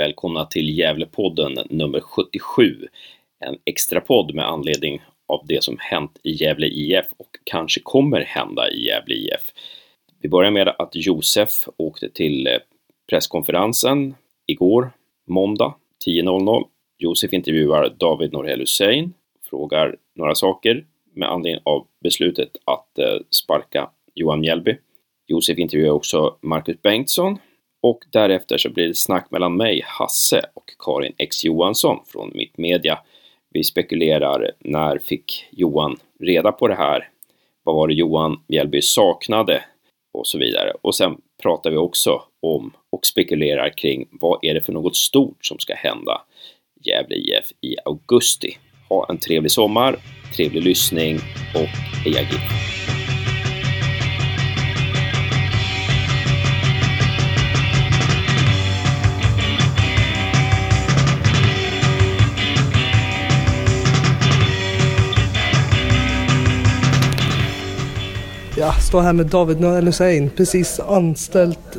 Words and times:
Välkomna 0.00 0.44
till 0.44 0.78
Gävlepodden 0.78 1.58
nummer 1.70 2.00
77. 2.00 2.88
En 3.44 3.56
extra 3.64 4.00
podd 4.00 4.34
med 4.34 4.48
anledning 4.48 5.02
av 5.28 5.46
det 5.48 5.64
som 5.64 5.76
hänt 5.80 6.18
i 6.22 6.30
Gävle 6.30 6.66
IF 6.66 7.06
och 7.16 7.28
kanske 7.44 7.80
kommer 7.80 8.20
hända 8.20 8.70
i 8.70 8.86
Gävle 8.86 9.14
IF. 9.14 9.52
Vi 10.20 10.28
börjar 10.28 10.50
med 10.50 10.68
att 10.68 10.90
Josef 10.92 11.50
åkte 11.76 12.08
till 12.08 12.46
eh, 12.46 12.52
presskonferensen 13.10 14.14
igår, 14.46 14.90
måndag 15.26 15.74
10.00. 16.06 16.64
Josef 16.98 17.32
intervjuar 17.32 17.94
David 17.98 18.32
Norhel 18.32 18.60
Hussein, 18.60 19.14
frågar 19.50 19.96
några 20.14 20.34
saker 20.34 20.84
med 21.14 21.30
anledning 21.30 21.62
av 21.64 21.86
beslutet 22.02 22.50
att 22.64 22.98
eh, 22.98 23.16
sparka 23.30 23.90
Johan 24.14 24.40
Mjällby. 24.40 24.76
Josef 25.26 25.58
intervjuar 25.58 25.90
också 25.90 26.36
Marcus 26.40 26.82
Bengtsson 26.82 27.38
och 27.80 28.04
därefter 28.12 28.58
så 28.58 28.70
blir 28.70 28.86
det 28.88 28.94
snack 28.94 29.30
mellan 29.30 29.56
mig, 29.56 29.82
Hasse 29.84 30.42
och 30.54 30.70
Karin 30.78 31.12
X 31.18 31.44
Johansson 31.44 31.98
från 32.06 32.30
Mitt 32.34 32.58
Media. 32.58 32.98
Vi 33.50 33.64
spekulerar, 33.64 34.50
när 34.58 34.98
fick 34.98 35.44
Johan 35.50 35.96
reda 36.20 36.52
på 36.52 36.68
det 36.68 36.74
här? 36.74 37.08
Vad 37.62 37.74
var 37.74 37.88
det 37.88 37.94
Johan 37.94 38.40
Mjällby 38.46 38.82
saknade? 38.82 39.64
Och 40.12 40.26
så 40.26 40.38
vidare. 40.38 40.72
Och 40.82 40.94
sen 40.94 41.16
pratar 41.42 41.70
vi 41.70 41.76
också 41.76 42.22
om 42.40 42.72
och 42.90 43.06
spekulerar 43.06 43.70
kring 43.76 44.08
vad 44.10 44.38
är 44.42 44.54
det 44.54 44.60
för 44.60 44.72
något 44.72 44.96
stort 44.96 45.46
som 45.46 45.58
ska 45.58 45.74
hända 45.74 46.22
Gävle 46.82 47.16
IF 47.16 47.52
i 47.60 47.76
augusti. 47.84 48.56
Ha 48.88 49.06
en 49.08 49.18
trevlig 49.18 49.50
sommar, 49.50 49.96
trevlig 50.36 50.62
lyssning 50.62 51.16
och 51.54 51.68
heja 52.04 52.20
GIF! 52.20 52.79
Står 68.90 69.02
här 69.02 69.12
med 69.12 69.26
David 69.26 69.64
Hussein, 69.64 70.30
precis 70.36 70.80
anställt 70.80 71.76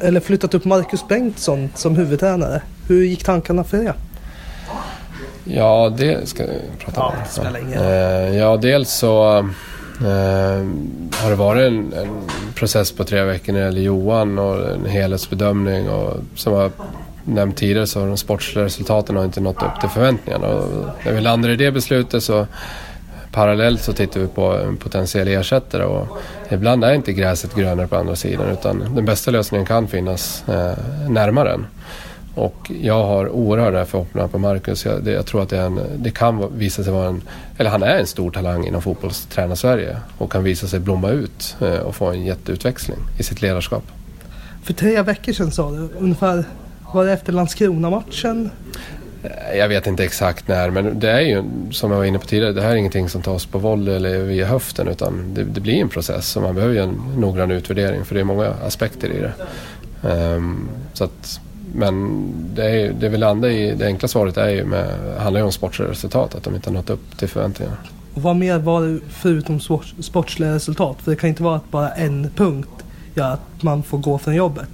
eller 0.00 0.20
flyttat 0.20 0.54
upp 0.54 0.64
Marcus 0.64 1.08
Bengtsson 1.08 1.70
som 1.74 1.96
huvudtränare. 1.96 2.62
Hur 2.88 3.04
gick 3.04 3.24
tankarna 3.24 3.64
för 3.64 3.76
det? 3.76 3.94
Ja, 5.44 5.94
det 5.98 6.28
ska 6.28 6.46
vi 6.46 6.60
prata 6.78 7.02
om. 7.02 7.12
Ja, 7.36 7.42
det. 7.52 8.28
Eh, 8.28 8.36
ja, 8.36 8.56
dels 8.56 8.90
så 8.90 9.38
eh, 9.38 10.64
har 11.22 11.30
det 11.30 11.36
varit 11.36 11.66
en, 11.66 11.92
en, 11.92 12.08
process 12.54 12.92
på 12.92 13.04
tre 13.04 13.22
veckor 13.22 13.52
när 13.52 13.60
det 13.60 13.66
gäller 13.66 13.82
Johan 13.82 14.38
och 14.38 14.70
en 14.70 14.86
helhetsbedömning. 14.86 15.88
Och 15.90 16.16
som 16.34 16.52
jag 16.52 16.72
nämnt 17.24 17.56
tidigare 17.56 17.86
så 17.86 18.00
har 18.00 18.06
de 18.06 18.16
sportsliga 18.16 18.64
resultaten 18.64 19.16
har 19.16 19.24
inte 19.24 19.40
nått 19.40 19.62
upp 19.62 19.80
till 19.80 19.88
förväntningarna. 19.88 20.46
Och 20.46 20.68
när 21.04 21.12
vi 21.12 21.20
landade 21.20 21.54
i 21.54 21.56
det 21.56 21.72
beslutet 21.72 22.22
så 22.22 22.46
parallellt 23.32 23.82
så 23.82 23.92
tittar 23.92 24.20
vi 24.20 24.26
på 24.26 24.56
en 24.56 24.76
potentiell 24.76 25.28
ersättare 25.28 25.84
och 25.84 26.18
ibland 26.50 26.84
är 26.84 26.94
inte 26.94 27.12
gräset 27.12 27.54
grönare 27.54 27.86
på 27.86 27.96
andra 27.96 28.16
sidan 28.16 28.48
utan 28.48 28.94
den 28.94 29.04
bästa 29.04 29.30
lösningen 29.30 29.66
kan 29.66 29.88
finnas 29.88 30.44
eh, 30.48 31.08
närmare 31.08 31.52
en. 31.52 31.66
Och 32.34 32.70
jag 32.80 33.04
har 33.04 33.28
oerhörda 33.28 33.84
förhoppningar 33.84 34.28
på 34.28 34.38
Marcus. 34.38 34.84
Jag, 34.84 35.04
det, 35.04 35.10
jag 35.10 35.26
tror 35.26 35.42
att 35.42 35.48
det, 35.48 35.60
en, 35.60 35.80
det, 35.96 36.10
kan 36.10 36.58
visa 36.58 36.84
sig 36.84 36.92
vara 36.92 37.08
en, 37.08 37.22
eller 37.58 37.70
han 37.70 37.82
är 37.82 37.98
en 37.98 38.06
stor 38.06 38.30
talang 38.30 38.66
inom 38.66 38.82
fotbollstränar-Sverige 38.82 39.96
och 40.18 40.32
kan 40.32 40.44
visa 40.44 40.66
sig 40.66 40.80
blomma 40.80 41.10
ut 41.10 41.56
eh, 41.60 41.78
och 41.78 41.94
få 41.94 42.06
en 42.06 42.24
jätteutväxling 42.24 42.98
i 43.18 43.22
sitt 43.22 43.42
ledarskap. 43.42 43.84
För 44.62 44.72
tre 44.72 45.02
veckor 45.02 45.32
sedan 45.32 45.50
sa 45.50 45.70
du, 45.70 45.88
ungefär 45.98 46.44
var 46.92 47.04
det 47.04 47.12
efter 47.12 47.32
Landskrona-matchen? 47.32 48.50
Jag 49.56 49.68
vet 49.68 49.86
inte 49.86 50.04
exakt 50.04 50.48
när, 50.48 50.70
men 50.70 50.98
det 50.98 51.10
är 51.10 51.20
ju 51.20 51.44
som 51.70 51.90
jag 51.90 51.98
var 51.98 52.04
inne 52.04 52.18
på 52.18 52.26
tidigare, 52.26 52.52
det 52.52 52.62
här 52.62 52.70
är 52.70 52.76
ingenting 52.76 53.08
som 53.08 53.22
tas 53.22 53.46
på 53.46 53.58
volley 53.58 53.94
eller 53.94 54.18
via 54.18 54.46
höften 54.46 54.88
utan 54.88 55.34
det, 55.34 55.44
det 55.44 55.60
blir 55.60 55.74
en 55.74 55.88
process 55.88 56.36
och 56.36 56.42
man 56.42 56.54
behöver 56.54 56.74
ju 56.74 56.80
en 56.80 57.00
noggrann 57.16 57.50
utvärdering 57.50 58.04
för 58.04 58.14
det 58.14 58.20
är 58.20 58.24
många 58.24 58.46
aspekter 58.46 59.08
i 59.08 59.20
det. 59.20 59.32
Um, 60.08 60.68
så 60.92 61.04
att, 61.04 61.40
men 61.74 62.24
det, 62.54 62.70
är, 62.70 62.92
det 62.92 63.08
vi 63.08 63.16
landar 63.16 63.48
i, 63.48 63.74
det 63.74 63.86
enkla 63.86 64.08
svaret 64.08 64.36
är 64.36 64.48
ju 64.48 64.64
med, 64.64 64.86
handlar 65.18 65.40
ju 65.40 65.44
om 65.44 65.52
sportsliga 65.52 65.90
resultat, 65.90 66.34
att 66.34 66.42
de 66.42 66.54
inte 66.54 66.70
har 66.70 66.74
nått 66.74 66.90
upp 66.90 67.18
till 67.18 67.28
förväntningarna. 67.28 67.76
Och 68.14 68.22
vad 68.22 68.36
mer 68.36 68.58
var 68.58 68.82
det 68.82 69.00
förutom 69.08 69.60
sportsliga 70.00 70.54
resultat? 70.54 70.96
För 71.02 71.10
det 71.10 71.16
kan 71.16 71.28
inte 71.28 71.42
vara 71.42 71.56
att 71.56 71.70
bara 71.70 71.90
en 71.90 72.30
punkt 72.36 72.84
gör 73.14 73.32
att 73.32 73.62
man 73.62 73.82
får 73.82 73.98
gå 73.98 74.18
från 74.18 74.34
jobbet. 74.34 74.70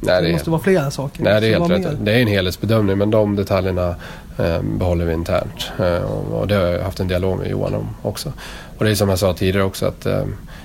Nej, 0.00 0.22
det, 0.22 0.28
det 0.28 0.32
måste 0.32 0.50
vara 0.50 0.60
flera 0.60 0.90
saker. 0.90 1.22
Nej, 1.22 1.40
det 1.40 1.46
är 1.46 1.58
helt 1.58 1.70
rätt. 1.70 1.80
Mer? 1.80 1.96
Det 2.00 2.12
är 2.12 2.22
en 2.22 2.28
helhetsbedömning 2.28 2.98
men 2.98 3.10
de 3.10 3.36
detaljerna 3.36 3.94
eh, 4.38 4.62
behåller 4.62 5.04
vi 5.04 5.12
internt. 5.12 5.70
Eh, 5.78 6.02
och 6.32 6.48
det 6.48 6.54
har 6.54 6.62
jag 6.62 6.82
haft 6.82 7.00
en 7.00 7.08
dialog 7.08 7.38
med 7.38 7.50
Johan 7.50 7.74
om 7.74 7.88
också. 8.02 8.32
Och 8.78 8.84
det 8.84 8.90
är 8.90 8.94
som 8.94 9.08
jag 9.08 9.18
sa 9.18 9.34
tidigare 9.34 9.64
också 9.64 9.86
att 9.86 10.06
eh, 10.06 10.24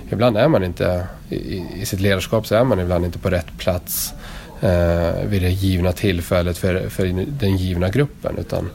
ibland 0.10 0.38
är 0.38 0.48
man 0.48 0.64
inte 0.64 1.08
i, 1.30 1.64
i, 1.82 1.86
sitt 1.86 2.00
ledarskap 2.00 2.48
så 2.48 2.56
är 2.56 2.64
man 2.64 2.80
ibland 2.80 3.06
inte 3.06 3.20
på 3.20 3.30
rätt 3.30 3.58
plats 3.58 4.14
eh, 4.62 5.26
vid 5.26 5.42
det 5.42 5.50
givna 5.50 5.92
tillfället 5.92 6.58
för, 6.58 6.90
för 6.90 7.26
den 7.28 7.58
givna 7.58 7.90
gruppen. 7.90 8.38
Utan 8.38 8.70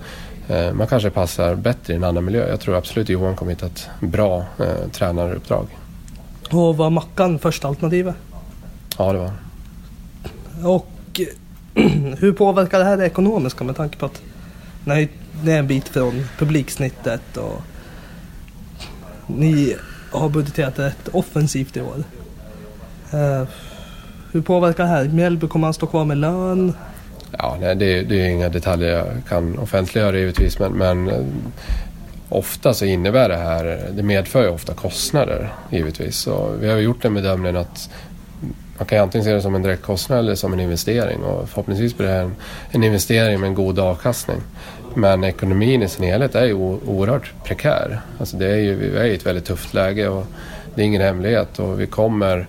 eh, 0.48 0.72
man 0.72 0.86
kanske 0.86 1.10
passar 1.10 1.54
bättre 1.54 1.92
i 1.92 1.96
en 1.96 2.04
annan 2.04 2.24
miljö. 2.24 2.48
Jag 2.48 2.60
tror 2.60 2.76
absolut 2.76 3.08
Johan 3.08 3.36
kommer 3.36 3.52
hitta 3.52 3.66
ett 3.66 3.88
bra 4.00 4.44
eh, 4.58 4.90
tränaruppdrag. 4.92 5.66
Och 6.50 6.76
var 6.76 6.90
Mackan 6.90 7.38
första 7.38 7.68
alternativet? 7.68 8.14
Ja, 8.98 9.12
det 9.12 9.18
var 9.18 9.30
och 10.64 11.20
hur 12.18 12.32
påverkar 12.32 12.78
det 12.78 12.84
här 12.84 12.96
det 12.96 13.06
ekonomiska 13.06 13.64
med 13.64 13.76
tanke 13.76 13.98
på 13.98 14.06
att 14.06 14.22
nej, 14.84 15.08
det 15.44 15.52
är 15.52 15.58
en 15.58 15.66
bit 15.66 15.88
från 15.88 16.24
publiksnittet 16.38 17.36
och 17.36 17.62
ni 19.26 19.76
har 20.10 20.28
budgeterat 20.28 20.78
rätt 20.78 21.08
offensivt 21.12 21.76
i 21.76 21.80
år. 21.80 22.04
Uh, 23.14 23.48
hur 24.32 24.42
påverkar 24.42 24.84
det 24.84 24.90
här? 24.90 25.04
Mjällby, 25.04 25.48
kommer 25.48 25.66
han 25.66 25.74
stå 25.74 25.86
kvar 25.86 26.04
med 26.04 26.16
lön? 26.16 26.72
Ja, 27.38 27.56
nej, 27.60 27.76
det, 27.76 28.02
det 28.02 28.20
är 28.20 28.28
inga 28.28 28.48
detaljer 28.48 28.88
jag 28.88 29.06
kan 29.28 29.58
offentliggöra 29.58 30.18
givetvis 30.18 30.58
men, 30.58 30.72
men 30.72 31.08
eh, 31.08 31.24
ofta 32.28 32.74
så 32.74 32.84
innebär 32.84 33.28
det 33.28 33.36
här, 33.36 33.90
det 33.92 34.02
medför 34.02 34.42
ju 34.42 34.48
ofta 34.48 34.74
kostnader 34.74 35.52
givetvis. 35.70 36.16
Så 36.16 36.56
vi 36.60 36.70
har 36.70 36.78
gjort 36.78 37.02
den 37.02 37.14
bedömningen 37.14 37.56
att 37.56 37.90
man 38.78 38.86
kan 38.86 38.98
antingen 38.98 39.24
se 39.24 39.32
det 39.32 39.42
som 39.42 39.54
en 39.54 39.62
direkt 39.62 39.82
kostnad 39.82 40.18
eller 40.18 40.34
som 40.34 40.52
en 40.52 40.60
investering 40.60 41.22
och 41.24 41.48
förhoppningsvis 41.48 41.96
blir 41.96 42.06
det 42.06 42.14
en, 42.14 42.34
en 42.70 42.84
investering 42.84 43.40
med 43.40 43.48
en 43.48 43.54
god 43.54 43.78
avkastning. 43.78 44.40
Men 44.94 45.24
ekonomin 45.24 45.82
i 45.82 45.88
sin 45.88 46.04
helhet 46.04 46.34
är 46.34 46.44
ju 46.44 46.54
oerhört 46.54 47.32
prekär. 47.44 48.00
Alltså 48.18 48.36
det 48.36 48.46
är 48.46 48.56
ju, 48.56 48.74
vi 48.74 48.98
är 48.98 49.04
i 49.04 49.14
ett 49.14 49.26
väldigt 49.26 49.44
tufft 49.44 49.74
läge 49.74 50.08
och 50.08 50.26
det 50.74 50.82
är 50.82 50.86
ingen 50.86 51.02
hemlighet 51.02 51.58
och 51.58 51.80
vi 51.80 51.86
kommer 51.86 52.46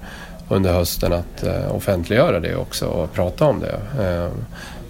under 0.49 0.73
hösten 0.73 1.13
att 1.13 1.43
eh, 1.43 1.75
offentliggöra 1.75 2.39
det 2.39 2.55
också 2.55 2.85
och 2.85 3.13
prata 3.13 3.45
om 3.45 3.59
det. 3.59 4.03
Eh, 4.03 4.31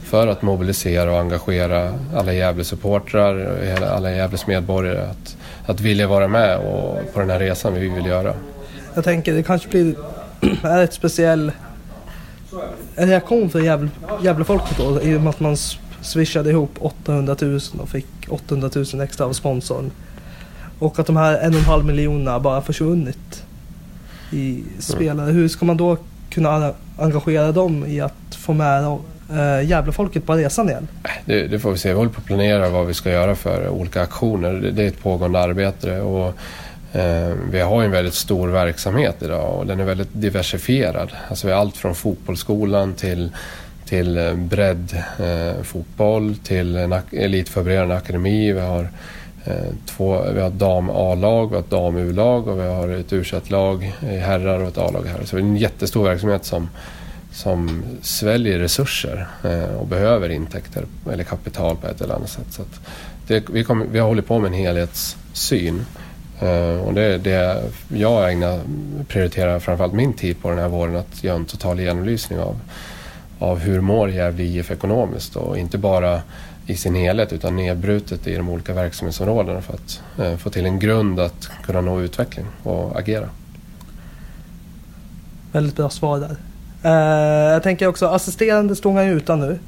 för 0.04 0.28
att 0.28 0.42
mobilisera 0.42 1.12
och 1.12 1.20
engagera 1.20 1.94
alla 2.16 2.34
Gävle-supportrar, 2.34 3.86
alla 3.96 4.12
Gävles 4.12 4.48
medborgare 4.48 5.00
att, 5.00 5.38
att 5.66 5.80
vilja 5.80 6.08
vara 6.08 6.28
med 6.28 6.58
och, 6.58 7.14
på 7.14 7.20
den 7.20 7.30
här 7.30 7.40
resan 7.40 7.74
vi 7.74 7.90
vill 7.90 8.06
göra. 8.06 8.34
Jag 8.94 9.04
tänker 9.04 9.34
det 9.34 9.44
kanske 9.44 9.70
blir 9.70 9.96
är 10.64 10.84
ett 10.84 10.94
speciell 10.94 11.52
en 12.96 13.10
reaktion 13.10 13.50
för 13.50 13.60
Gävle, 13.60 13.90
Gävlefolket 14.24 14.78
då 14.78 15.02
i 15.02 15.16
och 15.16 15.22
med 15.22 15.30
att 15.30 15.40
man 15.40 15.58
swishade 16.02 16.50
ihop 16.50 16.72
800 16.80 17.36
000 17.42 17.60
och 17.80 17.90
fick 17.90 18.08
800 18.30 18.70
000 18.76 19.02
extra 19.02 19.26
av 19.26 19.34
sponsorn. 19.34 19.92
Och 20.80 21.00
att 21.00 21.08
de 21.08 21.18
här 21.18 21.38
en 21.38 21.54
och 21.54 21.60
en 21.60 21.66
halv 21.66 21.86
miljonerna 21.86 22.40
bara 22.40 22.62
försvunnit 22.62 23.44
i 24.32 24.64
spelare. 24.80 25.32
Hur 25.32 25.48
ska 25.48 25.66
man 25.66 25.78
då 25.78 25.98
kunna 26.30 26.74
engagera 26.98 27.52
dem 27.52 27.86
i 27.86 28.02
att 28.02 28.36
få 28.36 28.54
med 28.54 28.84
äh, 28.84 29.70
Gävlefolket 29.70 30.26
på 30.26 30.34
resan 30.34 30.70
igen? 30.70 30.88
Det, 31.26 31.48
det, 31.48 31.60
får 31.60 31.72
vi 31.72 31.78
se. 31.78 31.90
Vi 31.90 31.96
håller 31.96 32.12
på 32.12 32.20
att 32.20 32.26
planera 32.26 32.70
vad 32.70 32.86
vi 32.86 32.94
ska 32.94 33.12
göra 33.12 33.36
för 33.36 33.70
olika 33.70 34.02
aktioner. 34.02 34.54
Det, 34.54 34.72
det 34.72 34.84
är 34.84 34.88
ett 34.88 35.04
pågående 35.04 35.40
arbete. 35.40 36.00
Och 36.00 36.34
Eh, 36.94 37.34
vi 37.52 37.60
har 37.60 37.84
en 37.84 37.92
väldigt 37.92 38.14
stor 38.14 38.48
verksamhet 38.48 39.16
idag 39.22 39.60
och 39.60 39.68
den 39.68 39.80
är 39.80 39.86
väldigt 39.86 40.10
diversifierad. 40.14 41.12
Alltså 41.30 41.48
vi 41.48 41.54
har 41.54 41.60
allt 41.60 41.78
från 41.78 41.96
fotbollsskolan 41.96 42.94
till, 42.94 43.32
till 43.86 44.18
eh, 44.18 44.34
breddfotboll, 44.34 46.30
eh, 46.30 46.36
till 46.36 46.76
en 46.76 46.96
elitförberedande 47.12 47.96
akademi. 47.96 48.54
Vi 48.54 48.60
har, 48.60 48.90
eh, 49.46 49.54
två, 49.86 50.32
vi 50.34 50.42
har 50.42 50.48
ett 50.48 50.54
dam-A-lag, 50.54 51.48
vi 51.48 51.56
har 51.56 51.62
ett 51.62 51.70
dam-U-lag 51.70 52.48
och 52.48 52.60
vi 52.60 52.68
har 52.68 52.90
ett 52.90 53.14
u 53.14 53.24
lag 53.48 53.94
i 54.02 54.18
herrar 54.18 54.60
och 54.60 54.68
ett 54.68 54.78
A-lag 54.78 55.06
här. 55.06 55.26
Så 55.26 55.36
det 55.36 55.42
är 55.42 55.44
en 55.44 55.58
jättestor 55.58 56.04
verksamhet 56.04 56.46
som, 56.46 56.70
som 57.32 57.84
sväljer 58.02 58.60
resurser 58.60 59.28
och 59.80 59.88
behöver 59.88 60.30
intäkter 60.30 60.86
eller 61.12 61.24
kapital 61.24 61.76
på 61.76 61.88
ett 61.88 62.02
eller 62.02 62.16
annat 62.16 62.30
sätt. 62.30 62.48
Så 62.50 62.62
det, 63.28 63.50
vi, 63.50 63.64
kommer, 63.64 63.86
vi 63.86 64.00
har 64.00 64.08
hållit 64.08 64.28
på 64.28 64.40
med 64.40 64.48
en 64.48 64.54
helhetssyn 64.54 65.86
Eh, 66.40 66.88
och 66.88 66.94
det 66.94 67.02
är 67.02 67.18
det 67.18 67.64
jag 67.88 68.32
ägnar, 68.32 68.60
prioriterar 69.08 69.60
framförallt 69.60 69.94
min 69.94 70.14
tid 70.14 70.42
på 70.42 70.50
den 70.50 70.60
här 70.60 70.68
våren 70.68 70.96
att 70.96 71.24
göra 71.24 71.36
en 71.36 71.46
total 71.46 71.80
genomlysning 71.80 72.40
av, 72.40 72.60
av 73.40 73.60
hur 73.60 73.82
mår 73.82 74.10
Gävle 74.10 74.44
IF 74.44 74.72
ekonomiskt 74.72 75.36
och 75.36 75.58
inte 75.58 75.78
bara 75.78 76.22
i 76.68 76.76
sin 76.76 76.96
helhet 76.96 77.34
utan 77.34 77.56
nedbrutet 77.56 78.28
i 78.28 78.36
de 78.36 78.50
olika 78.50 78.74
verksamhetsområdena 78.74 79.62
för 79.62 79.74
att 79.74 80.02
eh, 80.20 80.38
få 80.38 80.50
till 80.50 80.66
en 80.66 80.80
grund 80.80 81.20
att 81.20 81.50
kunna 81.66 81.82
nå 81.82 82.02
utveckling 82.02 82.46
och 82.64 83.00
agera. 83.00 83.30
Väldigt 85.52 85.76
bra 85.76 85.90
svar 85.90 86.20
där. 86.20 86.38
Eh, 86.84 87.52
jag 87.54 87.64
tänker 87.64 87.88
också 87.88 88.08
assisterande 88.08 88.76
står 88.76 88.94
han 88.94 89.06
ju 89.06 89.12
utan 89.12 89.40
nu. 89.40 89.60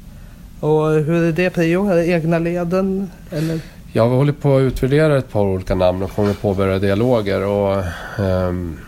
Och 0.60 0.90
hur 0.90 1.24
är 1.24 1.32
det 1.32 1.50
prio? 1.50 1.90
Är 1.90 1.96
det 1.96 2.06
egna 2.06 2.38
leden? 2.38 3.10
Eller? 3.30 3.60
Ja, 3.92 4.08
vi 4.08 4.16
håller 4.16 4.32
på 4.32 4.56
att 4.56 4.60
utvärdera 4.60 5.18
ett 5.18 5.32
par 5.32 5.44
olika 5.44 5.74
namn 5.74 6.02
och 6.02 6.12
kommer 6.12 6.30
att 6.30 6.42
påbörja 6.42 6.78
dialoger. 6.78 7.42
Och, 7.46 7.84
um, 8.18 8.78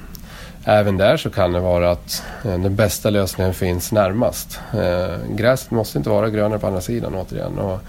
även 0.64 0.96
där 0.96 1.16
så 1.16 1.30
kan 1.30 1.52
det 1.52 1.60
vara 1.60 1.90
att 1.90 2.22
eh, 2.44 2.58
den 2.58 2.76
bästa 2.76 3.10
lösningen 3.10 3.54
finns 3.54 3.92
närmast. 3.92 4.60
Eh, 4.74 5.34
gräset 5.36 5.70
måste 5.70 5.98
inte 5.98 6.10
vara 6.10 6.30
grönare 6.30 6.58
på 6.58 6.66
andra 6.66 6.80
sidan 6.80 7.14
återigen. 7.14 7.58
Och, 7.58 7.80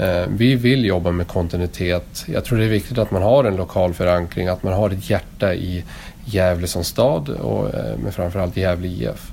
eh, 0.00 0.26
vi 0.28 0.54
vill 0.54 0.84
jobba 0.84 1.10
med 1.10 1.28
kontinuitet. 1.28 2.24
Jag 2.26 2.44
tror 2.44 2.58
det 2.58 2.64
är 2.64 2.68
viktigt 2.68 2.98
att 2.98 3.10
man 3.10 3.22
har 3.22 3.44
en 3.44 3.56
lokal 3.56 3.94
förankring, 3.94 4.48
att 4.48 4.62
man 4.62 4.72
har 4.72 4.90
ett 4.90 5.10
hjärta 5.10 5.54
i 5.54 5.84
Gävle 6.24 6.66
som 6.66 6.84
stad 6.84 7.28
och 7.28 7.74
eh, 7.74 7.98
med 7.98 8.14
framförallt 8.14 8.56
Gävle 8.56 8.88
IF. 8.88 9.32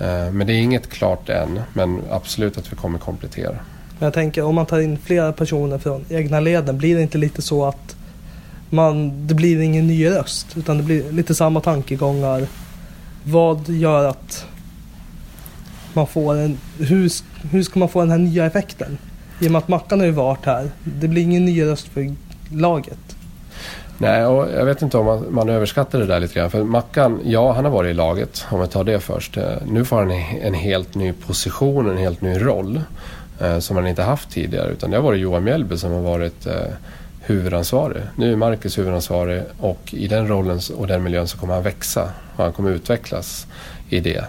Eh, 0.00 0.30
men 0.32 0.46
det 0.46 0.52
är 0.52 0.60
inget 0.60 0.88
klart 0.88 1.28
än, 1.28 1.60
men 1.72 2.02
absolut 2.10 2.58
att 2.58 2.72
vi 2.72 2.76
kommer 2.76 2.98
komplettera. 2.98 3.56
Men 3.98 4.06
jag 4.06 4.14
tänker 4.14 4.42
om 4.42 4.54
man 4.54 4.66
tar 4.66 4.80
in 4.80 4.98
flera 4.98 5.32
personer 5.32 5.78
från 5.78 6.04
egna 6.08 6.40
leden, 6.40 6.78
blir 6.78 6.96
det 6.96 7.02
inte 7.02 7.18
lite 7.18 7.42
så 7.42 7.64
att 7.64 7.96
man, 8.70 9.26
det 9.26 9.34
blir 9.34 9.60
ingen 9.60 9.86
ny 9.86 10.10
röst 10.10 10.56
utan 10.56 10.76
det 10.76 10.82
blir 10.82 11.12
lite 11.12 11.34
samma 11.34 11.60
tankegångar. 11.60 12.46
Vad 13.24 13.68
gör 13.68 14.04
att 14.04 14.46
man 15.92 16.06
får 16.06 16.34
en... 16.34 16.58
Hur, 16.78 17.10
hur 17.50 17.62
ska 17.62 17.78
man 17.78 17.88
få 17.88 18.00
den 18.00 18.10
här 18.10 18.18
nya 18.18 18.46
effekten? 18.46 18.98
I 19.40 19.46
och 19.46 19.52
med 19.52 19.58
att 19.58 19.68
Mackan 19.68 19.98
har 19.98 20.06
ju 20.06 20.12
varit 20.12 20.46
här. 20.46 20.70
Det 20.84 21.08
blir 21.08 21.22
ingen 21.22 21.44
ny 21.44 21.62
röst 21.62 21.88
för 21.88 22.14
laget. 22.52 23.16
Nej, 23.98 24.26
och 24.26 24.48
jag 24.50 24.64
vet 24.64 24.82
inte 24.82 24.98
om 24.98 25.06
man, 25.06 25.26
man 25.30 25.48
överskattar 25.48 25.98
det 25.98 26.06
där 26.06 26.20
lite 26.20 26.34
grann. 26.34 26.50
För 26.50 26.64
Mackan, 26.64 27.20
ja 27.24 27.52
han 27.52 27.64
har 27.64 27.72
varit 27.72 27.90
i 27.90 27.94
laget, 27.94 28.46
om 28.50 28.60
vi 28.60 28.66
tar 28.66 28.84
det 28.84 29.00
först. 29.00 29.36
Eh, 29.36 29.44
nu 29.66 29.84
får 29.84 29.96
han 29.96 30.10
en 30.42 30.54
helt 30.54 30.94
ny 30.94 31.12
position, 31.12 31.90
en 31.90 31.98
helt 31.98 32.20
ny 32.20 32.38
roll. 32.38 32.80
Eh, 33.40 33.58
som 33.58 33.76
han 33.76 33.86
inte 33.86 34.02
haft 34.02 34.30
tidigare. 34.30 34.70
Utan 34.70 34.90
det 34.90 34.96
har 34.96 35.02
varit 35.02 35.20
Johan 35.20 35.44
Mjällby 35.44 35.76
som 35.76 35.92
har 35.92 36.00
varit 36.00 36.46
eh, 36.46 36.54
huvudansvarig. 37.20 38.02
Nu 38.16 38.32
är 38.32 38.36
Marcus 38.36 38.78
huvudansvarig 38.78 39.42
och 39.58 39.94
i 39.94 40.08
den 40.08 40.28
rollen 40.28 40.60
och 40.76 40.86
den 40.86 41.02
miljön 41.02 41.28
så 41.28 41.38
kommer 41.38 41.54
han 41.54 41.62
växa. 41.62 42.10
Och 42.36 42.44
han 42.44 42.52
kommer 42.52 42.70
utvecklas 42.70 43.46
i 43.88 44.00
det. 44.00 44.24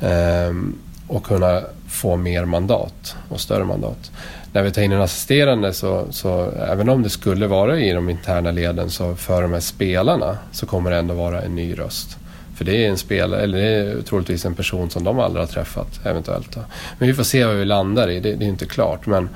Ehm, 0.00 0.78
och 1.06 1.24
kunna 1.24 1.62
få 1.88 2.16
mer 2.16 2.44
mandat 2.44 3.16
och 3.28 3.40
större 3.40 3.64
mandat. 3.64 4.10
När 4.52 4.62
vi 4.62 4.70
tar 4.70 4.82
in 4.82 4.92
en 4.92 5.00
assisterande 5.00 5.72
så, 5.72 6.06
så 6.10 6.50
även 6.50 6.88
om 6.88 7.02
det 7.02 7.10
skulle 7.10 7.46
vara 7.46 7.78
i 7.78 7.92
de 7.92 8.10
interna 8.10 8.50
leden 8.50 8.90
så 8.90 9.16
för 9.16 9.42
de 9.42 9.52
här 9.52 9.60
spelarna 9.60 10.38
så 10.52 10.66
kommer 10.66 10.90
det 10.90 10.96
ändå 10.96 11.14
vara 11.14 11.42
en 11.42 11.54
ny 11.54 11.78
röst. 11.78 12.18
För 12.54 12.64
det 12.64 12.84
är 12.84 12.88
en 12.88 12.98
spelare, 12.98 13.42
eller 13.42 13.58
det 13.58 13.66
är 13.66 14.02
troligtvis 14.02 14.44
en 14.44 14.54
person 14.54 14.90
som 14.90 15.04
de 15.04 15.18
aldrig 15.18 15.42
har 15.42 15.52
träffat 15.52 16.00
eventuellt. 16.06 16.52
Då. 16.52 16.60
Men 16.98 17.08
vi 17.08 17.14
får 17.14 17.22
se 17.22 17.44
vad 17.44 17.56
vi 17.56 17.64
landar 17.64 18.10
i, 18.10 18.20
det, 18.20 18.34
det 18.34 18.44
är 18.44 18.48
inte 18.48 18.66
klart. 18.66 19.06
Men 19.06 19.28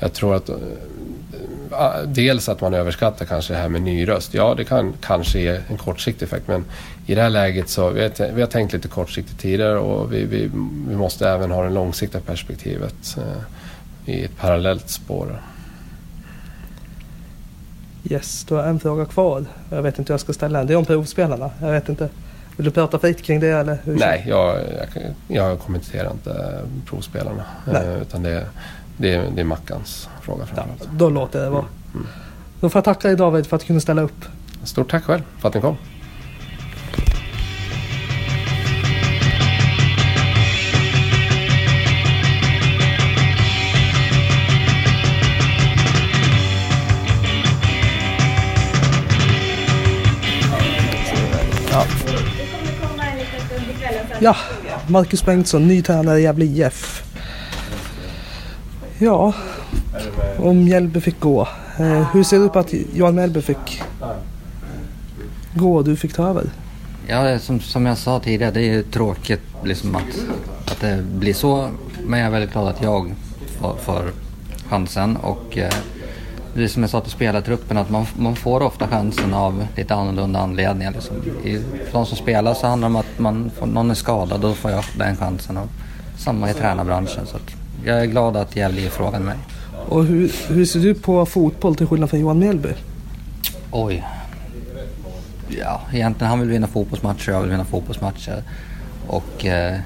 jag 0.00 0.12
tror 0.12 0.34
att 0.34 0.48
eh, 0.48 0.56
dels 2.06 2.48
att 2.48 2.60
man 2.60 2.74
överskattar 2.74 3.26
kanske 3.26 3.52
det 3.52 3.58
här 3.58 3.68
med 3.68 3.82
ny 3.82 4.08
röst. 4.08 4.34
Ja, 4.34 4.54
det 4.54 4.64
kan 4.64 4.92
kanske 5.00 5.40
ge 5.40 5.60
en 5.68 5.76
kortsiktig 5.76 6.26
effekt. 6.26 6.48
Men 6.48 6.64
i 7.06 7.14
det 7.14 7.22
här 7.22 7.30
läget 7.30 7.68
så 7.68 7.90
vi 7.90 8.02
har, 8.02 8.32
vi 8.32 8.40
har 8.40 8.48
tänkt 8.48 8.72
lite 8.72 8.88
kortsiktigt 8.88 9.40
tidigare 9.40 9.78
och 9.78 10.12
vi, 10.12 10.24
vi, 10.24 10.50
vi 10.88 10.96
måste 10.96 11.28
även 11.28 11.50
ha 11.50 11.62
det 11.62 11.70
långsiktiga 11.70 12.20
perspektivet 12.20 13.16
eh, 13.16 14.14
i 14.14 14.24
ett 14.24 14.36
parallellt 14.36 14.90
spår. 14.90 15.40
Yes, 18.10 18.44
du 18.48 18.54
har 18.54 18.62
en 18.62 18.80
fråga 18.80 19.04
kvar. 19.04 19.44
Jag 19.70 19.82
vet 19.82 19.98
inte 19.98 20.12
hur 20.12 20.14
jag 20.14 20.20
ska 20.20 20.32
ställa 20.32 20.58
den. 20.58 20.66
Det 20.66 20.72
är 20.72 20.76
om 20.76 20.84
provspelarna. 20.84 21.50
Jag 21.60 21.72
vet 21.72 21.88
inte. 21.88 22.08
Vill 22.56 22.64
du 22.64 22.70
prata 22.70 22.98
fritt 22.98 23.22
kring 23.22 23.40
det 23.40 23.48
eller? 23.48 23.78
Hur 23.84 23.94
Nej, 23.98 24.24
jag, 24.28 24.56
jag, 24.56 25.14
jag 25.28 25.58
kommenterar 25.60 26.10
inte 26.10 26.60
provspelarna. 26.86 27.44
Eh, 27.72 28.02
utan 28.02 28.22
det, 28.22 28.46
det, 28.96 29.14
är- 29.14 29.30
det 29.34 29.40
är 29.40 29.44
Mackans 29.44 30.08
fråga 30.22 30.46
Ja, 30.50 30.54
framförallt. 30.54 30.98
då 30.98 31.10
låter 31.10 31.42
det 31.44 31.50
vara. 31.50 31.64
Mm. 31.94 32.06
Då 32.60 32.68
får 32.70 32.78
jag 32.78 32.84
tacka 32.84 33.08
dig 33.08 33.16
David 33.16 33.46
för 33.46 33.56
att 33.56 33.60
du 33.60 33.66
kunde 33.66 33.80
ställa 33.80 34.02
upp. 34.02 34.24
Stort 34.64 34.90
tack 34.90 35.04
själv 35.04 35.22
för 35.38 35.48
att 35.48 35.54
ni 35.54 35.60
kom. 35.60 35.76
Ja, 54.24 54.36
Marcus 54.88 55.24
Bengtsson, 55.24 55.68
ny 55.68 55.82
tränare 55.82 56.18
i 56.18 56.22
Gävle 56.22 56.44
IF. 56.44 57.02
Ja, 58.98 59.34
om 60.38 60.64
Mjällby 60.64 61.00
fick 61.00 61.20
gå. 61.20 61.48
Eh, 61.78 62.12
hur 62.12 62.22
ser 62.22 62.38
du 62.38 62.48
på 62.48 62.58
att 62.58 62.72
Johan 62.94 63.14
Mjällby 63.14 63.42
fick 63.42 63.82
gå 65.54 65.76
och 65.76 65.84
du 65.84 65.96
fick 65.96 66.12
ta 66.12 66.28
över? 66.28 66.44
Ja, 67.06 67.38
som, 67.38 67.60
som 67.60 67.86
jag 67.86 67.98
sa 67.98 68.20
tidigare, 68.20 68.50
det 68.50 68.60
är 68.60 68.72
ju 68.72 68.82
tråkigt 68.82 69.42
liksom 69.64 69.96
att, 69.96 70.72
att 70.72 70.80
det 70.80 71.04
blir 71.14 71.34
så. 71.34 71.68
Men 72.06 72.20
jag 72.20 72.26
är 72.26 72.32
väldigt 72.32 72.52
glad 72.52 72.68
att 72.68 72.82
jag 72.82 73.14
får, 73.60 73.76
får 73.76 74.12
chansen. 74.68 75.16
Och 75.16 75.58
eh, 75.58 75.72
det 76.54 76.64
är 76.64 76.68
som 76.68 76.82
jag 76.82 76.90
sa 76.90 77.00
till 77.00 77.10
spelartruppen, 77.10 77.76
att 77.76 77.90
man, 77.90 78.06
man 78.16 78.36
får 78.36 78.62
ofta 78.62 78.88
chansen 78.88 79.34
av 79.34 79.66
lite 79.76 79.94
annorlunda 79.94 80.40
anledningar. 80.40 80.92
Liksom. 80.92 81.16
I, 81.44 81.58
för 81.58 81.92
de 81.92 82.06
som 82.06 82.16
spelar 82.16 82.54
så 82.54 82.66
handlar 82.66 82.88
det 82.88 82.94
om 82.94 82.96
att 82.96 83.18
man 83.18 83.50
får, 83.58 83.66
någon 83.66 83.90
är 83.90 83.94
skadad, 83.94 84.40
då 84.40 84.54
får 84.54 84.70
jag 84.70 84.84
den 84.98 85.16
chansen. 85.16 85.56
Och 85.56 85.68
samma 86.16 86.50
i 86.50 86.54
tränarbranschen. 86.54 87.26
Så 87.26 87.36
jag 87.84 88.00
är 88.00 88.06
glad 88.06 88.36
att 88.36 88.56
Gävle 88.56 88.90
frågade 88.90 89.24
mig. 89.24 89.36
Och 89.88 90.04
hur, 90.04 90.32
hur 90.48 90.64
ser 90.64 90.80
du 90.80 90.94
på 90.94 91.26
fotboll 91.26 91.76
till 91.76 91.86
skillnad 91.86 92.10
från 92.10 92.20
Johan 92.20 92.38
Mjällby? 92.38 92.72
Oj. 93.70 94.04
Ja, 95.48 95.80
egentligen 95.92 96.30
han 96.30 96.40
vill 96.40 96.48
vinna 96.48 96.66
fotbollsmatcher 96.66 97.28
och 97.28 97.34
jag 97.34 97.40
vill 97.40 97.50
vinna 97.50 97.64
fotbollsmatcher. 97.64 98.42
Och 99.06 99.46
eh, 99.46 99.78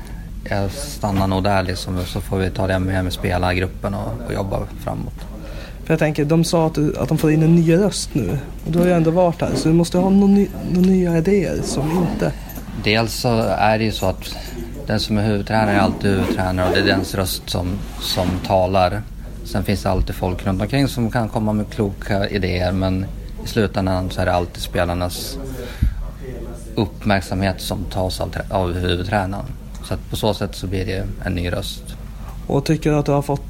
jag 0.44 0.70
stannar 0.70 1.26
nog 1.26 1.44
där 1.44 1.62
liksom, 1.62 2.04
så 2.04 2.20
får 2.20 2.38
vi 2.38 2.50
ta 2.50 2.66
det 2.66 2.78
med 2.78 3.04
med 3.04 3.12
spelargruppen 3.12 3.94
och, 3.94 4.26
och 4.26 4.34
jobba 4.34 4.66
framåt. 4.84 5.27
För 5.88 5.93
jag 5.93 5.99
tänker, 5.99 6.25
de 6.25 6.45
sa 6.45 6.66
att, 6.66 6.75
du, 6.75 6.97
att 6.97 7.09
de 7.09 7.18
får 7.18 7.33
in 7.33 7.42
en 7.42 7.54
ny 7.54 7.76
röst 7.76 8.14
nu. 8.14 8.38
Och 8.66 8.73
du 8.73 8.78
har 8.78 8.87
ju 8.87 8.92
ändå 8.92 9.11
varit 9.11 9.40
här, 9.40 9.50
så 9.54 9.68
du 9.68 9.75
måste 9.75 9.99
ha 9.99 10.11
några 10.11 10.33
ny, 10.33 10.49
nya 10.71 11.18
idéer 11.18 11.61
som 11.62 11.90
inte... 11.90 12.33
Dels 12.85 13.14
så 13.14 13.28
är 13.42 13.78
det 13.78 13.85
ju 13.85 13.92
så 13.92 14.07
att 14.07 14.37
den 14.87 15.00
som 15.00 15.18
är 15.18 15.26
huvudtränare 15.26 15.76
är 15.76 15.80
alltid 15.80 16.11
huvudtränare 16.11 16.68
och 16.68 16.75
det 16.75 16.80
är 16.80 16.87
dens 16.87 17.14
röst 17.14 17.50
som, 17.50 17.78
som 18.00 18.28
talar. 18.47 19.02
Sen 19.45 19.64
finns 19.64 19.83
det 19.83 19.90
alltid 19.90 20.14
folk 20.14 20.47
runt 20.47 20.62
omkring 20.62 20.88
som 20.88 21.11
kan 21.11 21.28
komma 21.28 21.52
med 21.52 21.71
kloka 21.71 22.28
idéer 22.28 22.73
men 22.73 23.07
i 23.45 23.49
slutändan 23.49 24.11
så 24.11 24.21
är 24.21 24.26
det 24.26 24.35
alltid 24.35 24.62
spelarnas 24.62 25.38
uppmärksamhet 26.75 27.61
som 27.61 27.85
tas 27.85 28.21
av, 28.21 28.37
av 28.50 28.73
huvudtränaren. 28.73 29.47
Så 29.85 29.95
att 29.95 30.11
på 30.11 30.16
så 30.16 30.35
sätt 30.35 30.54
så 30.54 30.66
blir 30.66 30.87
det 30.87 31.07
en 31.25 31.35
ny 31.35 31.52
röst. 31.52 31.83
Och 32.47 32.64
tycker 32.64 32.92
att 32.92 33.07
du 33.07 33.12
har 33.12 33.23
fått 33.23 33.48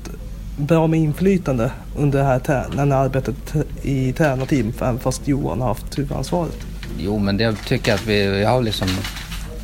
bra 0.59 0.87
med 0.87 1.01
inflytande 1.01 1.73
under 1.97 2.19
det 2.19 2.25
här 2.25 2.67
när 2.87 2.97
arbetat 2.97 3.55
i 3.83 4.13
tränarteam, 4.13 4.73
även 4.81 4.99
fast 4.99 5.29
Johan 5.29 5.61
har 5.61 5.69
haft 5.69 5.99
huvudansvaret. 5.99 6.57
Jo 6.99 7.19
men 7.19 7.37
det 7.37 7.57
tycker 7.67 7.91
jag 7.91 7.97
att 7.97 8.07
vi, 8.07 8.27
vi 8.27 8.45
har 8.45 8.63
liksom 8.63 8.89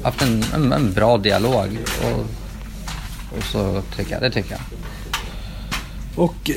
haft 0.02 0.22
en, 0.22 0.44
en, 0.54 0.72
en 0.72 0.92
bra 0.92 1.18
dialog. 1.18 1.78
Och, 2.02 2.20
och 3.36 3.42
så 3.42 3.82
tycker 3.96 4.12
jag, 4.12 4.22
det 4.22 4.30
tycker 4.30 4.52
jag. 4.52 4.60
Och 6.16 6.50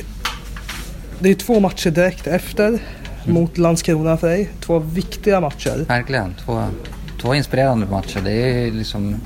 det 1.20 1.30
är 1.30 1.34
två 1.34 1.60
matcher 1.60 1.90
direkt 1.90 2.26
efter 2.26 2.78
mot 3.24 3.58
Landskrona 3.58 4.16
för 4.16 4.28
dig. 4.28 4.50
Två 4.60 4.78
viktiga 4.78 5.40
matcher. 5.40 5.84
Verkligen. 5.88 6.34
Två, 6.44 6.64
två 7.20 7.34
inspirerande 7.34 7.86
matcher. 7.86 8.20
Det 8.24 8.32
är 8.32 8.70
liksom... 8.70 9.16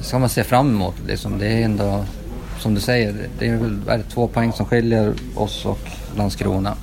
Ska 0.00 0.18
man 0.18 0.28
se 0.28 0.44
fram 0.44 0.68
emot. 0.68 0.94
Liksom. 1.06 1.38
Det 1.38 1.46
är 1.46 1.62
ändå, 1.62 2.04
som 2.58 2.74
du 2.74 2.80
säger, 2.80 3.14
det 3.38 3.48
är 3.48 3.56
väl 3.56 3.80
är 3.88 3.98
det 3.98 4.04
två 4.04 4.28
poäng 4.28 4.52
som 4.52 4.66
skiljer 4.66 5.14
oss 5.34 5.66
och 5.66 5.80
Landskrona. 6.16 6.76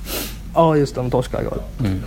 Ja, 0.54 0.76
just 0.76 0.94
det, 0.94 1.00
de 1.00 1.10
torskar 1.10 1.40
igår. 1.40 1.58
Mm. 1.80 2.02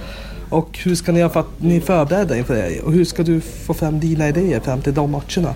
Och 0.50 0.80
hur 0.84 0.96
ska 0.96 1.12
ni 1.12 1.30
för 1.30 1.40
att 1.40 1.62
ni 1.62 1.76
är 1.76 1.82
förberedda 1.82 2.38
inför 2.38 2.56
det? 2.56 2.82
Och 2.82 2.94
hur 2.94 3.06
ska 3.06 3.24
du 3.24 3.42
få 3.42 3.74
fram 3.74 4.00
dina 4.00 4.28
idéer 4.28 4.60
fram 4.60 4.82
till 4.82 4.94
de 4.94 5.12
matcherna? 5.12 5.54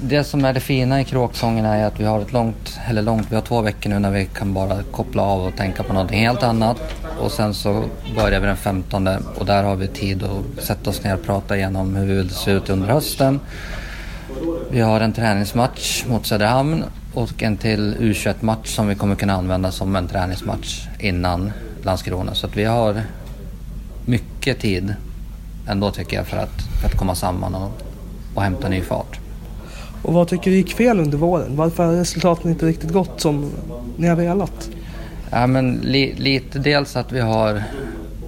Det 0.00 0.24
som 0.24 0.44
är 0.44 0.52
det 0.52 0.60
fina 0.60 1.00
i 1.00 1.04
kråksången 1.04 1.64
är 1.64 1.86
att 1.86 2.00
vi 2.00 2.04
har 2.04 2.20
ett 2.20 2.32
långt, 2.32 2.78
eller 2.88 3.02
långt, 3.02 3.26
vi 3.30 3.34
har 3.34 3.42
två 3.42 3.60
veckor 3.60 3.90
nu 3.90 3.98
när 3.98 4.10
vi 4.10 4.26
kan 4.26 4.54
bara 4.54 4.82
koppla 4.90 5.22
av 5.22 5.46
och 5.46 5.56
tänka 5.56 5.82
på 5.82 5.92
någonting 5.92 6.20
helt 6.20 6.42
annat. 6.42 6.76
Och 7.20 7.32
sen 7.32 7.54
så 7.54 7.84
börjar 8.16 8.40
vi 8.40 8.46
den 8.46 8.56
15 8.56 9.08
och 9.38 9.46
där 9.46 9.62
har 9.62 9.76
vi 9.76 9.88
tid 9.88 10.22
att 10.22 10.64
sätta 10.64 10.90
oss 10.90 11.04
ner 11.04 11.14
och 11.14 11.24
prata 11.24 11.56
igenom 11.56 11.96
hur 11.96 12.06
vi 12.06 12.14
vill 12.14 12.30
se 12.30 12.50
ut 12.50 12.70
under 12.70 12.88
hösten. 12.88 13.40
Vi 14.70 14.80
har 14.80 15.00
en 15.00 15.12
träningsmatch 15.12 16.04
mot 16.06 16.26
Söderhamn 16.26 16.84
och 17.16 17.42
en 17.42 17.56
till 17.56 17.96
U21-match 18.00 18.74
som 18.74 18.88
vi 18.88 18.94
kommer 18.94 19.14
kunna 19.14 19.32
använda 19.32 19.72
som 19.72 19.96
en 19.96 20.08
träningsmatch 20.08 20.86
innan 21.00 21.52
Landskrona. 21.82 22.34
Så 22.34 22.46
att 22.46 22.56
vi 22.56 22.64
har 22.64 23.02
mycket 24.04 24.60
tid 24.60 24.94
ändå 25.68 25.90
tycker 25.90 26.16
jag 26.16 26.26
för 26.26 26.36
att, 26.36 26.62
för 26.80 26.86
att 26.88 26.96
komma 26.96 27.14
samman 27.14 27.54
och, 27.54 27.70
och 28.34 28.42
hämta 28.42 28.68
ny 28.68 28.82
fart. 28.82 29.18
Och 30.02 30.12
vad 30.12 30.28
tycker 30.28 30.50
du 30.50 30.56
gick 30.56 30.74
fel 30.74 31.00
under 31.00 31.18
våren? 31.18 31.56
Varför 31.56 31.84
har 31.84 31.92
resultaten 31.92 32.50
inte 32.50 32.66
riktigt 32.66 32.92
gått 32.92 33.20
som 33.20 33.50
ni 33.96 34.08
har 34.08 34.16
velat? 34.16 34.70
Ja, 35.30 35.46
men 35.46 35.80
li, 35.82 36.14
lite 36.16 36.58
dels 36.58 36.96
att 36.96 37.12
vi 37.12 37.20
har, 37.20 37.62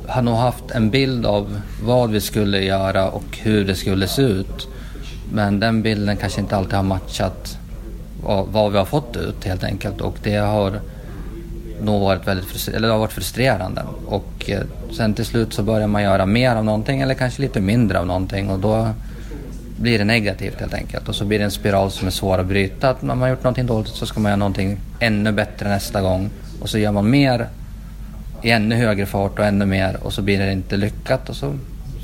har 0.06 0.22
nog 0.22 0.34
haft 0.34 0.70
en 0.70 0.90
bild 0.90 1.26
av 1.26 1.60
vad 1.82 2.10
vi 2.10 2.20
skulle 2.20 2.64
göra 2.64 3.10
och 3.10 3.38
hur 3.38 3.64
det 3.64 3.74
skulle 3.74 4.08
se 4.08 4.22
ut. 4.22 4.68
Men 5.32 5.60
den 5.60 5.82
bilden 5.82 6.16
kanske 6.16 6.40
inte 6.40 6.56
alltid 6.56 6.74
har 6.74 6.82
matchat 6.82 7.57
vad, 8.22 8.46
vad 8.46 8.72
vi 8.72 8.78
har 8.78 8.84
fått 8.84 9.16
ut 9.16 9.44
helt 9.44 9.64
enkelt. 9.64 10.00
Och 10.00 10.16
det 10.22 10.36
har 10.36 10.80
nog 11.80 12.00
varit 12.00 12.28
väldigt 12.28 12.68
eller 12.68 12.88
det 12.88 12.94
har 12.94 13.00
varit 13.00 13.12
frustrerande. 13.12 13.82
Och 14.06 14.50
eh, 14.50 14.60
sen 14.92 15.14
till 15.14 15.24
slut 15.24 15.52
så 15.52 15.62
börjar 15.62 15.86
man 15.86 16.02
göra 16.02 16.26
mer 16.26 16.56
av 16.56 16.64
någonting 16.64 17.00
eller 17.00 17.14
kanske 17.14 17.42
lite 17.42 17.60
mindre 17.60 17.98
av 17.98 18.06
någonting 18.06 18.50
och 18.50 18.58
då 18.58 18.88
blir 19.76 19.98
det 19.98 20.04
negativt 20.04 20.60
helt 20.60 20.74
enkelt. 20.74 21.08
Och 21.08 21.14
så 21.14 21.24
blir 21.24 21.38
det 21.38 21.44
en 21.44 21.50
spiral 21.50 21.90
som 21.90 22.06
är 22.06 22.10
svår 22.10 22.38
att 22.38 22.46
bryta. 22.46 22.90
Att 22.90 23.02
när 23.02 23.14
man 23.14 23.22
har 23.22 23.28
gjort 23.28 23.44
någonting 23.44 23.66
dåligt 23.66 23.88
så 23.88 24.06
ska 24.06 24.20
man 24.20 24.30
göra 24.30 24.36
någonting 24.36 24.80
ännu 25.00 25.32
bättre 25.32 25.68
nästa 25.68 26.00
gång. 26.00 26.30
Och 26.60 26.68
så 26.68 26.78
gör 26.78 26.92
man 26.92 27.10
mer 27.10 27.48
i 28.42 28.50
ännu 28.50 28.74
högre 28.74 29.06
fart 29.06 29.38
och 29.38 29.44
ännu 29.44 29.66
mer 29.66 29.96
och 30.02 30.12
så 30.12 30.22
blir 30.22 30.38
det 30.38 30.52
inte 30.52 30.76
lyckat 30.76 31.28
och 31.28 31.36
så, 31.36 31.54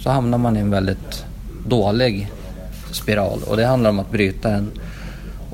så 0.03 0.11
hamnar 0.11 0.39
man 0.39 0.57
i 0.57 0.61
en 0.61 0.71
väldigt 0.71 1.25
dålig 1.67 2.31
spiral. 2.91 3.43
Och 3.47 3.57
det 3.57 3.67
handlar 3.67 3.91
om 3.91 3.99
att 3.99 4.11
bryta 4.11 4.51
den 4.51 4.71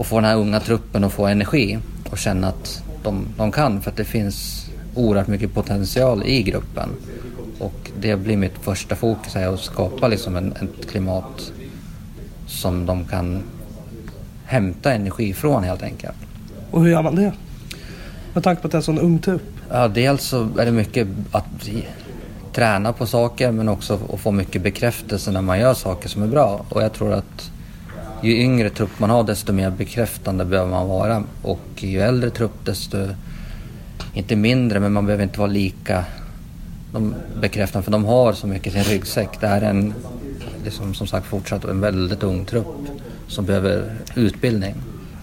och 0.01 0.07
få 0.07 0.17
den 0.17 0.25
här 0.25 0.37
unga 0.37 0.61
truppen 0.61 1.05
att 1.05 1.13
få 1.13 1.27
energi 1.27 1.79
och 2.11 2.19
känna 2.19 2.49
att 2.49 2.83
de, 3.03 3.27
de 3.37 3.53
kan 3.53 3.81
för 3.81 3.91
att 3.91 3.97
det 3.97 4.05
finns 4.05 4.67
oerhört 4.95 5.27
mycket 5.27 5.55
potential 5.55 6.23
i 6.27 6.43
gruppen. 6.43 6.89
Och 7.59 7.91
det 8.01 8.17
blir 8.17 8.37
mitt 8.37 8.59
första 8.61 8.97
fokus 8.97 9.35
här 9.35 9.55
att 9.55 9.61
skapa 9.61 10.09
liksom 10.09 10.37
en, 10.37 10.53
ett 10.53 10.91
klimat 10.91 11.53
som 12.47 12.87
de 12.87 13.05
kan 13.05 13.43
hämta 14.45 14.93
energi 14.93 15.33
från 15.35 15.65
helt 15.65 15.83
enkelt. 15.83 16.17
Och 16.71 16.83
hur 16.83 16.91
gör 16.91 17.03
man 17.03 17.15
det? 17.15 17.33
Med 18.35 18.45
tanke 18.45 18.63
på 18.63 18.69
att 18.69 18.73
det 18.73 18.77
är 18.77 18.81
en 18.81 18.83
sån 18.83 18.99
ung 18.99 19.19
trupp. 19.19 19.53
Ja, 19.71 19.89
dels 19.89 20.23
så 20.23 20.49
är 20.59 20.65
det 20.65 20.73
mycket 20.73 21.09
att 21.31 21.69
träna 22.53 22.93
på 22.93 23.07
saker 23.07 23.53
men 23.53 23.69
också 23.69 23.99
att 24.13 24.21
få 24.21 24.31
mycket 24.33 24.63
bekräftelse 24.63 25.31
när 25.31 25.43
man 25.43 25.59
gör 25.59 25.75
saker 25.75 26.09
som 26.09 26.23
är 26.23 26.29
bra. 26.29 26.65
Och 26.69 26.83
jag 26.83 26.93
tror 26.93 27.13
att 27.13 27.51
ju 28.23 28.37
yngre 28.37 28.71
trupp 28.71 28.99
man 28.99 29.11
har 29.11 29.25
desto 29.25 29.53
mer 29.53 29.71
bekräftande 29.71 30.45
behöver 30.45 30.71
man 30.71 30.89
vara. 30.89 31.25
Och 31.43 31.61
ju 31.77 32.01
äldre 32.01 32.31
trupp 32.31 32.65
desto, 32.65 33.09
inte 34.15 34.37
mindre, 34.37 34.81
men 34.81 34.93
man 34.93 35.07
behöver 35.07 35.25
inte 35.25 35.39
vara 35.39 35.51
lika 35.51 36.05
de 36.93 37.15
bekräftande 37.41 37.85
för 37.85 37.93
de 37.93 38.05
har 38.05 38.33
så 38.33 38.47
mycket 38.47 38.67
i 38.67 38.71
sin 38.71 38.85
ryggsäck. 38.85 39.41
Det 39.41 39.47
här 39.47 39.63
är 39.63 39.71
en, 39.71 39.95
liksom, 40.65 40.95
som 40.95 41.07
sagt 41.07 41.27
fortsatt 41.27 41.65
en 41.65 41.81
väldigt 41.81 42.23
ung 42.23 42.45
trupp 42.45 42.67
som 43.29 43.45
behöver 43.45 43.95
utbildning. 44.15 44.75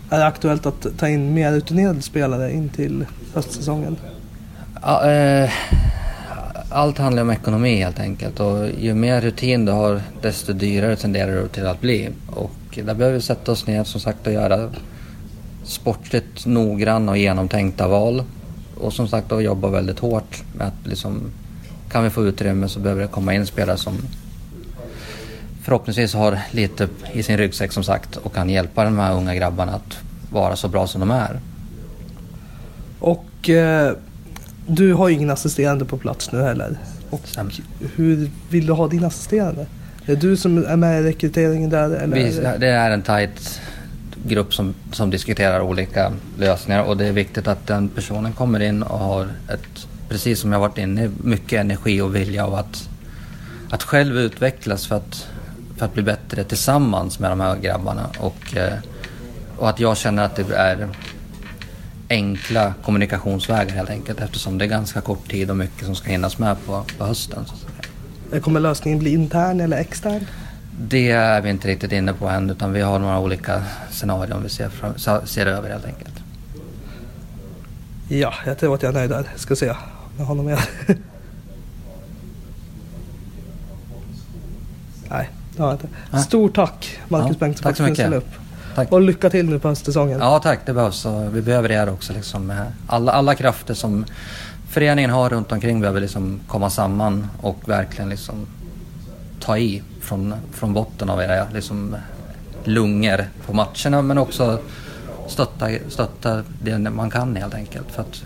Är 0.09 0.19
det 0.19 0.25
aktuellt 0.25 0.65
att 0.65 0.87
ta 0.97 1.07
in 1.07 1.33
mer 1.33 1.51
rutinerade 1.51 2.01
spelare 2.01 2.53
in 2.53 2.69
till 2.69 3.05
höstsäsongen? 3.33 3.97
Ja, 4.81 5.11
eh, 5.11 5.49
allt 6.69 6.97
handlar 6.97 7.21
om 7.21 7.29
ekonomi 7.29 7.75
helt 7.75 7.99
enkelt 7.99 8.39
och 8.39 8.69
ju 8.79 8.93
mer 8.93 9.21
rutin 9.21 9.65
du 9.65 9.71
har 9.71 10.01
desto 10.21 10.53
dyrare 10.53 10.95
tenderar 10.95 11.31
det 11.31 11.47
till 11.47 11.67
att 11.67 11.81
bli. 11.81 12.09
Och 12.27 12.51
där 12.81 12.93
behöver 12.93 13.15
vi 13.15 13.21
sätta 13.21 13.51
oss 13.51 13.67
ner 13.67 13.83
som 13.83 14.01
sagt 14.01 14.27
och 14.27 14.33
göra 14.33 14.69
sportligt 15.63 16.45
noggranna 16.45 17.11
och 17.11 17.17
genomtänkta 17.17 17.87
val. 17.87 18.23
Och 18.75 18.93
som 18.93 19.07
sagt 19.07 19.29
då 19.29 19.41
jobba 19.41 19.69
väldigt 19.69 19.99
hårt 19.99 20.43
med 20.57 20.67
att 20.67 20.87
liksom, 20.87 21.21
kan 21.91 22.03
vi 22.03 22.09
få 22.09 22.25
utrymme 22.25 22.69
så 22.69 22.79
behöver 22.79 23.01
det 23.01 23.07
komma 23.07 23.33
in 23.33 23.45
spelare 23.45 23.77
som 23.77 23.93
förhoppningsvis 25.61 26.13
har 26.13 26.39
lite 26.51 26.87
i 27.13 27.23
sin 27.23 27.37
ryggsäck 27.37 27.71
som 27.71 27.83
sagt 27.83 28.15
och 28.15 28.33
kan 28.33 28.49
hjälpa 28.49 28.83
de 28.83 28.99
här 28.99 29.15
unga 29.15 29.35
grabbarna 29.35 29.73
att 29.73 29.97
vara 30.31 30.55
så 30.55 30.67
bra 30.67 30.87
som 30.87 30.99
de 30.99 31.11
är. 31.11 31.39
Och 32.99 33.49
eh, 33.49 33.93
du 34.67 34.93
har 34.93 35.09
ju 35.09 35.15
ingen 35.15 35.29
assisterande 35.29 35.85
på 35.85 35.97
plats 35.97 36.31
nu 36.31 36.41
heller. 36.41 36.77
Och 37.09 37.21
hur 37.95 38.31
vill 38.49 38.65
du 38.65 38.73
ha 38.73 38.87
din 38.87 39.03
assisterande? 39.03 39.65
Är 40.07 40.15
det 40.15 40.21
du 40.21 40.37
som 40.37 40.65
är 40.65 40.75
med 40.75 41.01
i 41.01 41.03
rekryteringen 41.03 41.69
där? 41.69 41.89
Eller? 41.89 42.15
Vi, 42.15 42.39
det 42.59 42.67
är 42.67 42.91
en 42.91 43.01
tight 43.01 43.61
grupp 44.25 44.53
som, 44.53 44.75
som 44.91 45.09
diskuterar 45.09 45.61
olika 45.61 46.13
lösningar 46.37 46.83
och 46.83 46.97
det 46.97 47.05
är 47.05 47.11
viktigt 47.11 47.47
att 47.47 47.67
den 47.67 47.89
personen 47.89 48.33
kommer 48.33 48.59
in 48.59 48.83
och 48.83 48.99
har 48.99 49.27
ett, 49.53 49.87
precis 50.09 50.39
som 50.39 50.51
jag 50.51 50.59
varit 50.59 50.77
inne 50.77 51.11
mycket 51.23 51.59
energi 51.59 52.01
och 52.01 52.15
vilja 52.15 52.45
av 52.45 52.55
att, 52.55 52.89
att 53.69 53.83
själv 53.83 54.17
utvecklas 54.17 54.87
för 54.87 54.95
att, 54.95 55.27
för 55.77 55.85
att 55.85 55.93
bli 55.93 56.03
bättre 56.03 56.43
tillsammans 56.43 57.19
med 57.19 57.31
de 57.31 57.39
här 57.39 57.55
grabbarna. 57.55 58.09
Och, 58.19 58.57
eh, 58.57 58.73
och 59.57 59.69
att 59.69 59.79
jag 59.79 59.97
känner 59.97 60.23
att 60.23 60.35
det 60.35 60.55
är 60.55 60.87
enkla 62.09 62.73
kommunikationsvägar 62.83 63.75
helt 63.75 63.89
enkelt 63.89 64.21
eftersom 64.21 64.57
det 64.57 64.65
är 64.65 64.69
ganska 64.69 65.01
kort 65.01 65.31
tid 65.31 65.49
och 65.49 65.57
mycket 65.57 65.85
som 65.85 65.95
ska 65.95 66.11
hinnas 66.11 66.37
med 66.37 66.55
på, 66.65 66.83
på 66.97 67.05
hösten. 67.05 67.45
Kommer 68.41 68.59
lösningen 68.59 68.99
bli 68.99 69.13
intern 69.13 69.59
eller 69.59 69.77
extern? 69.77 70.25
Det 70.79 71.11
är 71.11 71.41
vi 71.41 71.49
inte 71.49 71.67
riktigt 71.67 71.91
inne 71.91 72.13
på 72.13 72.27
än 72.27 72.49
utan 72.49 72.73
vi 72.73 72.81
har 72.81 72.99
några 72.99 73.19
olika 73.19 73.63
scenarion 73.91 74.43
vi 74.43 74.49
ser, 74.49 74.69
fram, 74.69 74.93
ser 75.27 75.45
över 75.45 75.69
helt 75.69 75.85
enkelt. 75.85 76.13
Ja, 78.09 78.33
jag 78.45 78.57
tror 78.57 78.75
att 78.75 78.83
jag 78.83 78.89
är 78.89 78.93
nöjd 78.93 79.09
där. 79.09 79.27
Ska 79.35 79.55
se 79.55 79.69
om 79.69 79.75
jag 80.17 80.25
har 80.25 80.35
något 80.35 80.45
mer. 80.45 80.59
Nej, 85.09 85.29
det 85.55 85.61
har 85.61 85.69
jag 85.69 85.75
inte. 85.75 85.87
Stort 86.23 86.55
tack 86.55 86.99
Marcus 87.07 87.29
ja, 87.29 87.35
Bengtsson 87.39 87.75
för 87.75 87.83
att 87.83 87.89
du 87.89 87.95
ställde 87.95 88.17
upp. 88.17 88.29
Tack. 88.75 88.91
Och 88.91 89.01
lycka 89.01 89.29
till 89.29 89.49
nu 89.49 89.59
på 89.59 89.67
höstsäsongen. 89.67 90.19
Ja 90.19 90.39
tack, 90.39 90.59
det 90.65 90.73
behövs. 90.73 91.05
vi 91.31 91.41
behöver 91.41 91.69
det 91.69 91.75
här 91.75 91.89
också. 91.89 92.13
Liksom, 92.13 92.53
alla, 92.87 93.11
alla 93.11 93.35
krafter 93.35 93.73
som 93.73 94.05
föreningen 94.77 95.09
har 95.09 95.29
runt 95.29 95.51
omkring 95.51 95.81
behöver 95.81 96.01
liksom 96.01 96.39
komma 96.47 96.69
samman 96.69 97.27
och 97.41 97.69
verkligen 97.69 98.09
liksom 98.09 98.47
ta 99.39 99.57
i 99.57 99.83
från, 100.01 100.33
från 100.53 100.73
botten 100.73 101.09
av 101.09 101.21
era 101.21 101.47
liksom, 101.53 101.95
lungor 102.63 103.25
på 103.45 103.53
matcherna 103.53 104.01
men 104.01 104.17
också 104.17 104.59
stötta, 105.27 105.69
stötta 105.89 106.43
det 106.61 106.77
man 106.77 107.09
kan 107.09 107.35
helt 107.35 107.53
enkelt. 107.53 107.91
För 107.91 108.01
att 108.01 108.23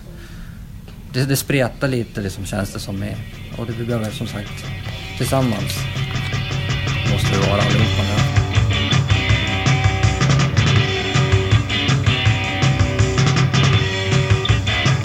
det, 1.13 1.25
det 1.25 1.35
spretar 1.35 1.87
lite 1.87 2.21
liksom, 2.21 2.45
känns 2.45 2.73
det 2.73 2.79
som 2.79 3.03
i, 3.03 3.15
och 3.57 3.65
det 3.65 3.73
vi 3.73 3.85
behöver 3.85 4.11
som 4.11 4.27
sagt 4.27 4.65
tillsammans 5.17 5.77
måste 7.11 7.31
vi 7.31 7.49
vara 7.49 7.61
allihopa 7.61 8.01
nu. 8.01 8.40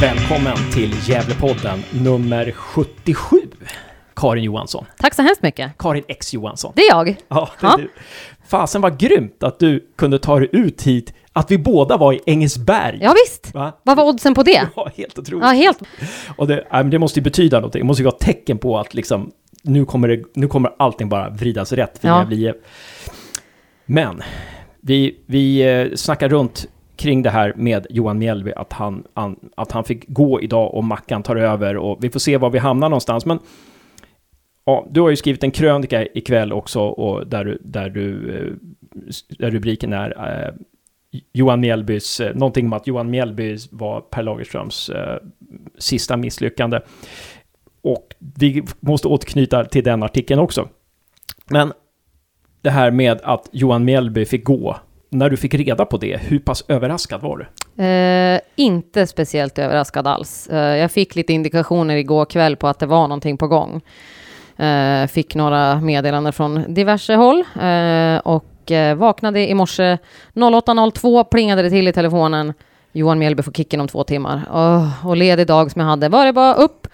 Välkommen 0.01 0.57
till 0.73 0.95
Gävlepodden 1.09 1.83
nummer 2.05 2.53
77. 2.53 3.37
Karin 4.17 4.45
Johansson. 4.45 4.85
Tack 4.99 5.15
så 5.15 5.23
hemskt 5.23 5.43
mycket. 5.43 5.79
Karin 5.79 6.05
X 6.09 6.35
Johansson. 6.35 6.73
Det 6.77 6.83
är 6.83 6.91
jag. 6.91 7.17
Ja, 7.29 7.49
det 7.61 7.67
är 7.67 7.77
du. 7.77 7.91
Fasen 8.49 8.81
vad 8.83 8.99
grymt 8.99 9.43
att 9.43 9.59
du 9.59 9.89
kunde 9.97 10.19
ta 10.19 10.39
dig 10.39 10.49
ut 10.53 10.83
hit, 10.83 11.15
att 11.33 11.51
vi 11.51 11.59
båda 11.59 11.97
var 11.97 12.13
i 12.13 12.21
Engelsberg. 12.27 12.99
Ja, 13.03 13.15
visst. 13.27 13.55
Va? 13.55 13.73
Vad 13.83 13.97
var 13.97 14.05
oddsen 14.05 14.35
på 14.35 14.43
det? 14.43 14.69
Ja, 14.77 14.91
helt 14.97 15.19
otroligt. 15.19 15.45
Ja, 15.45 15.51
helt. 15.51 15.83
Och 16.37 16.47
det, 16.47 16.85
det 16.91 16.99
måste 16.99 17.21
ju 17.21 17.25
betyda 17.25 17.57
någonting, 17.57 17.81
det 17.81 17.87
måste 17.87 18.03
ju 18.03 18.05
vara 18.05 18.19
tecken 18.19 18.59
på 18.59 18.79
att 18.79 18.95
liksom, 18.95 19.33
nu 19.63 19.85
kommer, 19.85 20.09
det, 20.09 20.23
nu 20.35 20.49
kommer 20.49 20.73
allting 20.79 21.09
bara 21.09 21.29
vridas 21.31 21.73
rätt 21.73 21.99
för 21.99 22.09
ja. 22.09 22.19
Gävle 22.31 22.55
Men, 23.87 24.23
vi, 24.81 25.19
vi 25.27 25.61
eh, 25.61 25.95
snackar 25.95 26.29
runt 26.29 26.67
kring 26.97 27.23
det 27.23 27.31
här 27.31 27.53
med 27.57 27.87
Johan 27.91 28.19
Mjällby, 28.19 28.53
att 28.53 28.73
han, 28.73 29.05
an, 29.15 29.51
att 29.57 29.73
han 29.73 29.85
fick 29.85 30.09
gå 30.09 30.41
idag 30.41 30.75
och 30.75 30.85
Mackan 30.85 31.23
tar 31.23 31.37
över 31.37 31.77
och 31.77 32.05
vi 32.05 32.11
får 32.11 32.21
se 32.21 32.37
var 32.37 32.51
vi 32.51 32.59
hamnar 32.59 32.89
någonstans. 32.89 33.27
Men 33.27 33.39
ja, 34.65 34.87
du 34.91 35.01
har 35.01 35.11
ju 35.11 35.17
skrivit 35.17 35.45
en 35.45 35.51
krönika 35.51 36.07
ikväll 36.07 36.53
också 36.53 36.81
och 36.81 37.27
där, 37.27 37.45
du, 37.45 37.59
där, 37.65 37.91
du, 37.91 38.37
eh, 38.37 38.53
där 39.39 39.51
rubriken 39.51 39.93
är 39.93 40.45
eh, 40.45 40.55
Johan 41.33 41.61
Mjällbys, 41.61 42.21
eh, 42.21 42.35
någonting 42.35 42.67
om 42.67 42.73
att 42.73 42.87
Johan 42.87 43.11
Mjällby 43.11 43.57
var 43.71 44.01
Per 44.01 44.23
Lagerströms 44.23 44.89
eh, 44.89 45.19
sista 45.79 46.17
misslyckande. 46.17 46.81
Och 47.83 48.15
vi 48.19 48.65
måste 48.81 49.09
återknyta 49.09 49.65
till 49.65 49.85
den 49.85 50.03
artikeln 50.03 50.41
också. 50.41 50.69
Men 51.51 51.73
det 52.63 52.71
här 52.71 52.91
med 52.91 53.21
att 53.23 53.49
Johan 53.53 53.85
Mjällby 53.85 54.25
fick 54.25 54.45
gå 54.45 54.77
när 55.11 55.31
du 55.31 55.37
fick 55.37 55.55
reda 55.55 55.85
på 55.85 55.97
det, 55.97 56.17
hur 56.17 56.39
pass 56.39 56.65
överraskad 56.69 57.21
var 57.21 57.39
du? 57.39 57.85
Eh, 57.85 58.41
inte 58.57 59.07
speciellt 59.07 59.59
överraskad 59.59 60.07
alls. 60.07 60.47
Eh, 60.47 60.77
jag 60.77 60.91
fick 60.91 61.15
lite 61.15 61.33
indikationer 61.33 61.97
igår 61.97 62.25
kväll 62.25 62.57
på 62.57 62.69
att 62.69 62.79
det 62.79 62.87
var 62.87 63.03
någonting 63.03 63.37
på 63.37 63.49
gång. 63.49 63.83
Eh, 64.57 65.07
fick 65.07 65.35
några 65.35 65.81
meddelanden 65.81 66.33
från 66.33 66.75
diverse 66.75 67.15
håll 67.15 67.45
eh, 67.61 68.19
och 68.19 68.71
eh, 68.71 68.97
vaknade 68.97 69.49
i 69.49 69.55
morse 69.55 69.99
08.02, 70.35 71.25
plingade 71.25 71.63
det 71.63 71.71
till 71.71 71.89
i 71.89 71.93
telefonen. 71.93 72.53
Johan 72.93 73.19
Mjällby 73.19 73.43
får 73.43 73.53
kicken 73.53 73.81
om 73.81 73.89
två 73.89 74.05
timmar. 74.05 74.43
Oh, 74.53 75.07
och 75.07 75.17
ledig 75.17 75.47
dag 75.47 75.71
som 75.71 75.81
jag 75.81 75.89
hade. 75.89 76.09
Var 76.09 76.27
det 76.27 76.33
bara 76.33 76.55
upp, 76.55 76.87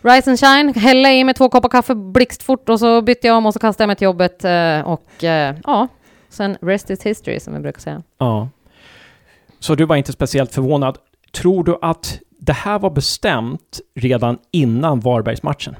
rise 0.00 0.30
and 0.30 0.40
shine, 0.40 0.74
hälla 0.74 1.12
i 1.12 1.24
mig 1.24 1.34
två 1.34 1.48
koppar 1.48 1.68
kaffe 1.68 1.94
blixtfort 1.94 2.68
och 2.68 2.80
så 2.80 3.02
bytte 3.02 3.26
jag 3.26 3.36
om 3.36 3.46
och 3.46 3.52
så 3.52 3.58
kastade 3.58 3.82
jag 3.82 3.86
mig 3.86 3.96
till 3.96 4.04
jobbet. 4.04 4.44
Eh, 4.44 4.80
och 4.80 5.24
eh, 5.24 5.54
ja, 5.64 5.88
sen 6.32 6.56
rest 6.60 6.90
is 6.90 7.02
history 7.02 7.40
som 7.40 7.54
vi 7.54 7.60
brukar 7.60 7.80
säga. 7.80 8.02
Ja. 8.18 8.48
Så 9.58 9.74
du 9.74 9.84
var 9.84 9.96
inte 9.96 10.12
speciellt 10.12 10.54
förvånad. 10.54 10.98
Tror 11.32 11.64
du 11.64 11.78
att 11.82 12.20
det 12.38 12.52
här 12.52 12.78
var 12.78 12.90
bestämt 12.90 13.80
redan 13.94 14.38
innan 14.50 15.00
Varbergsmatchen? 15.00 15.76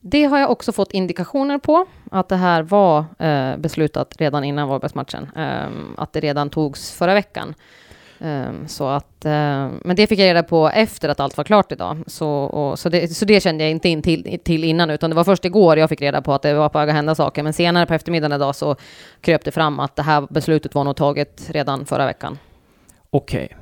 Det 0.00 0.24
har 0.24 0.38
jag 0.38 0.50
också 0.50 0.72
fått 0.72 0.92
indikationer 0.92 1.58
på, 1.58 1.86
att 2.10 2.28
det 2.28 2.36
här 2.36 2.62
var 2.62 3.04
eh, 3.18 3.56
beslutat 3.56 4.14
redan 4.18 4.44
innan 4.44 4.68
Varbergsmatchen. 4.68 5.30
Eh, 5.36 5.68
att 5.96 6.12
det 6.12 6.20
redan 6.20 6.50
togs 6.50 6.92
förra 6.92 7.14
veckan. 7.14 7.54
Eh, 8.20 8.66
så 8.66 8.88
att, 8.88 9.24
eh, 9.24 9.68
men 9.84 9.96
det 9.96 10.06
fick 10.06 10.18
jag 10.18 10.26
reda 10.26 10.42
på 10.42 10.68
efter 10.68 11.08
att 11.08 11.20
allt 11.20 11.36
var 11.36 11.44
klart 11.44 11.72
idag. 11.72 11.98
Så, 12.06 12.28
och, 12.28 12.78
så, 12.78 12.88
det, 12.88 13.08
så 13.08 13.24
det 13.24 13.42
kände 13.42 13.64
jag 13.64 13.70
inte 13.70 13.88
in 13.88 14.02
till, 14.02 14.38
till 14.44 14.64
innan, 14.64 14.90
utan 14.90 15.10
det 15.10 15.16
var 15.16 15.24
först 15.24 15.44
igår 15.44 15.78
jag 15.78 15.88
fick 15.88 16.02
reda 16.02 16.22
på 16.22 16.32
att 16.32 16.42
det 16.42 16.54
var 16.54 16.68
på 16.68 16.78
väg 16.78 16.88
att 16.88 16.94
hända 16.94 17.14
saker. 17.14 17.42
Men 17.42 17.52
senare 17.52 17.86
på 17.86 17.94
eftermiddagen 17.94 18.32
idag 18.36 18.54
så 18.54 18.76
kröp 19.20 19.44
det 19.44 19.50
fram 19.50 19.80
att 19.80 19.96
det 19.96 20.02
här 20.02 20.26
beslutet 20.30 20.74
var 20.74 20.84
nog 20.84 20.96
taget 20.96 21.50
redan 21.50 21.86
förra 21.86 22.06
veckan. 22.06 22.38
Okej. 23.10 23.44
Okay. 23.44 23.58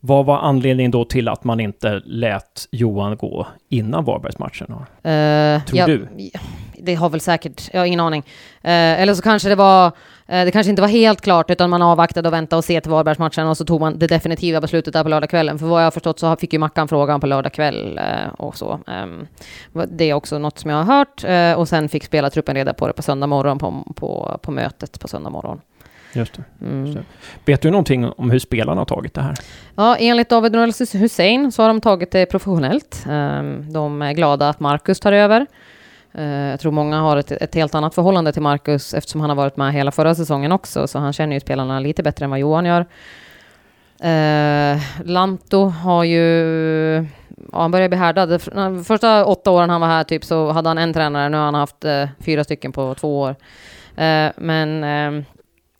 Vad 0.00 0.26
var 0.26 0.38
anledningen 0.38 0.90
då 0.90 1.04
till 1.04 1.28
att 1.28 1.44
man 1.44 1.60
inte 1.60 2.02
lät 2.04 2.68
Johan 2.70 3.16
gå 3.16 3.46
innan 3.68 4.04
Varbergsmatchen? 4.04 4.72
Uh, 4.72 5.64
Tror 5.64 5.78
ja, 5.78 5.86
du? 5.86 6.08
Det 6.78 6.94
har 6.94 7.08
väl 7.08 7.20
säkert, 7.20 7.70
jag 7.72 7.80
har 7.80 7.86
ingen 7.86 8.00
aning. 8.00 8.20
Uh, 8.64 8.70
eller 8.70 9.14
så 9.14 9.22
kanske 9.22 9.48
det 9.48 9.54
var, 9.54 9.86
uh, 9.86 9.92
det 10.26 10.50
kanske 10.50 10.70
inte 10.70 10.82
var 10.82 10.88
helt 10.88 11.20
klart, 11.20 11.50
utan 11.50 11.70
man 11.70 11.82
avvaktade 11.82 12.28
och 12.28 12.32
väntade 12.32 12.58
och 12.58 12.64
se 12.64 12.80
till 12.80 12.90
Varbergsmatchen 12.90 13.46
och 13.46 13.56
så 13.56 13.64
tog 13.64 13.80
man 13.80 13.98
det 13.98 14.06
definitiva 14.06 14.60
beslutet 14.60 14.92
där 14.92 15.02
på 15.02 15.08
lördagskvällen. 15.08 15.58
För 15.58 15.66
vad 15.66 15.80
jag 15.80 15.86
har 15.86 15.90
förstått 15.90 16.18
så 16.18 16.36
fick 16.36 16.52
ju 16.52 16.58
Mackan 16.58 16.88
frågan 16.88 17.20
på 17.20 17.26
lördagkväll 17.26 18.00
och 18.38 18.56
så. 18.56 18.80
Um, 18.86 19.26
det 19.88 20.10
är 20.10 20.14
också 20.14 20.38
något 20.38 20.58
som 20.58 20.70
jag 20.70 20.84
har 20.84 20.96
hört 20.96 21.24
och 21.58 21.68
sen 21.68 21.88
fick 21.88 22.04
spelartruppen 22.04 22.54
reda 22.54 22.74
på 22.74 22.86
det 22.86 22.92
på 22.92 23.02
söndag 23.02 23.26
morgon 23.26 23.58
på, 23.58 23.92
på, 23.96 24.40
på 24.42 24.50
mötet 24.50 25.00
på 25.00 25.08
söndag 25.08 25.30
morgon. 25.30 25.60
Just 26.16 26.34
det. 26.34 26.66
Mm. 26.66 26.86
Just 26.86 26.98
det. 26.98 27.04
Vet 27.52 27.62
du 27.62 27.70
någonting 27.70 28.10
om 28.10 28.30
hur 28.30 28.38
spelarna 28.38 28.80
har 28.80 28.84
tagit 28.84 29.14
det 29.14 29.20
här? 29.20 29.34
Ja, 29.74 29.96
enligt 29.96 30.28
David 30.28 30.52
Noel 30.52 30.72
Hussein 30.92 31.52
så 31.52 31.62
har 31.62 31.68
de 31.68 31.80
tagit 31.80 32.10
det 32.10 32.26
professionellt. 32.26 33.04
Ehm, 33.10 33.72
de 33.72 34.02
är 34.02 34.12
glada 34.12 34.48
att 34.48 34.60
Marcus 34.60 35.00
tar 35.00 35.12
över. 35.12 35.46
Eh, 36.16 36.50
jag 36.50 36.60
tror 36.60 36.72
många 36.72 37.00
har 37.00 37.16
ett, 37.16 37.32
ett, 37.32 37.54
helt 37.54 37.74
annat 37.74 37.94
förhållande 37.94 38.32
till 38.32 38.42
Marcus 38.42 38.94
eftersom 38.94 39.20
han 39.20 39.30
har 39.30 39.36
varit 39.36 39.56
med 39.56 39.72
hela 39.72 39.92
förra 39.92 40.14
säsongen 40.14 40.52
också, 40.52 40.86
så 40.86 40.98
han 40.98 41.12
känner 41.12 41.36
ju 41.36 41.40
spelarna 41.40 41.80
lite 41.80 42.02
bättre 42.02 42.24
än 42.24 42.30
vad 42.30 42.38
Johan 42.38 42.64
gör. 42.64 42.86
Eh, 44.00 44.76
uh, 44.76 44.82
Lanto 45.04 45.64
har 45.64 46.04
ju... 46.04 47.06
Ja, 47.52 47.60
han 47.60 47.70
börjar 47.70 47.88
bli 47.88 47.98
härdad. 47.98 48.42
Första 48.86 49.24
åtta 49.24 49.50
åren 49.50 49.70
han 49.70 49.80
var 49.80 49.88
här 49.88 50.04
typ 50.04 50.24
så 50.24 50.50
hade 50.50 50.68
han 50.68 50.78
en 50.78 50.92
tränare. 50.92 51.28
Nu 51.28 51.36
har 51.36 51.44
han 51.44 51.54
haft 51.54 51.84
uh, 51.84 52.08
fyra 52.20 52.44
stycken 52.44 52.72
på 52.72 52.94
två 52.94 53.20
år. 53.20 53.30
Uh, 53.30 54.30
men 54.36 54.84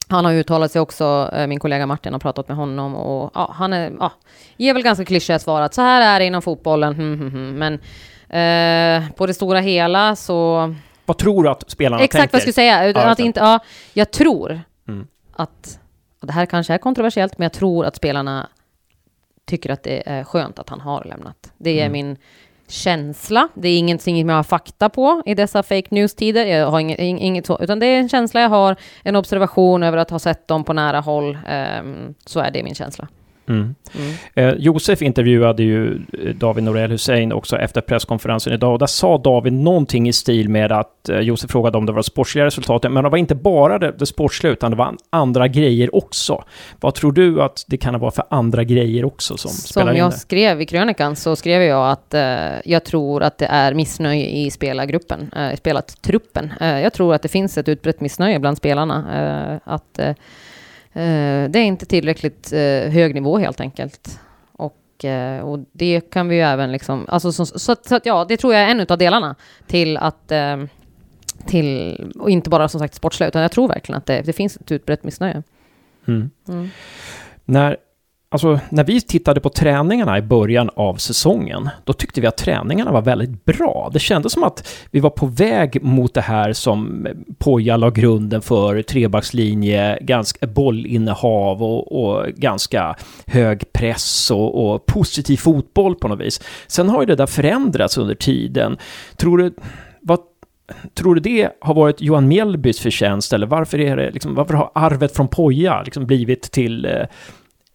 han 0.09 0.25
har 0.25 0.33
uttalat 0.33 0.73
sig 0.73 0.81
också, 0.81 1.31
min 1.49 1.59
kollega 1.59 1.87
Martin 1.87 2.13
har 2.13 2.21
pratat 2.21 2.49
med 2.49 2.57
honom 2.57 2.95
och 2.95 3.31
ja, 3.35 3.55
han 3.55 3.73
är, 3.73 3.93
ja, 4.01 4.13
ger 4.57 4.75
väl 4.75 4.83
ganska 4.83 5.05
klyschiga 5.05 5.39
svar 5.39 5.63
att 5.63 5.75
så 5.75 5.83
här 5.83 6.15
är 6.15 6.19
det 6.21 6.27
inom 6.27 6.43
fotbollen, 6.43 6.95
hmm, 6.95 7.19
hmm, 7.19 7.31
hmm, 7.31 7.59
men 7.59 7.79
eh, 8.29 9.11
på 9.17 9.27
det 9.27 9.35
stora 9.35 9.61
hela 9.61 10.17
så... 10.17 10.75
Vad 11.05 11.19
tror 11.19 11.43
du 11.43 11.49
att 11.49 11.71
spelarna 11.71 12.03
Exakt 12.03 12.13
tänker? 12.13 12.25
Exakt 12.25 12.33
vad 12.33 12.39
jag 12.39 12.43
skulle 12.43 12.93
säga, 12.93 13.05
ja, 13.05 13.11
att 13.11 13.19
inte, 13.19 13.41
ja, 13.41 13.59
jag 13.93 14.11
tror 14.11 14.61
mm. 14.89 15.07
att, 15.33 15.79
det 16.21 16.33
här 16.33 16.47
kanske 16.47 16.75
är 16.75 16.79
kontroversiellt, 16.79 17.39
men 17.39 17.45
jag 17.45 17.53
tror 17.53 17.85
att 17.85 17.97
spelarna 17.97 18.49
tycker 19.45 19.71
att 19.71 19.83
det 19.83 20.03
är 20.07 20.25
skönt 20.25 20.59
att 20.59 20.69
han 20.69 20.81
har 20.81 21.05
lämnat. 21.05 21.53
Det 21.59 21.81
är 21.81 21.87
mm. 21.87 21.93
min 21.93 22.17
känsla. 22.69 23.49
Det 23.55 23.69
är 23.69 23.79
ingenting 23.79 24.29
jag 24.29 24.37
har 24.37 24.43
fakta 24.43 24.89
på 24.89 25.23
i 25.27 25.35
dessa 25.35 25.63
fake 25.63 25.89
news-tider. 25.91 26.47
Jag 26.47 26.71
har 26.71 26.81
inget, 26.81 26.99
inget 26.99 27.47
så, 27.47 27.59
utan 27.61 27.79
det 27.79 27.87
är 27.87 27.99
en 27.99 28.09
känsla 28.09 28.41
jag 28.41 28.49
har, 28.49 28.77
en 29.03 29.17
observation 29.17 29.83
över 29.83 29.99
att 29.99 30.11
ha 30.11 30.19
sett 30.19 30.49
dem 30.49 30.65
på 30.65 30.73
nära 30.73 31.01
håll. 31.01 31.39
Um, 31.81 32.15
så 32.27 32.41
är 32.41 32.51
det 32.51 32.63
min 32.63 32.75
känsla. 32.75 33.09
Mm. 33.49 33.75
Mm. 33.95 34.15
Eh, 34.35 34.55
Josef 34.59 35.03
intervjuade 35.03 35.63
ju 35.63 35.95
eh, 35.95 36.35
David 36.35 36.65
Norell 36.65 36.91
Hussein 36.91 37.33
också 37.33 37.57
efter 37.57 37.81
presskonferensen 37.81 38.53
idag 38.53 38.73
och 38.73 38.79
där 38.79 38.87
sa 38.87 39.19
David 39.19 39.53
någonting 39.53 40.09
i 40.09 40.13
stil 40.13 40.49
med 40.49 40.73
att 40.73 41.09
eh, 41.09 41.19
Josef 41.19 41.51
frågade 41.51 41.79
om 41.79 41.87
det 41.87 41.93
var 41.93 42.03
sportsliga 42.03 42.45
resultatet, 42.45 42.93
men 42.93 43.05
det 43.05 43.11
var 43.11 43.19
inte 43.19 43.35
bara 43.35 43.79
det, 43.79 43.93
det 43.99 44.07
sportsliga 44.07 44.53
utan 44.53 44.71
det 44.71 44.77
var 44.77 44.97
andra 45.11 45.49
grejer 45.49 45.97
också. 45.97 46.45
Vad 46.81 46.95
tror 46.95 47.13
du 47.13 47.43
att 47.43 47.65
det 47.67 47.77
kan 47.77 48.01
vara 48.01 48.11
för 48.11 48.25
andra 48.31 48.65
grejer 48.65 49.05
också 49.05 49.37
som, 49.37 49.51
som 49.51 49.69
spelar 49.69 49.93
in? 49.93 49.99
Som 49.99 50.05
jag 50.05 50.15
skrev 50.15 50.61
i 50.61 50.67
krönikan 50.67 51.17
så 51.17 51.37
skrev 51.37 51.63
jag 51.63 51.91
att 51.91 52.15
eh, 52.15 52.21
jag 52.65 52.85
tror 52.85 53.23
att 53.23 53.39
det 53.39 53.47
är 53.47 53.75
missnöje 53.75 54.27
i 54.27 54.51
spelargruppen, 54.51 55.31
eh, 55.37 55.57
spelartruppen. 55.57 56.53
Eh, 56.61 56.81
jag 56.81 56.93
tror 56.93 57.15
att 57.15 57.23
det 57.23 57.29
finns 57.29 57.59
ett 57.59 57.69
utbrett 57.69 58.01
missnöje 58.01 58.39
bland 58.39 58.57
spelarna. 58.57 59.05
Eh, 59.15 59.73
att 59.73 60.01
det 61.49 61.59
är 61.59 61.65
inte 61.65 61.87
tillräckligt 61.87 62.53
eh, 62.53 62.91
hög 62.91 63.15
nivå 63.15 63.39
helt 63.39 63.61
enkelt. 63.61 64.21
Och, 64.53 65.05
eh, 65.05 65.41
och 65.41 65.59
det 65.73 66.01
kan 66.01 66.29
vi 66.29 66.37
ju 66.37 66.43
även 66.43 66.73
liksom, 66.73 67.07
alltså 67.09 67.33
så, 67.33 67.47
så, 67.47 67.77
så, 67.83 67.97
att 67.97 68.07
ja, 68.07 68.25
det 68.29 68.37
tror 68.37 68.55
jag 68.55 68.63
är 68.63 68.69
en 68.69 68.87
av 68.89 68.99
delarna 68.99 69.35
till 69.67 69.97
att 69.97 70.33
till, 71.47 72.13
och 72.19 72.31
inte 72.31 72.51
bara 72.51 72.69
som 72.69 72.81
sagt 72.81 72.95
sportsliga, 72.95 73.29
utan 73.29 73.43
jag 73.43 73.53
tror 73.53 73.69
verkligen 73.69 73.99
att 73.99 74.07
det, 74.07 74.23
det 74.23 74.33
finns 74.33 74.57
ett 74.57 74.73
utbrett 74.73 75.05
missnöje. 75.05 75.43
Mm. 76.09 76.31
Mm. 76.49 76.69
När 77.45 77.77
Alltså, 78.37 78.61
när 78.69 78.85
vi 78.85 79.01
tittade 79.01 79.41
på 79.41 79.49
träningarna 79.49 80.19
i 80.19 80.23
början 80.23 80.71
av 80.75 80.95
säsongen, 80.95 81.69
då 81.85 81.93
tyckte 81.93 82.21
vi 82.21 82.27
att 82.27 82.37
träningarna 82.37 82.93
var 82.93 83.03
väldigt 83.03 83.45
bra. 83.45 83.91
Det 83.93 83.99
kändes 83.99 84.33
som 84.33 84.45
att 84.45 84.69
vi 84.91 85.01
var 85.01 85.11
på 85.11 85.27
väg 85.27 85.83
mot 85.83 86.15
det 86.15 86.21
här 86.21 86.53
som 86.53 87.07
Poja 87.39 87.77
la 87.77 87.91
grunden 87.91 88.43
för, 88.43 88.83
trebackslinje, 88.83 89.99
ganska 90.01 90.47
bollinnehav 90.47 91.63
och, 91.63 92.03
och 92.03 92.27
ganska 92.29 92.97
hög 93.27 93.73
press 93.73 94.31
och, 94.31 94.71
och, 94.71 94.87
positiv 94.87 95.37
fotboll 95.37 95.95
på 95.95 96.09
något 96.09 96.21
vis. 96.21 96.41
Sen 96.67 96.89
har 96.89 97.01
ju 97.01 97.07
det 97.07 97.17
där 97.17 97.27
förändrats 97.27 97.99
under 97.99 98.15
tiden. 98.15 98.77
Tror 99.17 99.39
du, 99.39 99.55
vad, 100.01 100.19
Tror 100.95 101.15
du 101.15 101.21
det 101.21 101.51
har 101.61 101.75
varit 101.75 102.01
Johan 102.01 102.29
Mjällbys 102.29 102.81
förtjänst 102.81 103.33
eller 103.33 103.47
varför, 103.47 103.81
är 103.81 103.97
det, 103.97 104.11
liksom, 104.11 104.35
varför 104.35 104.55
har 104.55 104.71
arvet 104.75 105.17
från 105.17 105.29
Poja 105.29 105.83
liksom 105.83 106.07
blivit 106.07 106.43
till 106.43 106.85
eh, 106.85 107.07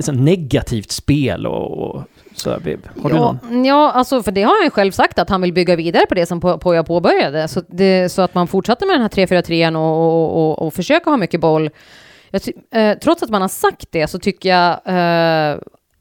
eh, 0.09 0.13
ett 0.15 0.21
negativt 0.21 0.91
spel 0.91 1.47
och, 1.47 1.77
och 1.77 2.03
så 2.35 2.49
har 2.49 2.61
ja, 2.65 2.77
du 3.03 3.09
någon? 3.09 3.65
Ja, 3.65 3.91
alltså 3.91 4.23
för 4.23 4.31
det 4.31 4.43
har 4.43 4.57
han 4.57 4.63
ju 4.63 4.69
själv 4.69 4.91
sagt 4.91 5.19
att 5.19 5.29
han 5.29 5.41
vill 5.41 5.53
bygga 5.53 5.75
vidare 5.75 6.05
på 6.05 6.15
det 6.15 6.25
som 6.25 6.41
Poja 6.41 6.83
påbörjade. 6.83 7.47
Så, 7.47 7.61
det, 7.67 8.09
så 8.11 8.21
att 8.21 8.33
man 8.33 8.47
fortsätter 8.47 8.85
med 8.85 8.95
den 8.95 9.01
här 9.01 9.09
3-4-3 9.09 9.75
och, 9.75 9.81
och, 9.81 10.49
och, 10.49 10.67
och 10.67 10.73
försöker 10.73 11.11
ha 11.11 11.17
mycket 11.17 11.39
boll. 11.39 11.69
Jag, 12.31 12.41
eh, 12.71 12.97
trots 12.97 13.23
att 13.23 13.29
man 13.29 13.41
har 13.41 13.49
sagt 13.49 13.91
det 13.91 14.07
så 14.07 14.19
tycker 14.19 14.49
jag, 14.49 14.71
eh, 14.85 15.59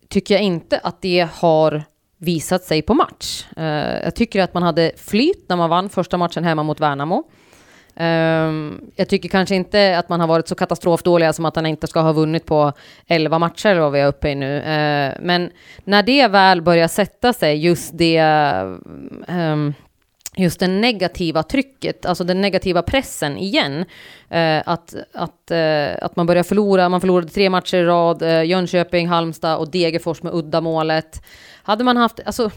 tycker 0.09 0.35
jag 0.35 0.43
inte 0.43 0.81
att 0.83 1.03
det 1.03 1.29
har 1.33 1.85
visat 2.21 2.65
sig 2.65 2.83
på 2.83 2.95
match. 2.95 3.45
Uh, 3.59 3.65
jag 4.05 4.15
tycker 4.15 4.43
att 4.43 4.55
man 4.55 4.63
hade 4.63 4.93
flyt 4.97 5.49
när 5.49 5.57
man 5.57 5.71
vann 5.71 5.89
första 5.89 6.17
matchen 6.17 6.45
hemma 6.45 6.63
mot 6.63 6.81
Värnamo. 6.81 7.25
Um, 8.01 8.81
jag 8.97 9.09
tycker 9.09 9.29
kanske 9.29 9.55
inte 9.55 9.99
att 9.99 10.09
man 10.09 10.21
har 10.21 10.27
varit 10.27 10.49
så 10.49 10.55
katastrofdåliga 10.55 11.33
som 11.33 11.45
att 11.45 11.57
han 11.57 11.67
inte 11.67 11.87
ska 11.87 12.01
ha 12.01 12.13
vunnit 12.13 12.47
på 12.47 12.73
11 13.07 13.39
matcher 13.39 13.67
eller 13.67 13.81
vad 13.81 13.93
vi 13.93 14.01
är 14.01 14.07
uppe 14.07 14.29
i 14.29 14.35
nu. 14.35 14.57
Uh, 14.57 15.25
men 15.25 15.51
när 15.85 16.03
det 16.03 16.29
väl 16.29 16.63
börjar 16.63 16.89
sätta 16.89 17.33
sig, 17.33 17.57
just 17.57 17.99
det 17.99 18.21
um, 19.29 19.75
just 20.37 20.61
det 20.61 20.67
negativa 20.67 21.43
trycket, 21.43 22.07
alltså 22.07 22.25
den 22.25 22.41
negativa 22.41 22.83
pressen 22.83 23.39
igen. 23.39 23.85
Eh, 24.29 24.63
att, 24.67 24.95
att, 25.13 25.51
eh, 25.51 26.05
att 26.05 26.17
man 26.17 26.27
börjar 26.27 26.43
förlora, 26.43 26.89
man 26.89 27.01
förlorade 27.01 27.29
tre 27.29 27.51
matcher 27.51 27.77
i 27.77 27.85
rad, 27.85 28.23
eh, 28.23 28.43
Jönköping, 28.43 29.09
Halmstad 29.09 29.59
och 29.59 29.71
Degerfors 29.71 30.23
med 30.23 30.35
uddamålet. 30.35 31.23
Hade 31.63 31.85
man 31.85 31.97
haft, 31.97 32.21
alltså 32.25 32.51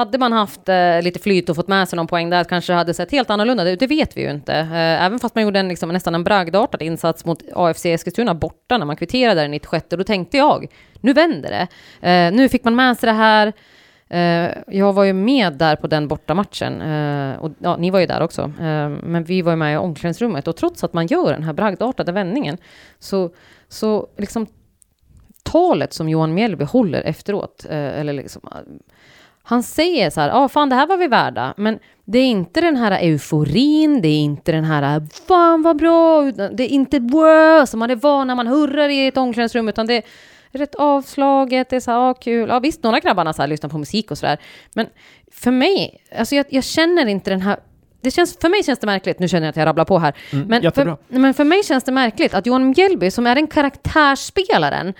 hade 0.00 0.18
man 0.18 0.32
haft 0.32 0.68
eh, 0.68 1.02
lite 1.02 1.18
flyt 1.18 1.48
och 1.48 1.56
fått 1.56 1.68
med 1.68 1.88
sig 1.88 1.96
någon 1.96 2.06
poäng 2.06 2.30
där 2.30 2.44
kanske 2.44 2.72
det 2.72 2.76
hade 2.76 2.94
sett 2.94 3.10
helt 3.10 3.30
annorlunda 3.30 3.70
ut. 3.70 3.80
Det 3.80 3.86
vet 3.86 4.16
vi 4.16 4.22
ju 4.22 4.30
inte. 4.30 4.54
Eh, 4.54 5.04
även 5.04 5.18
fast 5.18 5.34
man 5.34 5.44
gjorde 5.44 5.58
en, 5.58 5.68
liksom, 5.68 5.88
nästan 5.88 6.14
en 6.14 6.24
bragdartad 6.24 6.82
insats 6.82 7.24
mot 7.24 7.42
AFC 7.54 7.86
Eskilstuna 7.86 8.34
borta 8.34 8.78
när 8.78 8.86
man 8.86 8.96
kvitterade 8.96 9.40
där 9.40 9.44
i 9.44 9.48
96. 9.48 9.86
Då 9.88 10.04
tänkte 10.04 10.36
jag, 10.36 10.66
nu 11.00 11.12
vänder 11.12 11.50
det. 11.50 11.68
Eh, 12.08 12.32
nu 12.32 12.48
fick 12.48 12.64
man 12.64 12.76
med 12.76 12.96
sig 12.96 13.06
det 13.06 13.12
här. 13.12 13.52
Eh, 14.08 14.50
jag 14.66 14.92
var 14.92 15.04
ju 15.04 15.12
med 15.12 15.52
där 15.52 15.76
på 15.76 15.86
den 15.86 16.08
bortamatchen. 16.08 16.80
Eh, 16.80 17.36
och, 17.38 17.50
ja, 17.58 17.76
ni 17.76 17.90
var 17.90 18.00
ju 18.00 18.06
där 18.06 18.22
också. 18.22 18.42
Eh, 18.42 18.88
men 18.88 19.24
vi 19.24 19.42
var 19.42 19.52
ju 19.52 19.56
med 19.56 19.74
i 19.74 19.76
omklädningsrummet. 19.76 20.48
Och 20.48 20.56
trots 20.56 20.84
att 20.84 20.92
man 20.92 21.06
gör 21.06 21.32
den 21.32 21.42
här 21.42 21.52
bragdartade 21.52 22.12
vändningen 22.12 22.58
så, 22.98 23.30
så 23.68 24.08
liksom 24.16 24.46
talet 25.42 25.92
som 25.92 26.08
Johan 26.08 26.34
Mjällby 26.34 26.64
håller 26.64 27.02
efteråt, 27.02 27.66
eh, 27.70 28.00
eller 28.00 28.12
liksom, 28.12 28.42
eh, 28.52 28.58
han 29.50 29.62
säger 29.62 30.10
så 30.10 30.20
här, 30.20 30.28
ja 30.28 30.34
ah, 30.34 30.48
fan 30.48 30.68
det 30.68 30.74
här 30.74 30.86
var 30.86 30.96
vi 30.96 31.06
värda, 31.06 31.54
men 31.56 31.78
det 32.04 32.18
är 32.18 32.26
inte 32.26 32.60
den 32.60 32.76
här 32.76 32.90
euforin, 32.90 34.02
det 34.02 34.08
är 34.08 34.18
inte 34.18 34.52
den 34.52 34.64
här 34.64 35.02
fan 35.28 35.62
vad 35.62 35.76
bra, 35.76 36.22
det 36.32 36.64
är 36.64 36.68
inte 36.68 36.98
wow 36.98 37.66
som 37.66 37.78
man 37.78 37.90
är 37.90 37.96
van 37.96 38.26
när 38.26 38.34
man 38.34 38.46
hurrar 38.46 38.88
i 38.88 39.06
ett 39.06 39.16
omklädningsrum, 39.16 39.68
utan 39.68 39.86
det 39.86 39.94
är 39.94 40.02
rätt 40.52 40.74
avslaget, 40.74 41.70
det 41.70 41.76
är 41.76 41.80
så 41.80 41.90
här, 41.90 41.98
ah, 41.98 42.14
kul, 42.14 42.48
ja 42.48 42.58
visst 42.58 42.82
några 42.82 42.98
grabbarna 42.98 43.32
så 43.32 43.42
här, 43.42 43.48
lyssnar 43.48 43.70
på 43.70 43.78
musik 43.78 44.10
och 44.10 44.18
sådär, 44.18 44.38
men 44.74 44.86
för 45.32 45.50
mig, 45.50 46.02
alltså 46.18 46.34
jag, 46.34 46.46
jag 46.48 46.64
känner 46.64 47.06
inte 47.06 47.30
den 47.30 47.40
här 47.40 47.56
det 48.02 48.10
känns, 48.10 48.38
för 48.40 48.48
mig 48.48 48.64
känns 48.64 48.78
det 48.78 48.86
märkligt, 48.86 49.18
nu 49.18 49.28
känner 49.28 49.46
jag 49.46 49.50
att 49.50 49.56
jag 49.56 49.66
rabblar 49.66 49.84
på 49.84 49.98
här, 49.98 50.14
Mm, 50.32 50.48
men, 50.48 50.62
jättebra. 50.62 50.96
för, 51.10 51.18
men 51.18 51.34
för 51.34 51.44
mig 51.44 51.62
känns 51.64 51.84
det 51.84 51.92
märkligt 51.92 52.34
att 52.34 52.46
Johan 52.46 52.70
Mjällby, 52.70 53.10
som 53.10 53.26
är 53.26 53.34
den 53.34 53.46
karaktärsspelaren, 53.46 54.94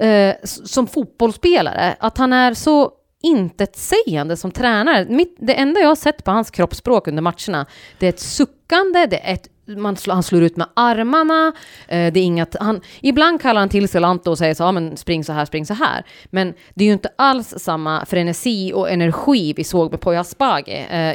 eh, 0.00 0.34
som 0.42 0.86
fotbollsspelare, 0.86 1.96
att 1.98 2.18
han 2.18 2.32
är 2.32 2.54
så 2.54 2.92
intetsägande 3.24 4.36
som 4.36 4.50
tränare. 4.50 5.06
Mitt, 5.08 5.36
det 5.38 5.54
enda 5.54 5.80
jag 5.80 5.88
har 5.88 5.96
sett 5.96 6.24
på 6.24 6.30
hans 6.30 6.50
kroppsspråk 6.50 7.08
under 7.08 7.22
matcherna, 7.22 7.66
det 7.98 8.06
är 8.06 8.10
ett 8.10 8.20
suckande, 8.20 9.06
det 9.06 9.18
är 9.18 9.34
ett 9.34 9.48
man 9.66 9.96
slår, 9.96 10.14
han 10.14 10.22
slår 10.22 10.42
ut 10.42 10.56
med 10.56 10.66
armarna, 10.74 11.52
eh, 11.88 12.12
det 12.12 12.20
är 12.20 12.24
inget, 12.24 12.56
han, 12.60 12.80
ibland 13.00 13.42
kallar 13.42 13.60
han 13.60 13.68
till 13.68 13.88
sig 13.88 14.00
Lanto 14.00 14.30
och 14.30 14.38
säger 14.38 14.54
så, 14.54 14.62
ja 14.62 14.72
men 14.72 14.96
spring 14.96 15.24
så 15.24 15.32
här, 15.32 15.44
spring 15.44 15.66
så 15.66 15.74
här. 15.74 16.04
Men 16.30 16.54
det 16.74 16.84
är 16.84 16.86
ju 16.86 16.92
inte 16.92 17.10
alls 17.16 17.54
samma 17.56 18.06
frenesi 18.06 18.72
och 18.74 18.90
energi 18.90 19.52
vi 19.56 19.64
såg 19.64 19.90
med 19.90 20.00
Poya 20.00 20.20
Asbaghi. 20.20 20.86
Eh, 20.90 21.14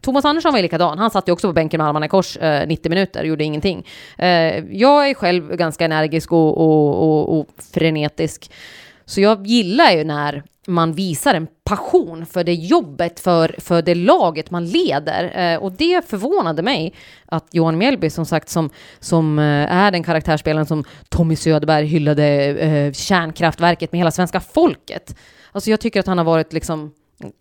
Thomas 0.00 0.24
Andersson 0.24 0.52
var 0.52 0.58
ju 0.58 0.62
likadan, 0.62 0.98
han 0.98 1.10
satt 1.10 1.28
ju 1.28 1.32
också 1.32 1.48
på 1.48 1.52
bänken 1.52 1.78
med 1.78 1.86
armarna 1.88 2.06
i 2.06 2.08
kors 2.08 2.36
eh, 2.36 2.68
90 2.68 2.90
minuter 2.90 3.20
och 3.20 3.26
gjorde 3.26 3.44
ingenting. 3.44 3.86
Eh, 4.18 4.28
jag 4.76 5.10
är 5.10 5.14
själv 5.14 5.56
ganska 5.56 5.84
energisk 5.84 6.32
och, 6.32 6.58
och, 6.58 7.02
och, 7.02 7.38
och 7.38 7.46
frenetisk. 7.72 8.50
Så 9.06 9.20
jag 9.20 9.46
gillar 9.46 9.90
ju 9.90 10.04
när 10.04 10.42
man 10.66 10.92
visar 10.92 11.34
en 11.34 11.46
passion 11.64 12.26
för 12.26 12.44
det 12.44 12.54
jobbet, 12.54 13.20
för, 13.20 13.54
för 13.58 13.82
det 13.82 13.94
laget 13.94 14.50
man 14.50 14.66
leder. 14.66 15.52
Eh, 15.54 15.62
och 15.62 15.72
det 15.72 16.08
förvånade 16.08 16.62
mig 16.62 16.94
att 17.26 17.46
Johan 17.52 17.78
Mjällby, 17.78 18.10
som 18.10 18.26
sagt, 18.26 18.48
som, 18.48 18.70
som 19.00 19.38
eh, 19.38 19.44
är 19.74 19.90
den 19.90 20.02
karaktärsspelaren 20.02 20.66
som 20.66 20.84
Tommy 21.08 21.36
Söderberg 21.36 21.86
hyllade 21.86 22.24
eh, 22.48 22.92
kärnkraftverket 22.92 23.92
med 23.92 23.98
hela 23.98 24.10
svenska 24.10 24.40
folket. 24.40 25.16
Alltså 25.52 25.70
jag 25.70 25.80
tycker 25.80 26.00
att 26.00 26.06
han 26.06 26.18
har 26.18 26.24
varit 26.24 26.52
liksom 26.52 26.92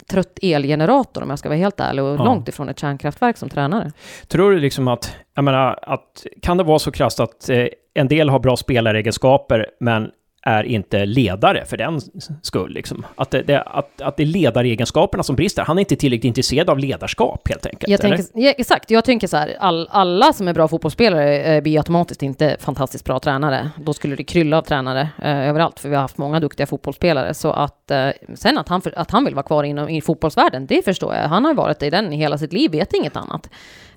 trött 0.10 0.40
elgenerator 0.42 1.24
om 1.24 1.30
jag 1.30 1.40
ska 1.40 1.50
vara 1.50 1.60
helt 1.60 1.80
ärlig 1.80 2.04
och 2.04 2.16
Ja. 2.20 2.24
långt 2.26 2.48
ifrån 2.48 2.70
ett 2.70 2.80
kärnkraftverk 2.80 3.38
som 3.38 3.50
tränare. 3.50 3.92
Tror 4.28 4.52
du 4.52 4.60
liksom 4.60 4.88
att, 4.88 5.16
jag 5.36 5.44
menar, 5.44 5.80
att 5.82 6.26
kan 6.42 6.58
det 6.58 6.64
vara 6.64 6.80
så 6.80 6.92
krasst 6.92 7.20
att 7.20 7.50
eh, 7.50 7.66
en 7.94 8.08
del 8.08 8.30
har 8.30 8.40
bra 8.40 8.58
spelaregenskaper, 8.58 9.68
men 9.80 10.12
är 10.48 10.64
inte 10.64 11.06
ledare 11.06 11.66
för 11.66 11.78
den 11.78 12.02
skull. 12.42 12.74
Liksom. 12.74 13.06
Att, 13.16 13.32
det, 13.32 13.42
det, 13.42 13.62
att, 13.62 14.02
att 14.02 14.18
det 14.18 14.24
är 14.24 14.28
ledaregenskaperna 14.28 15.24
som 15.24 15.36
brister. 15.36 15.64
Han 15.64 15.78
är 15.78 15.80
inte 15.80 15.96
tillräckligt 15.96 16.26
intresserad 16.26 16.70
av 16.70 16.80
ledarskap 16.80 17.48
helt 17.50 17.66
enkelt. 17.66 17.90
Jag 17.90 18.02
tänker, 18.02 18.26
ja, 18.34 18.54
exakt, 18.58 18.92
jag 18.92 19.06
tänker 19.06 19.28
så 19.28 19.38
här, 19.38 19.56
all, 19.60 19.88
alla 19.92 20.34
som 20.34 20.48
är 20.48 20.54
bra 20.54 20.68
fotbollsspelare 20.68 21.44
eh, 21.44 21.62
blir 21.62 21.78
automatiskt 21.78 22.24
inte 22.24 22.58
fantastiskt 22.60 23.06
bra 23.06 23.20
tränare. 23.20 23.70
Då 23.78 23.94
skulle 23.94 24.16
det 24.16 24.24
krylla 24.24 24.58
av 24.58 24.62
tränare 24.62 25.10
eh, 25.22 25.50
överallt, 25.50 25.80
för 25.80 25.90
vi 25.90 25.96
har 25.96 26.02
haft 26.02 26.18
många 26.18 26.40
duktiga 26.40 26.68
fotbollsspelare. 26.68 27.34
Så 27.34 27.52
att 27.52 27.92
eh, 27.92 28.10
sen 28.34 28.58
att 28.58 28.70
han, 28.70 28.82
för, 28.82 29.00
att 29.00 29.12
han 29.12 29.26
vill 29.26 29.36
vara 29.36 29.46
kvar 29.46 29.64
inom, 29.64 29.90
i 29.90 30.02
fotbollsvärlden, 30.02 30.66
det 30.66 30.86
förstår 30.86 31.16
jag. 31.16 31.28
Han 31.28 31.46
har 31.46 31.54
varit 31.54 31.84
i 31.84 31.90
den 31.90 32.14
i 32.14 32.18
hela 32.18 32.38
sitt 32.38 32.54
liv, 32.54 32.72
vet 32.72 32.94
inget 32.94 33.16
annat. 33.16 33.50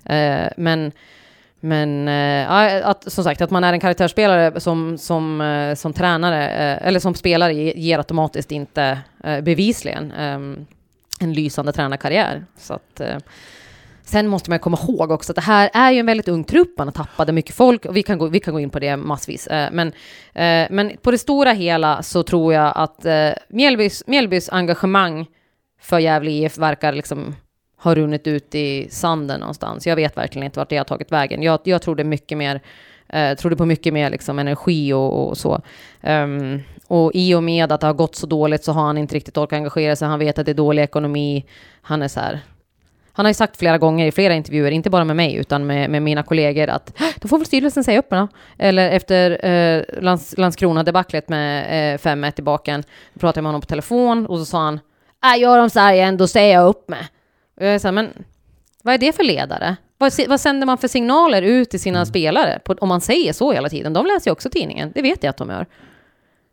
Eh, 0.05 0.47
men 0.57 0.91
men 1.59 2.07
äh, 2.07 2.87
att, 2.87 3.11
som 3.11 3.23
sagt, 3.23 3.41
att 3.41 3.51
man 3.51 3.63
är 3.63 3.73
en 3.73 3.79
karaktärsspelare 3.79 4.59
som, 4.59 4.97
som, 4.97 5.41
äh, 5.41 5.75
som 5.75 5.93
tränare, 5.93 6.49
äh, 6.49 6.87
eller 6.87 6.99
som 6.99 7.15
spelare, 7.15 7.53
ger 7.53 7.97
automatiskt 7.97 8.51
inte 8.51 8.99
bevisligen 9.43 10.11
ehm, 10.11 10.65
en 11.19 11.33
lysande 11.33 11.71
tränarkarriär. 11.71 12.45
Så 12.57 12.73
att, 12.73 13.01
sen 14.03 14.27
måste 14.27 14.49
man 14.49 14.59
komma 14.59 14.77
ihåg 14.83 15.11
också 15.11 15.31
att 15.31 15.35
det 15.35 15.41
här 15.41 15.69
är 15.73 15.91
ju 15.91 15.99
en 15.99 16.05
väldigt 16.05 16.27
ung 16.27 16.43
trupp, 16.43 16.77
man 16.77 16.87
har 16.87 16.93
tappat 16.93 17.33
mycket 17.33 17.55
folk 17.55 17.85
och 17.85 17.97
vi 17.97 18.03
kan 18.03 18.17
gå, 18.17 18.27
vi 18.27 18.39
kan 18.39 18.53
gå 18.53 18.59
in 18.59 18.69
på 18.69 18.79
det 18.79 18.97
massvis. 18.97 19.47
Men, 19.49 19.91
men 20.69 20.91
på 21.01 21.11
det 21.11 21.17
stora 21.17 21.51
hela 21.51 22.03
så 22.03 22.23
tror 22.23 22.53
jag 22.53 22.73
att 22.75 23.05
eh, 23.05 23.29
Mjällbys, 23.49 24.03
Mjällbys 24.07 24.49
engagemang 24.49 25.25
för 25.81 25.99
Gävle 25.99 26.31
IF 26.31 26.57
verkar 26.57 26.93
liksom 26.93 27.35
har 27.79 27.95
runnit 27.95 28.27
ut 28.27 28.55
i 28.55 28.87
sanden 28.89 29.39
någonstans. 29.39 29.87
Jag 29.87 29.95
vet 29.95 30.17
verkligen 30.17 30.45
inte 30.45 30.59
vart 30.59 30.69
det 30.69 30.77
har 30.77 30.83
tagit 30.83 31.11
vägen. 31.11 31.43
Jag, 31.43 31.59
jag 31.63 31.81
trodde 31.81 32.03
mycket 32.03 32.37
mer, 32.37 32.61
eh, 33.09 33.35
trodde 33.37 33.55
på 33.55 33.65
mycket 33.65 33.93
mer 33.93 34.09
liksom 34.09 34.39
energi 34.39 34.93
och, 34.93 35.27
och 35.27 35.37
så. 35.37 35.61
Um, 36.01 36.61
och 36.87 37.11
i 37.13 37.35
och 37.35 37.43
med 37.43 37.71
att 37.71 37.81
det 37.81 37.87
har 37.87 37.93
gått 37.93 38.15
så 38.15 38.27
dåligt 38.27 38.63
så 38.63 38.71
har 38.71 38.81
han 38.81 38.97
inte 38.97 39.15
riktigt 39.15 39.37
orkat 39.37 39.57
engagera 39.57 39.95
sig. 39.95 40.07
Han 40.07 40.19
vet 40.19 40.39
att 40.39 40.45
det 40.45 40.51
är 40.51 40.53
dålig 40.53 40.83
ekonomi. 40.83 41.45
Han 41.81 42.01
är 42.01 42.07
så 42.07 42.19
här. 42.19 42.39
Han 43.13 43.25
har 43.25 43.29
ju 43.29 43.33
sagt 43.33 43.57
flera 43.57 43.77
gånger 43.77 44.07
i 44.07 44.11
flera 44.11 44.33
intervjuer, 44.33 44.71
inte 44.71 44.89
bara 44.89 45.03
med 45.03 45.15
mig 45.15 45.35
utan 45.35 45.67
med, 45.67 45.89
med 45.89 46.01
mina 46.01 46.23
kollegor 46.23 46.67
att 46.67 46.97
då 47.15 47.27
får 47.27 47.37
väl 47.37 47.45
styrelsen 47.45 47.83
säga 47.83 47.99
upp 47.99 48.11
mig. 48.11 48.27
Eller 48.57 48.91
efter 48.91 49.45
eh, 49.45 50.01
Lands, 50.01 50.37
Landskrona-debaclet 50.37 51.29
med 51.29 51.93
eh, 51.93 51.97
5-1 51.97 52.39
i 52.39 52.41
baken, 52.41 52.83
då 53.13 53.19
pratade 53.19 53.37
jag 53.37 53.43
med 53.43 53.49
honom 53.49 53.61
på 53.61 53.67
telefon 53.67 54.25
och 54.25 54.39
så 54.39 54.45
sa 54.45 54.57
han 54.59 54.79
äh, 55.35 55.41
gör 55.41 55.57
de 55.57 55.69
så 55.69 55.79
här 55.79 55.93
igen, 55.93 56.17
då 56.17 56.27
säger 56.27 56.53
jag 56.53 56.67
upp 56.67 56.89
mig. 56.89 57.07
Och 57.59 57.65
jag 57.65 57.73
är 57.73 57.79
så 57.79 57.87
här, 57.87 57.91
men 57.93 58.13
vad 58.83 58.93
är 58.93 58.97
det 58.97 59.15
för 59.15 59.23
ledare? 59.23 59.75
Vad, 59.97 60.13
vad 60.27 60.39
sänder 60.39 60.67
man 60.67 60.77
för 60.77 60.87
signaler 60.87 61.41
ut 61.41 61.69
till 61.69 61.79
sina 61.79 62.05
spelare 62.05 62.59
på, 62.65 62.73
om 62.73 62.89
man 62.89 63.01
säger 63.01 63.33
så 63.33 63.51
hela 63.51 63.69
tiden? 63.69 63.93
De 63.93 64.05
läser 64.05 64.29
ju 64.29 64.31
också 64.31 64.49
tidningen, 64.49 64.91
det 64.95 65.01
vet 65.01 65.23
jag 65.23 65.29
att 65.29 65.37
de 65.37 65.49
gör. 65.49 65.65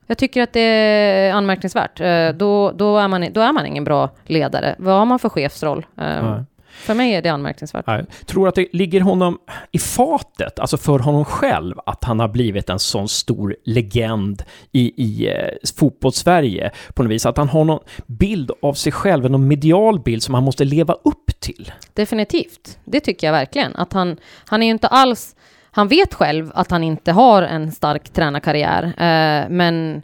Jag 0.06 0.18
tycker 0.18 0.42
att 0.42 0.52
det 0.52 0.60
är 0.60 1.32
anmärkningsvärt. 1.32 2.00
Eh, 2.00 2.28
Då, 2.28 2.72
då, 2.72 2.98
är 2.98 3.08
man, 3.08 3.32
då 3.32 3.40
är 3.40 3.52
man 3.52 3.66
ingen 3.66 3.84
bra 3.84 4.10
ledare. 4.24 4.74
Vad 4.78 4.94
har 4.98 5.04
man 5.04 5.18
för 5.18 5.28
chefsroll? 5.28 5.86
Ja. 5.94 6.44
För 6.76 6.94
mig 6.94 7.14
är 7.14 7.22
det 7.22 7.28
anmärkningsvärt. 7.28 7.84
Jag 7.86 8.06
tror 8.26 8.48
att 8.48 8.54
det 8.54 8.68
ligger 8.72 9.00
honom 9.00 9.38
i 9.72 9.78
fatet, 9.78 10.58
alltså 10.58 10.76
för 10.76 10.98
honom 10.98 11.24
själv, 11.24 11.74
att 11.86 12.04
han 12.04 12.20
har 12.20 12.28
blivit 12.28 12.70
en 12.70 12.78
sån 12.78 13.08
stor 13.08 13.56
legend 13.64 14.42
i, 14.72 15.02
i 15.04 15.28
eh, 15.28 15.48
fotbollssverige 15.76 16.70
på 16.94 17.02
något 17.02 17.12
vis. 17.12 17.26
Att 17.26 17.36
han 17.36 17.48
har 17.48 17.64
någon 17.64 17.80
bild 18.06 18.50
av 18.62 18.74
sig 18.74 18.92
själv, 18.92 19.30
någon 19.30 19.48
medial 19.48 20.00
bild 20.00 20.22
som 20.22 20.34
han 20.34 20.44
måste 20.44 20.64
leva 20.64 20.94
upp 20.94 21.40
till. 21.40 21.72
Definitivt. 21.94 22.78
Det 22.84 23.00
tycker 23.00 23.26
jag 23.26 23.32
verkligen. 23.32 23.76
Att 23.76 23.92
han, 23.92 24.16
han 24.46 24.62
är 24.62 24.66
ju 24.66 24.72
inte 24.72 24.88
alls... 24.88 25.36
Han 25.70 25.88
vet 25.88 26.14
själv 26.14 26.50
att 26.54 26.70
han 26.70 26.84
inte 26.84 27.12
har 27.12 27.42
en 27.42 27.72
stark 27.72 28.08
tränarkarriär. 28.08 28.82
Eh, 28.84 29.48
men... 29.50 30.02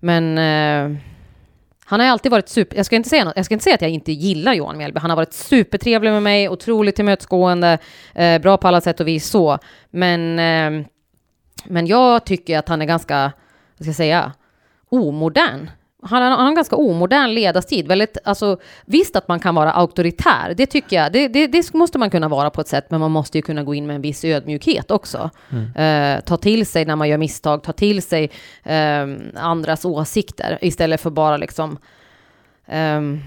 Men... 0.00 0.38
Eh, 0.38 1.00
han 1.90 2.00
har 2.00 2.06
ju 2.06 2.12
alltid 2.12 2.32
varit 2.32 2.48
super... 2.48 2.76
Jag 2.76 2.86
ska, 2.86 2.96
inte 2.96 3.08
säga 3.08 3.24
något, 3.24 3.36
jag 3.36 3.44
ska 3.44 3.54
inte 3.54 3.64
säga 3.64 3.74
att 3.74 3.82
jag 3.82 3.90
inte 3.90 4.12
gillar 4.12 4.54
Johan 4.54 4.78
Mjällby. 4.78 5.00
Han 5.00 5.10
har 5.10 5.16
varit 5.16 5.32
supertrevlig 5.32 6.10
med 6.10 6.22
mig, 6.22 6.48
otroligt 6.48 6.96
tillmötesgående, 6.96 7.78
eh, 8.14 8.40
bra 8.40 8.56
på 8.56 8.68
alla 8.68 8.80
sätt 8.80 9.00
och 9.00 9.08
vis 9.08 9.26
så. 9.26 9.58
Men... 9.90 10.38
Eh, 10.38 10.86
men 11.64 11.86
jag 11.86 12.24
tycker 12.24 12.58
att 12.58 12.68
han 12.68 12.82
är 12.82 12.86
ganska, 12.86 13.32
vad 13.76 13.84
ska 13.84 13.86
jag 13.86 13.96
säga, 13.96 14.32
omodern. 14.88 15.70
Han 16.02 16.32
har 16.32 16.48
en 16.48 16.54
ganska 16.54 16.76
omodern 16.76 17.34
ledarstil. 17.34 17.86
Väldigt, 17.86 18.18
alltså, 18.24 18.56
visst 18.84 19.16
att 19.16 19.28
man 19.28 19.40
kan 19.40 19.54
vara 19.54 19.72
auktoritär, 19.72 20.54
det 20.56 20.66
tycker 20.66 20.96
jag. 20.96 21.12
Det, 21.12 21.28
det, 21.28 21.46
det 21.46 21.74
måste 21.74 21.98
man 21.98 22.10
kunna 22.10 22.28
vara 22.28 22.50
på 22.50 22.60
ett 22.60 22.68
sätt, 22.68 22.90
men 22.90 23.00
man 23.00 23.10
måste 23.10 23.38
ju 23.38 23.42
kunna 23.42 23.62
gå 23.62 23.74
in 23.74 23.86
med 23.86 23.96
en 23.96 24.02
viss 24.02 24.24
ödmjukhet 24.24 24.90
också. 24.90 25.30
Eh, 25.76 26.20
ta 26.20 26.36
till 26.36 26.66
sig 26.66 26.84
när 26.84 26.96
man 26.96 27.08
gör 27.08 27.18
misstag, 27.18 27.62
ta 27.62 27.72
till 27.72 28.02
sig 28.02 28.30
eh, 28.62 29.06
andras 29.34 29.84
åsikter 29.84 30.58
istället 30.60 31.00
för 31.00 31.10
bara 31.10 31.36
liksom... 31.36 31.78
ehm, 32.66 33.20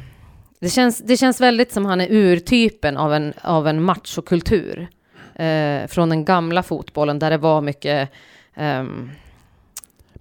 det, 0.60 0.70
känns, 0.70 0.98
det 0.98 1.18
känns 1.18 1.42
väldigt 1.42 1.72
som 1.72 1.86
han 1.86 2.02
är 2.02 2.08
urtypen 2.12 2.98
av 2.98 3.14
en, 3.14 3.34
av 3.42 3.68
en 3.68 3.84
machokultur. 3.84 4.88
Eh, 5.36 5.88
från 5.88 6.10
den 6.10 6.26
gamla 6.26 6.64
fotbollen 6.64 7.20
där 7.20 7.30
det 7.30 7.38
var 7.38 7.62
mycket... 7.62 8.10
ehm, 8.56 9.12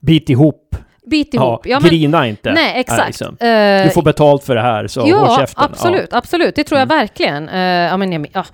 Bit 0.01 0.31
ihop, 0.31 0.77
bit 1.07 1.35
ihop. 1.35 1.67
ja, 1.67 1.79
grina 1.79 2.27
inte. 2.29 2.53
Nej, 2.53 2.73
exakt. 2.81 3.07
liksom. 3.07 3.37
Eh, 3.41 3.85
Du 3.85 3.91
får 3.91 4.03
betalt 4.03 4.45
för 4.45 4.55
det 4.55 4.61
här, 4.63 4.87
så 4.87 5.01
håll 5.01 5.11
ja, 5.11 5.37
käften. 5.41 5.65
absolut, 5.65 6.13
absolut. 6.13 6.55
Det 6.55 6.65
tror 6.65 6.79
jag 6.81 6.87
verkligen. 6.87 7.49
Eh, 7.49 7.61
ja, 7.61 7.97
men, 7.97 8.27
ja, 8.33 8.45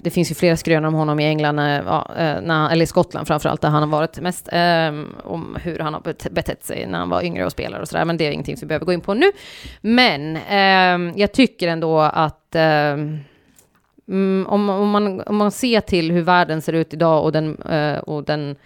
det 0.00 0.10
finns 0.10 0.30
ju 0.30 0.34
flera 0.34 0.56
skrönor 0.56 0.88
om 0.88 0.94
honom 0.94 1.20
i 1.20 1.24
England, 1.26 1.58
eh, 1.58 1.80
ja, 1.86 2.10
när, 2.42 2.70
eller 2.70 2.82
i 2.82 2.86
Skottland 2.86 3.26
framförallt, 3.28 3.60
där 3.60 3.68
han 3.68 3.82
har 3.82 3.88
varit 3.98 4.20
mest, 4.20 4.48
eh, 4.52 4.92
om 5.24 5.56
hur 5.62 5.78
han 5.78 5.94
har 5.94 6.00
bet- 6.00 6.30
betett 6.30 6.64
sig 6.64 6.86
när 6.86 6.98
han 6.98 7.08
var 7.08 7.22
yngre 7.24 7.44
och 7.44 7.52
spelare 7.52 7.82
och 7.82 7.88
sådär, 7.88 8.04
men 8.04 8.16
det 8.16 8.26
är 8.26 8.30
ingenting 8.30 8.56
som 8.56 8.66
vi 8.66 8.68
behöver 8.68 8.86
gå 8.86 8.92
in 8.92 9.00
på 9.00 9.14
nu. 9.14 9.26
Men 9.80 10.36
eh, 10.36 11.12
jag 11.20 11.32
tycker 11.32 11.68
ändå 11.68 12.00
att 12.00 12.54
eh, 12.54 12.96
Mm, 14.10 14.46
om, 14.48 14.68
om, 14.70 14.90
man, 14.90 15.20
om 15.20 15.36
man 15.36 15.50
ser 15.50 15.80
till 15.80 16.12
hur 16.12 16.22
världen 16.22 16.62
ser 16.62 16.72
ut 16.72 16.94
idag 16.94 17.24
och 17.24 17.32
den, 17.32 17.54
och 18.06 18.24
den 18.24 18.56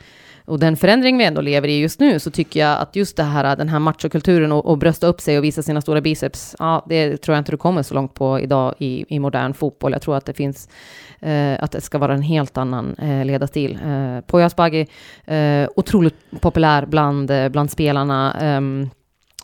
och 0.44 0.58
den 0.58 0.76
förändring 0.76 1.18
vi 1.18 1.24
ändå 1.24 1.40
lever 1.40 1.68
i 1.68 1.80
just 1.80 2.00
nu, 2.00 2.18
så 2.18 2.30
tycker 2.30 2.60
jag 2.60 2.78
att 2.78 2.96
just 2.96 3.16
det 3.16 3.22
här, 3.22 3.56
den 3.56 3.68
här 3.68 3.78
machokulturen 3.78 4.52
och, 4.52 4.66
och 4.66 4.78
brösta 4.78 5.06
upp 5.06 5.20
sig 5.20 5.38
och 5.38 5.44
visa 5.44 5.62
sina 5.62 5.80
stora 5.80 6.00
biceps, 6.00 6.56
ja, 6.58 6.84
det 6.88 7.16
tror 7.16 7.34
jag 7.34 7.40
inte 7.40 7.52
du 7.52 7.56
kommer 7.56 7.82
så 7.82 7.94
långt 7.94 8.14
på 8.14 8.40
idag 8.40 8.74
i, 8.78 9.04
i 9.08 9.18
modern 9.18 9.54
fotboll. 9.54 9.92
Jag 9.92 10.02
tror 10.02 10.16
att 10.16 10.26
det 10.26 10.32
finns, 10.32 10.68
eh, 11.20 11.62
att 11.62 11.72
det 11.72 11.80
ska 11.80 11.98
vara 11.98 12.14
en 12.14 12.22
helt 12.22 12.56
annan 12.56 12.94
eh, 12.94 13.24
ledarstil. 13.24 13.78
Eh, 13.84 14.20
Poya 14.20 14.46
Asbaghi, 14.46 14.86
eh, 15.24 15.68
otroligt 15.76 16.16
populär 16.40 16.86
bland, 16.86 17.30
eh, 17.30 17.48
bland 17.48 17.70
spelarna. 17.70 18.40
Eh, 18.40 18.60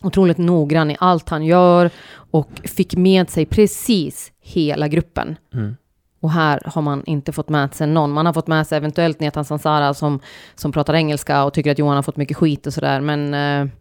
otroligt 0.03 0.39
noggrann 0.39 0.91
i 0.91 0.97
allt 1.01 1.29
han 1.29 1.45
gör 1.45 1.91
och 2.31 2.51
fick 2.65 2.97
med 2.97 3.31
sig 3.31 3.47
precis 3.47 4.33
hela 4.41 4.89
gruppen. 4.89 5.37
Mm. 5.55 5.77
Och 6.21 6.31
här 6.31 6.61
har 6.65 6.83
man 6.83 7.03
inte 7.07 7.33
fått 7.33 7.49
med 7.49 7.75
sig 7.75 7.87
någon. 7.87 8.11
Man 8.11 8.27
har 8.27 8.33
fått 8.33 8.47
med 8.47 8.67
sig 8.67 8.79
eventuellt 8.79 9.21
Netan 9.21 9.45
Sansara 9.45 9.95
som, 9.95 10.21
som 10.55 10.73
pratar 10.73 10.95
engelska 10.95 11.45
och 11.45 11.55
tycker 11.55 11.71
att 11.71 11.79
Johan 11.79 11.97
har 11.97 12.03
fått 12.03 12.17
mycket 12.17 12.37
skit 12.37 12.67
och 12.67 12.73
sådär. 12.73 13.01
Men, 13.01 13.35
eh, 13.35 13.73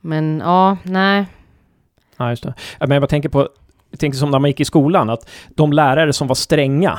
men 0.00 0.40
ja, 0.44 0.76
nej. 0.82 1.26
Ja, 2.16 2.30
just 2.30 2.42
det. 2.42 2.54
Men 2.80 2.90
jag 2.90 3.02
bara 3.02 3.06
tänker 3.06 3.28
på, 3.28 3.48
jag 3.90 4.00
tänker 4.00 4.18
som 4.18 4.30
när 4.30 4.38
man 4.38 4.50
gick 4.50 4.60
i 4.60 4.64
skolan, 4.64 5.10
att 5.10 5.30
de 5.48 5.72
lärare 5.72 6.12
som 6.12 6.28
var 6.28 6.34
stränga 6.34 6.98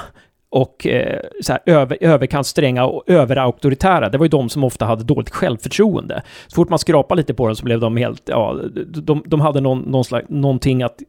och 0.50 0.88
eh, 0.88 1.20
så 1.44 1.52
här, 1.52 1.62
över, 1.66 1.98
överkant 2.02 2.48
stränga 2.48 2.86
och 2.86 3.04
överauktoritära, 3.08 4.10
det 4.10 4.18
var 4.18 4.26
ju 4.26 4.30
de 4.30 4.50
som 4.50 4.64
ofta 4.64 4.86
hade 4.86 5.04
dåligt 5.04 5.30
självförtroende. 5.30 6.24
Så 6.48 6.56
fort 6.56 6.70
man 6.70 6.80
skrapade 6.80 7.22
lite 7.22 7.34
på 7.34 7.48
dem 7.48 7.56
så 7.56 7.66
blev 7.66 7.80
de 7.80 7.98
helt, 7.98 8.22
ja, 8.26 8.60
de, 8.88 9.24
de 9.26 9.42
hade 9.42 9.62
någon, 9.62 9.80
någon 9.80 10.04
slags, 10.04 10.30
någonting 10.30 10.84
att 10.84 11.02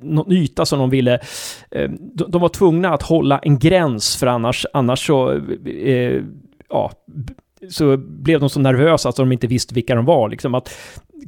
någon 0.00 0.32
yta 0.32 0.64
som 0.64 0.78
de 0.78 0.90
ville... 0.90 1.18
Eh, 1.70 1.90
de, 2.28 2.40
var 2.40 2.48
tvungna 2.48 2.94
att 2.94 3.02
hålla 3.02 3.38
en 3.38 3.58
gräns 3.58 4.16
för 4.16 4.26
annars, 4.26 4.66
annars 4.72 5.06
så... 5.06 5.32
Eh, 5.66 6.22
ja, 6.68 6.90
så 7.70 7.96
blev 7.96 8.40
de 8.40 8.50
så 8.50 8.60
nervösa 8.60 9.08
att 9.08 9.16
de 9.16 9.32
inte 9.32 9.46
visste 9.46 9.74
vilka 9.74 9.94
de 9.94 10.04
var. 10.04 10.28
Liksom 10.28 10.54
att, 10.54 10.74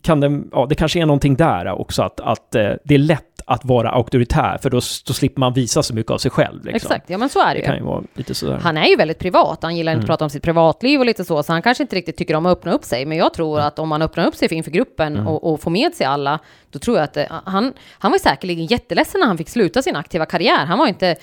kan 0.02 0.20
det, 0.20 0.42
ja, 0.52 0.66
det 0.68 0.74
kanske 0.74 1.00
är 1.00 1.06
någonting 1.06 1.36
där 1.36 1.80
också, 1.80 2.02
att, 2.02 2.20
att 2.20 2.54
eh, 2.54 2.70
det 2.84 2.94
är 2.94 2.98
lätt 2.98 3.33
att 3.44 3.64
vara 3.64 3.90
auktoritär, 3.90 4.58
för 4.62 4.70
då, 4.70 4.76
då 5.06 5.12
slipper 5.12 5.40
man 5.40 5.52
visa 5.52 5.82
så 5.82 5.94
mycket 5.94 6.12
av 6.12 6.18
sig 6.18 6.30
själv. 6.30 6.64
Liksom. 6.64 6.76
Exakt, 6.76 7.10
ja 7.10 7.18
men 7.18 7.28
så 7.28 7.40
är 7.40 7.54
det 7.54 7.60
Det 7.60 7.66
kan 7.66 7.74
ju. 7.74 7.80
ju 7.80 7.86
vara 7.86 8.02
lite 8.14 8.34
sådär. 8.34 8.58
Han 8.62 8.76
är 8.76 8.86
ju 8.86 8.96
väldigt 8.96 9.18
privat, 9.18 9.58
han 9.62 9.76
gillar 9.76 9.92
inte 9.92 9.96
Mm. 9.98 10.04
att 10.04 10.08
prata 10.08 10.24
om 10.24 10.30
sitt 10.30 10.42
privatliv 10.42 11.00
och 11.00 11.06
lite 11.06 11.24
så, 11.24 11.42
så 11.42 11.52
han 11.52 11.62
kanske 11.62 11.82
inte 11.84 11.96
riktigt 11.96 12.16
tycker 12.16 12.34
om 12.36 12.46
att 12.46 12.52
öppna 12.58 12.72
upp 12.72 12.84
sig. 12.84 13.06
Men 13.06 13.18
jag 13.18 13.34
tror 13.34 13.60
att 13.60 13.78
om 13.78 13.88
man 13.88 14.02
öppnar 14.02 14.26
upp 14.26 14.34
sig 14.36 14.54
inför 14.54 14.70
gruppen 14.70 15.14
Mm. 15.16 15.26
och, 15.26 15.52
och 15.52 15.60
får 15.60 15.70
med 15.70 15.94
sig 15.94 16.06
alla, 16.06 16.38
då 16.70 16.78
tror 16.78 16.96
jag 16.96 17.04
att 17.04 17.12
det, 17.14 17.28
han, 17.44 17.72
han 17.98 18.10
var 18.10 18.18
säkerligen 18.18 18.66
jätteledsen 18.66 19.20
när 19.20 19.26
han 19.26 19.38
fick 19.38 19.48
sluta 19.48 19.82
sin 19.82 19.96
aktiva 19.96 20.26
karriär. 20.26 20.64
Han 20.66 20.78
var 20.78 20.86
inte 20.86 21.16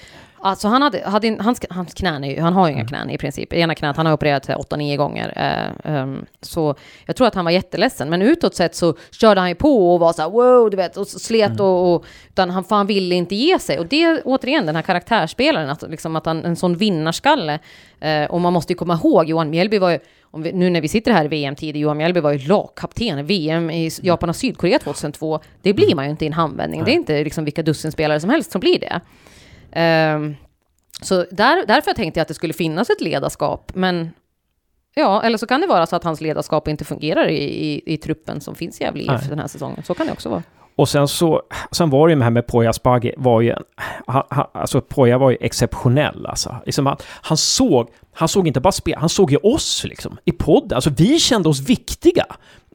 Alltså 0.43 0.67
han 0.67 0.81
hade, 0.81 1.03
hade 1.05 1.37
hans, 1.39 1.59
hans 1.69 1.93
knän 1.93 2.23
är 2.23 2.41
han 2.41 2.53
har 2.53 2.67
ju 2.67 2.73
inga 2.73 2.85
knän 2.85 3.09
i 3.09 3.17
princip. 3.17 3.53
Ena 3.53 3.75
knät, 3.75 3.97
han 3.97 4.05
har 4.05 4.13
opererat 4.13 4.45
sig 4.45 4.55
8-9 4.55 4.97
gånger. 4.97 5.33
Eh, 5.35 5.93
ehm, 5.93 6.25
så 6.41 6.75
jag 7.05 7.15
tror 7.15 7.27
att 7.27 7.35
han 7.35 7.45
var 7.45 7.51
jätteledsen. 7.51 8.09
Men 8.09 8.21
utåt 8.21 8.55
sett 8.55 8.75
så 8.75 8.95
körde 9.11 9.39
han 9.39 9.49
ju 9.49 9.55
på 9.55 9.93
och 9.93 9.99
var 9.99 10.13
så 10.13 10.21
här 10.21 10.29
wow, 10.29 10.69
du 10.69 10.77
vet, 10.77 10.97
och 10.97 11.07
slet 11.07 11.59
och, 11.59 11.93
och 11.93 12.05
utan 12.29 12.49
han, 12.49 12.63
för 12.63 12.75
han 12.75 12.87
ville 12.87 13.15
inte 13.15 13.35
ge 13.35 13.59
sig. 13.59 13.79
Och 13.79 13.87
det 13.87 14.21
återigen 14.21 14.65
den 14.65 14.75
här 14.75 14.83
karaktärsspelaren, 14.83 15.69
att, 15.69 15.83
liksom, 15.89 16.15
att 16.15 16.25
han, 16.25 16.45
en 16.45 16.55
sån 16.55 16.75
vinnarskalle. 16.75 17.59
Eh, 17.99 18.25
och 18.25 18.41
man 18.41 18.53
måste 18.53 18.73
ju 18.73 18.77
komma 18.77 18.93
ihåg, 19.03 19.29
Johan 19.29 19.49
Mjällby 19.49 19.77
var 19.77 19.89
ju, 19.89 19.99
vi, 20.37 20.53
nu 20.53 20.69
när 20.69 20.81
vi 20.81 20.87
sitter 20.87 21.11
här 21.11 21.25
i 21.25 21.27
VM-tid, 21.27 21.77
Johan 21.77 21.97
Mjällby 21.97 22.19
var 22.19 22.31
ju 22.31 22.47
lagkapten 22.47 23.19
i 23.19 23.23
VM 23.23 23.69
i 23.69 23.91
Japan 24.01 24.29
och 24.29 24.35
Sydkorea 24.35 24.79
2002. 24.79 25.39
Det 25.61 25.73
blir 25.73 25.95
man 25.95 26.05
ju 26.05 26.11
inte 26.11 26.25
i 26.25 26.27
en 26.27 26.33
handvändning. 26.33 26.83
Det 26.83 26.91
är 26.91 26.95
inte 26.95 27.23
liksom 27.23 27.45
vilka 27.45 27.63
dussinspelare 27.63 28.19
som 28.19 28.29
helst 28.29 28.51
som 28.51 28.59
blir 28.59 28.79
det. 28.79 29.01
Ehm, 29.71 30.35
så 31.01 31.25
där, 31.31 31.65
därför 31.67 31.93
tänkte 31.93 32.19
jag 32.19 32.21
att 32.21 32.27
det 32.27 32.33
skulle 32.33 32.53
finnas 32.53 32.89
ett 32.89 33.01
ledarskap, 33.01 33.71
men 33.75 34.11
ja, 34.95 35.23
eller 35.23 35.37
så 35.37 35.47
kan 35.47 35.61
det 35.61 35.67
vara 35.67 35.85
så 35.85 35.95
att 35.95 36.03
hans 36.03 36.21
ledarskap 36.21 36.67
inte 36.67 36.85
fungerar 36.85 37.27
i, 37.27 37.43
i, 37.43 37.93
i 37.93 37.97
truppen 37.97 38.41
som 38.41 38.55
finns 38.55 38.81
i 38.81 38.83
Gävle 38.83 39.19
den 39.29 39.39
här 39.39 39.47
säsongen. 39.47 39.83
Så 39.83 39.93
kan 39.93 40.05
det 40.07 40.13
också 40.13 40.29
vara. 40.29 40.43
Och 40.81 40.89
sen 40.89 41.07
så, 41.07 41.41
sen 41.71 41.89
var 41.89 42.07
det 42.07 42.13
ju 42.13 42.17
det 42.19 42.23
här 42.23 42.31
med 42.31 42.47
Poya 42.47 42.69
Asbaghi, 42.69 43.13
var 43.17 43.41
ju, 43.41 43.49
en- 43.51 43.63
han, 44.07 44.23
han, 44.29 44.45
alltså 44.53 44.81
Poya 44.81 45.17
var 45.17 45.31
ju 45.31 45.37
exceptionell 45.41 46.25
alltså. 46.25 46.55
Liksom 46.65 46.85
han, 46.85 46.97
han 47.21 47.37
såg, 47.37 47.89
han 48.13 48.27
såg 48.27 48.47
inte 48.47 48.59
bara 48.59 48.71
spel, 48.71 48.95
han 48.97 49.09
såg 49.09 49.31
ju 49.31 49.37
oss 49.37 49.85
liksom, 49.89 50.17
i 50.25 50.31
podden. 50.31 50.75
Alltså 50.75 50.89
vi 50.97 51.19
kände 51.19 51.49
oss 51.49 51.59
viktiga, 51.69 52.25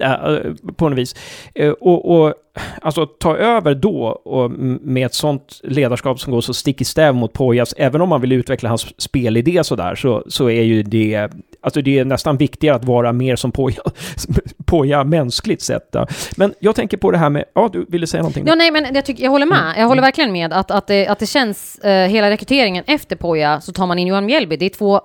äh, 0.00 0.36
på 0.76 0.88
något 0.88 0.98
vis. 0.98 1.14
Äh, 1.54 1.70
och, 1.70 2.10
och 2.26 2.34
alltså 2.82 3.06
ta 3.06 3.36
över 3.36 3.74
då, 3.74 4.06
och 4.06 4.50
med 4.50 5.06
ett 5.06 5.14
sånt 5.14 5.60
ledarskap 5.62 6.20
som 6.20 6.32
går 6.32 6.40
så 6.40 6.54
stick 6.54 6.80
i 6.80 6.84
stäv 6.84 7.14
mot 7.14 7.32
Poyas, 7.32 7.74
även 7.76 8.00
om 8.00 8.08
man 8.08 8.20
vill 8.20 8.32
utveckla 8.32 8.68
hans 8.68 9.00
spelidé 9.02 9.64
sådär, 9.64 9.94
så, 9.94 10.24
så 10.28 10.50
är 10.50 10.62
ju 10.62 10.82
det, 10.82 11.28
alltså 11.60 11.82
det 11.82 11.98
är 11.98 12.04
nästan 12.04 12.36
viktigare 12.36 12.76
att 12.76 12.84
vara 12.84 13.12
mer 13.12 13.36
som 13.36 13.52
Poya, 13.52 13.82
Poya 14.66 15.04
mänskligt 15.04 15.62
sett. 15.62 15.92
Då. 15.92 16.06
Men 16.36 16.54
jag 16.58 16.74
tänker 16.74 16.96
på 16.96 17.10
det 17.10 17.18
här 17.18 17.30
med, 17.30 17.44
ja 17.54 17.70
du 17.72 17.86
ville 17.88 18.06
säga 18.06 18.22
någonting? 18.22 18.46
Ja, 18.46 18.54
nej, 18.54 18.70
men 18.70 18.94
jag, 18.94 19.04
tycker, 19.04 19.24
jag 19.24 19.30
håller 19.30 19.46
med. 19.46 19.74
Jag 19.76 19.86
håller 19.86 20.02
verkligen 20.02 20.32
med 20.32 20.52
att, 20.52 20.70
att, 20.70 20.86
det, 20.86 21.06
att 21.06 21.18
det 21.18 21.26
känns, 21.26 21.78
eh, 21.78 22.08
hela 22.08 22.30
rekryteringen 22.30 22.84
efter 22.86 23.16
Poja, 23.16 23.60
så 23.60 23.72
tar 23.72 23.86
man 23.86 23.98
in 23.98 24.06
Johan 24.06 24.26
Mjällby. 24.26 24.56
Det 24.56 24.66
är 24.66 24.70
två 24.70 25.00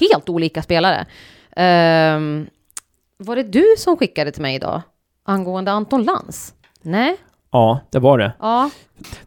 helt 0.00 0.28
olika 0.28 0.62
spelare. 0.62 1.06
Ehm, 1.56 2.46
var 3.16 3.36
det 3.36 3.42
du 3.42 3.64
som 3.78 3.96
skickade 3.96 4.32
till 4.32 4.42
mig 4.42 4.54
idag? 4.54 4.82
Angående 5.24 5.70
Anton 5.70 6.02
Lantz? 6.04 6.54
Nej? 6.82 7.16
Ja, 7.52 7.80
det 7.90 7.98
var 7.98 8.18
det. 8.18 8.32
Ja. 8.40 8.70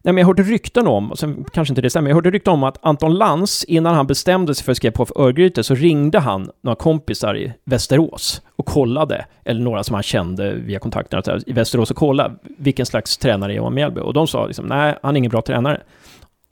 Nej, 0.01 0.13
men 0.13 0.17
jag 0.17 0.25
hörde 0.25 0.43
rykten 0.43 0.87
om, 0.87 1.11
och 1.11 1.19
sen 1.19 1.45
kanske 1.53 1.71
inte 1.71 1.81
det 1.81 1.89
stämmer, 1.89 2.09
jag 2.09 2.15
hörde 2.15 2.31
rykten 2.31 2.53
om 2.53 2.63
att 2.63 2.77
Anton 2.81 3.13
Lantz, 3.13 3.63
innan 3.63 3.95
han 3.95 4.07
bestämde 4.07 4.55
sig 4.55 4.65
för 4.65 4.71
att 4.71 4.77
skriva 4.77 4.93
på 4.93 5.05
för 5.05 5.21
Örgryte, 5.21 5.63
så 5.63 5.75
ringde 5.75 6.19
han 6.19 6.51
några 6.61 6.75
kompisar 6.75 7.37
i 7.37 7.53
Västerås 7.65 8.41
och 8.55 8.65
kollade, 8.65 9.25
eller 9.43 9.61
några 9.61 9.83
som 9.83 9.93
han 9.93 10.03
kände 10.03 10.53
via 10.53 10.79
kontakterna 10.79 11.39
i 11.45 11.53
Västerås 11.53 11.91
och 11.91 11.97
kollade 11.97 12.35
vilken 12.57 12.85
slags 12.85 13.17
tränare 13.17 13.53
Johan 13.53 13.73
Mjällby. 13.73 14.01
Och 14.01 14.13
de 14.13 14.27
sa 14.27 14.45
liksom, 14.45 14.65
nej, 14.65 14.95
han 15.03 15.15
är 15.15 15.17
ingen 15.17 15.31
bra 15.31 15.41
tränare. 15.41 15.81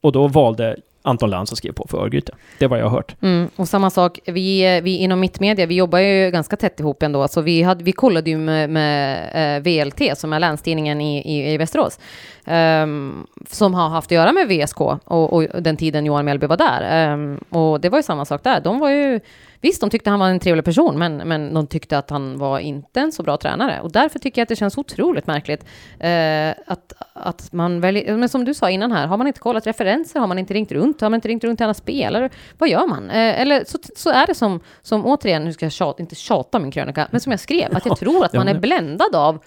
Och 0.01 0.11
då 0.11 0.27
valde 0.27 0.75
Anton 1.05 1.29
Lantz 1.29 1.51
har 1.51 1.55
skrivit 1.55 1.77
på 1.77 1.87
för 1.89 1.97
Örgryte. 1.97 2.35
Det 2.59 2.67
var 2.67 2.77
jag 2.77 2.85
har 2.85 2.91
hört. 2.91 3.15
Mm, 3.21 3.49
och 3.55 3.67
samma 3.67 3.89
sak, 3.89 4.19
vi, 4.25 4.81
vi 4.83 4.97
inom 4.97 5.19
Mittmedia, 5.19 5.65
vi 5.65 5.75
jobbar 5.75 5.99
ju 5.99 6.31
ganska 6.31 6.55
tätt 6.55 6.79
ihop 6.79 7.03
ändå, 7.03 7.27
så 7.27 7.41
vi, 7.41 7.61
hade, 7.61 7.83
vi 7.83 7.91
kollade 7.91 8.29
ju 8.29 8.37
med, 8.37 8.69
med 8.69 9.57
eh, 9.57 9.61
VLT, 9.63 10.17
som 10.17 10.33
är 10.33 10.39
länstidningen 10.39 11.01
i, 11.01 11.17
i, 11.17 11.53
i 11.53 11.57
Västerås, 11.57 11.99
um, 12.45 13.27
som 13.49 13.73
har 13.73 13.89
haft 13.89 14.07
att 14.07 14.11
göra 14.11 14.31
med 14.31 14.47
VSK 14.47 14.81
och, 14.81 15.33
och 15.33 15.63
den 15.63 15.77
tiden 15.77 16.05
Johan 16.05 16.25
Mjällby 16.25 16.47
var 16.47 16.57
där. 16.57 17.13
Um, 17.13 17.37
och 17.49 17.81
det 17.81 17.89
var 17.89 17.99
ju 17.99 18.03
samma 18.03 18.25
sak 18.25 18.43
där. 18.43 18.61
De 18.61 18.79
var 18.79 18.89
ju, 18.89 19.19
visst, 19.63 19.81
de 19.81 19.89
tyckte 19.89 20.09
han 20.09 20.19
var 20.19 20.29
en 20.29 20.39
trevlig 20.39 20.65
person, 20.65 20.99
men, 20.99 21.17
men 21.17 21.53
de 21.53 21.67
tyckte 21.67 21.97
att 21.97 22.09
han 22.09 22.37
var 22.37 22.59
inte 22.59 22.99
en 22.99 23.11
så 23.11 23.23
bra 23.23 23.37
tränare. 23.37 23.81
Och 23.81 23.91
därför 23.91 24.19
tycker 24.19 24.41
jag 24.41 24.43
att 24.43 24.49
det 24.49 24.55
känns 24.55 24.77
otroligt 24.77 25.27
märkligt 25.27 25.65
eh, 25.99 26.49
att, 26.67 26.93
att 27.13 27.53
man 27.53 27.81
väljer, 27.81 28.17
men 28.17 28.29
som 28.29 28.45
du 28.45 28.53
sa 28.53 28.69
innan 28.69 28.91
här, 28.91 29.07
har 29.07 29.17
man 29.17 29.27
inte 29.27 29.39
kollat 29.39 29.67
referenser, 29.67 30.19
har 30.19 30.27
man 30.27 30.39
inte 30.39 30.53
ringt 30.53 30.71
runt, 30.71 31.01
har 31.01 31.09
man 31.09 31.17
inte 31.17 31.27
ringt 31.27 31.43
runt 31.43 31.59
till 31.59 31.63
alla 31.63 31.73
spelare, 31.73 32.29
vad 32.57 32.69
gör 32.69 32.87
man? 32.87 33.09
Eh, 33.09 33.41
eller 33.41 33.63
så, 33.67 33.77
så 33.95 34.09
är 34.09 34.27
det 34.27 34.35
som, 34.35 34.59
som 34.81 35.05
återigen, 35.05 35.45
nu 35.45 35.53
ska 35.53 35.65
jag 35.65 35.73
tjata, 35.73 36.01
inte 36.01 36.15
tjata 36.15 36.59
min 36.59 36.71
krönika, 36.71 37.07
men 37.11 37.21
som 37.21 37.31
jag 37.31 37.39
skrev, 37.39 37.77
att 37.77 37.85
jag 37.85 37.97
tror 37.97 38.25
att 38.25 38.33
man 38.33 38.47
är 38.47 38.59
bländad 38.59 39.15
av 39.15 39.43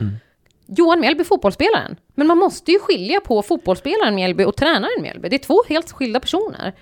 Johan 0.66 1.00
Mjällby, 1.00 1.24
fotbollsspelaren. 1.24 1.96
Men 2.14 2.26
man 2.26 2.38
måste 2.38 2.72
ju 2.72 2.78
skilja 2.78 3.20
på 3.20 3.42
fotbollsspelaren 3.42 4.14
Mjällby 4.14 4.44
och 4.44 4.56
tränaren 4.56 5.02
Mjällby. 5.02 5.28
Det 5.28 5.36
är 5.36 5.46
två 5.46 5.62
helt 5.68 5.92
skilda 5.92 6.20
personer. 6.20 6.72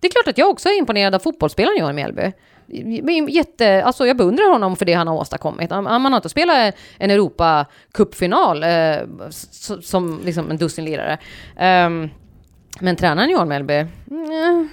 Det 0.00 0.06
är 0.06 0.10
klart 0.10 0.28
att 0.28 0.38
jag 0.38 0.50
också 0.50 0.68
är 0.68 0.78
imponerad 0.78 1.14
av 1.14 1.18
fotbollsspelaren 1.18 1.78
Johan 1.78 1.94
Mjällby. 1.94 2.32
Jätte, 3.28 3.84
alltså 3.84 4.06
jag 4.06 4.16
beundrar 4.16 4.52
honom 4.52 4.76
för 4.76 4.84
det 4.84 4.92
han 4.92 5.08
har 5.08 5.14
åstadkommit. 5.14 5.70
Man 5.70 6.04
har 6.04 6.16
inte 6.16 6.28
spelat 6.28 6.74
en 6.98 7.10
Europacupfinal 7.10 8.62
eh, 8.62 8.96
som 9.82 10.20
liksom 10.24 10.50
en 10.50 10.56
dussinlirare. 10.56 11.12
Um, 11.12 11.18
ehm, 11.56 12.10
men 12.80 12.96
tränaren 12.96 13.30
Johan 13.30 13.48
Mjällby, 13.48 13.74
mm, 13.74 14.68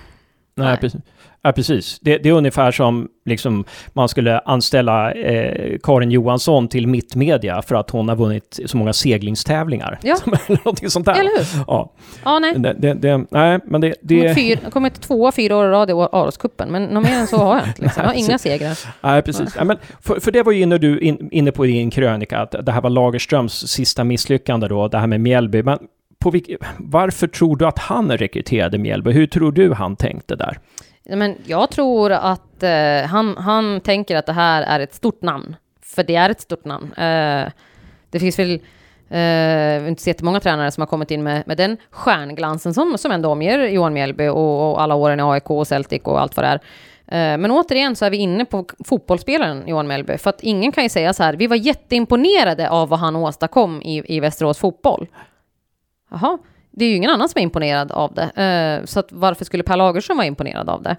Nej, 0.55 0.67
Nej. 0.67 0.77
precis. 0.77 1.01
Ja, 1.45 1.51
precis. 1.51 1.99
Det, 2.01 2.17
det 2.17 2.29
är 2.29 2.33
ungefär 2.33 2.71
som 2.71 3.07
liksom, 3.25 3.65
man 3.93 4.09
skulle 4.09 4.39
anställa 4.39 5.11
eh, 5.11 5.77
Karin 5.83 6.11
Johansson 6.11 6.67
till 6.67 6.87
Mittmedia 6.87 7.61
för 7.61 7.75
att 7.75 7.89
hon 7.89 8.09
har 8.09 8.15
vunnit 8.15 8.59
så 8.65 8.77
många 8.77 8.93
seglingstävlingar. 8.93 9.99
Ja. 10.03 10.17
Någonting 10.47 10.89
sånt 10.89 11.05
där. 11.05 11.13
eller 11.13 11.37
hur? 11.37 11.63
Ja, 11.67 11.93
Ja, 12.25 12.39
nej. 12.39 12.53
det, 12.57 12.73
det, 12.73 12.93
det, 12.93 13.25
nej, 13.29 13.59
men 13.65 13.81
det... 13.81 13.95
Det... 14.01 14.15
jag 14.15 14.73
kommer 14.73 14.89
till 14.89 15.01
tvåa 15.01 15.31
fyra 15.31 15.57
år 15.57 15.65
i 15.65 15.69
rad 15.69 15.89
i 15.89 15.93
Aroscupen, 15.93 16.69
men 16.69 16.83
något 16.83 17.03
mer 17.03 17.17
än 17.17 17.27
så 17.27 17.37
har 17.37 17.57
jag 17.57 17.67
inte. 17.67 17.81
Liksom. 17.81 18.03
Jag 18.03 18.09
har 18.09 18.15
inga 18.27 18.37
segrar. 18.37 18.79
nej, 19.01 19.21
precis. 19.21 19.55
Ja, 19.57 19.63
men 19.63 19.77
för, 20.01 20.19
för 20.19 20.31
det 20.31 20.43
var 20.43 20.51
ju 20.51 20.61
inne, 20.61 20.77
du, 20.77 20.99
in, 20.99 21.29
inne 21.31 21.51
på 21.51 21.65
i 21.65 21.71
din 21.71 21.89
krönika, 21.89 22.39
att 22.39 22.55
det 22.65 22.71
här 22.71 22.81
var 22.81 22.89
Lagerströms 22.89 23.67
sista 23.67 24.03
misslyckande 24.03 24.67
då, 24.67 24.87
det 24.87 24.97
här 24.97 25.07
med 25.07 25.21
Mjällby. 25.21 25.63
Men 25.63 25.79
på 26.19 26.31
vilk, 26.31 26.49
varför 26.77 27.27
tror 27.27 27.57
du 27.57 27.65
att 27.65 27.79
han 27.79 28.11
rekryterade 28.11 28.77
Mjällby? 28.77 29.11
Hur 29.11 29.27
tror 29.27 29.51
du 29.51 29.73
han 29.73 29.95
tänkte 29.95 30.35
där? 30.35 30.57
Men 31.09 31.35
jag 31.45 31.71
tror 31.71 32.11
att 32.11 32.63
eh, 32.63 33.01
han, 33.07 33.37
han 33.37 33.81
tänker 33.81 34.15
att 34.15 34.25
det 34.25 34.33
här 34.33 34.61
är 34.61 34.79
ett 34.79 34.93
stort 34.93 35.21
namn. 35.21 35.55
För 35.81 36.03
det 36.03 36.15
är 36.15 36.29
ett 36.29 36.41
stort 36.41 36.65
namn. 36.65 36.93
Eh, 36.93 37.51
det 38.09 38.19
finns 38.19 38.39
väl 38.39 38.59
eh, 39.09 39.87
inte 39.87 40.03
så 40.03 40.09
jättemånga 40.09 40.39
tränare 40.39 40.71
som 40.71 40.81
har 40.81 40.87
kommit 40.87 41.11
in 41.11 41.23
med, 41.23 41.43
med 41.47 41.57
den 41.57 41.77
stjärnglansen 41.89 42.73
som, 42.73 42.97
som 42.97 43.11
ändå 43.11 43.29
omger 43.29 43.59
Johan 43.59 43.93
Mjällby 43.93 44.27
och, 44.27 44.71
och 44.71 44.81
alla 44.81 44.95
åren 44.95 45.19
i 45.19 45.23
AIK 45.23 45.49
och 45.49 45.67
Celtic 45.67 46.01
och 46.03 46.21
allt 46.21 46.37
vad 46.37 46.45
det 46.45 46.49
är. 46.49 46.59
Eh, 47.07 47.37
men 47.37 47.51
återigen 47.51 47.95
så 47.95 48.05
är 48.05 48.09
vi 48.09 48.17
inne 48.17 48.45
på 48.45 48.65
fotbollsspelaren 48.85 49.67
Johan 49.67 49.87
Mellby, 49.87 50.17
för 50.17 50.29
att 50.29 50.43
ingen 50.43 50.71
kan 50.71 50.83
ju 50.83 50.89
säga 50.89 51.13
så 51.13 51.23
här, 51.23 51.33
vi 51.33 51.47
var 51.47 51.55
jätteimponerade 51.55 52.69
av 52.69 52.89
vad 52.89 52.99
han 52.99 53.15
åstadkom 53.15 53.81
i, 53.81 54.15
i 54.15 54.19
Västerås 54.19 54.57
fotboll. 54.57 55.07
Jaha, 56.11 56.37
det 56.75 56.85
är 56.85 56.89
ju 56.89 56.95
ingen 56.95 57.11
annan 57.11 57.29
som 57.29 57.39
är 57.39 57.43
imponerad 57.43 57.91
av 57.91 58.13
det, 58.13 58.41
eh, 58.43 58.85
så 58.85 58.99
att 58.99 59.11
varför 59.11 59.45
skulle 59.45 59.63
Per 59.63 59.77
Lagerström 59.77 60.17
vara 60.17 60.27
imponerad 60.27 60.69
av 60.69 60.81
det? 60.83 60.95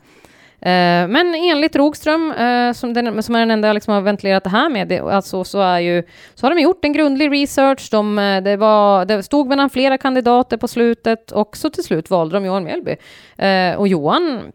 Eh, 0.60 1.08
men 1.08 1.34
enligt 1.34 1.76
Rogström, 1.76 2.32
eh, 2.32 2.72
som, 2.72 2.94
den, 2.94 3.22
som 3.22 3.34
är 3.34 3.38
den 3.40 3.50
enda 3.50 3.68
jag 3.68 3.74
liksom 3.74 3.94
har 3.94 4.00
ventilerat 4.00 4.44
det 4.44 4.50
här 4.50 4.68
med, 4.68 4.88
det, 4.88 5.00
alltså, 5.00 5.44
så, 5.44 5.60
är 5.60 5.78
ju, 5.78 6.02
så 6.34 6.46
har 6.46 6.54
de 6.54 6.62
gjort 6.62 6.84
en 6.84 6.92
grundlig 6.92 7.32
research. 7.32 7.88
De, 7.90 8.18
eh, 8.18 8.42
det, 8.42 8.56
var, 8.56 9.04
det 9.04 9.22
stod 9.22 9.48
mellan 9.48 9.70
flera 9.70 9.98
kandidater 9.98 10.56
på 10.56 10.68
slutet 10.68 11.32
och 11.32 11.56
så 11.56 11.70
till 11.70 11.84
slut 11.84 12.10
valde 12.10 12.36
de 12.36 12.44
Johan 12.44 12.64
Mjällby. 12.64 12.96
Eh, 13.36 13.74
och 13.74 13.88
Johan 13.88 14.52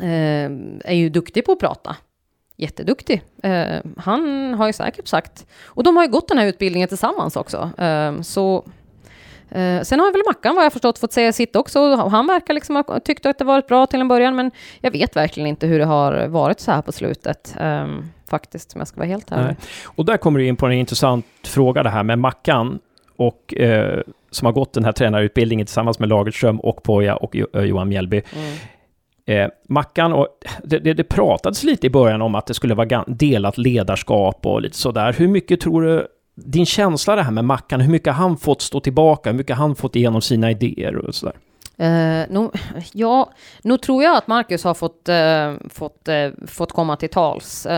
eh, 0.00 0.50
är 0.84 0.94
ju 0.94 1.08
duktig 1.08 1.44
på 1.44 1.52
att 1.52 1.58
prata. 1.58 1.96
Jätteduktig. 2.56 3.22
han 3.96 4.54
har 4.54 4.66
ju 4.66 4.72
säkert 4.72 5.08
sagt, 5.08 5.46
och 5.64 5.84
de 5.84 5.96
har 5.96 6.04
ju 6.04 6.10
gått 6.10 6.28
den 6.28 6.38
här 6.38 6.46
utbildningen 6.46 6.88
tillsammans 6.88 7.36
också. 7.36 7.70
så 8.22 8.64
Eh, 9.50 9.82
sen 9.82 10.00
har 10.00 10.12
väl 10.12 10.22
Mackan 10.26 10.56
vad 10.56 10.64
jag 10.64 10.72
förstått 10.72 10.98
fått 10.98 11.12
säga 11.12 11.32
sitt 11.32 11.56
också. 11.56 11.94
Han 11.94 12.26
verkar 12.26 12.54
liksom 12.54 12.76
ha 12.76 13.00
tyckt 13.00 13.26
att 13.26 13.38
det 13.38 13.44
varit 13.44 13.66
bra 13.66 13.86
till 13.86 14.00
en 14.00 14.08
början, 14.08 14.36
men 14.36 14.50
jag 14.80 14.90
vet 14.90 15.16
verkligen 15.16 15.46
inte 15.46 15.66
hur 15.66 15.78
det 15.78 15.84
har 15.84 16.26
varit 16.26 16.60
så 16.60 16.72
här 16.72 16.82
på 16.82 16.92
slutet. 16.92 17.56
Eh, 17.60 17.86
faktiskt, 18.30 18.74
om 18.74 18.78
jag 18.78 18.88
ska 18.88 18.96
vara 18.96 19.08
helt 19.08 19.32
ärlig. 19.32 19.56
Och 19.84 20.04
där 20.04 20.16
kommer 20.16 20.38
du 20.38 20.46
in 20.46 20.56
på 20.56 20.66
en 20.66 20.72
intressant 20.72 21.26
fråga 21.44 21.82
det 21.82 21.90
här 21.90 22.02
med 22.02 22.18
Mackan 22.18 22.78
och 23.16 23.54
eh, 23.54 24.00
som 24.30 24.46
har 24.46 24.52
gått 24.52 24.72
den 24.72 24.84
här 24.84 24.92
tränarutbildningen 24.92 25.66
tillsammans 25.66 25.98
med 25.98 26.08
Lagerström 26.08 26.60
och 26.60 26.82
Poja 26.82 27.16
och 27.16 27.36
eh, 27.36 27.62
Johan 27.62 27.88
Mjällby. 27.88 28.22
Mm. 28.36 28.56
Eh, 29.26 29.50
Mackan, 29.68 30.12
och 30.12 30.28
det, 30.62 30.78
det, 30.78 30.94
det, 30.94 31.04
pratades 31.04 31.62
lite 31.62 31.86
i 31.86 31.90
början 31.90 32.22
om 32.22 32.34
att 32.34 32.46
det 32.46 32.54
skulle 32.54 32.74
vara 32.74 33.04
delat 33.06 33.58
ledarskap 33.58 34.46
och 34.46 34.62
lite 34.62 34.76
sådär. 34.76 35.12
Hur 35.12 35.28
mycket 35.28 35.60
tror 35.60 35.82
du 35.82 36.06
din 36.34 36.66
känsla 36.66 37.16
det 37.16 37.22
här 37.22 37.30
med 37.30 37.44
Mackan, 37.44 37.80
hur 37.80 37.90
mycket 37.90 38.14
har 38.14 38.28
han 38.28 38.36
fått 38.36 38.62
stå 38.62 38.80
tillbaka, 38.80 39.30
hur 39.30 39.36
mycket 39.36 39.56
har 39.56 39.66
han 39.66 39.76
fått 39.76 39.96
igenom 39.96 40.22
sina 40.22 40.50
idéer 40.50 40.96
och 40.96 41.14
sådär? 41.14 41.34
Eh, 41.76 41.86
uh, 41.86 42.24
no, 42.30 42.52
ja, 42.92 43.32
nog 43.62 43.82
tror 43.82 44.02
jag 44.02 44.16
att 44.16 44.26
Marcus 44.26 44.64
har 44.64 44.74
fått, 44.74 45.08
uh, 45.08 45.68
fått, 45.70 46.08
uh, 46.08 46.46
fått 46.46 46.72
komma 46.72 46.96
till 46.96 47.08
tals. 47.08 47.66
Uh, 47.66 47.72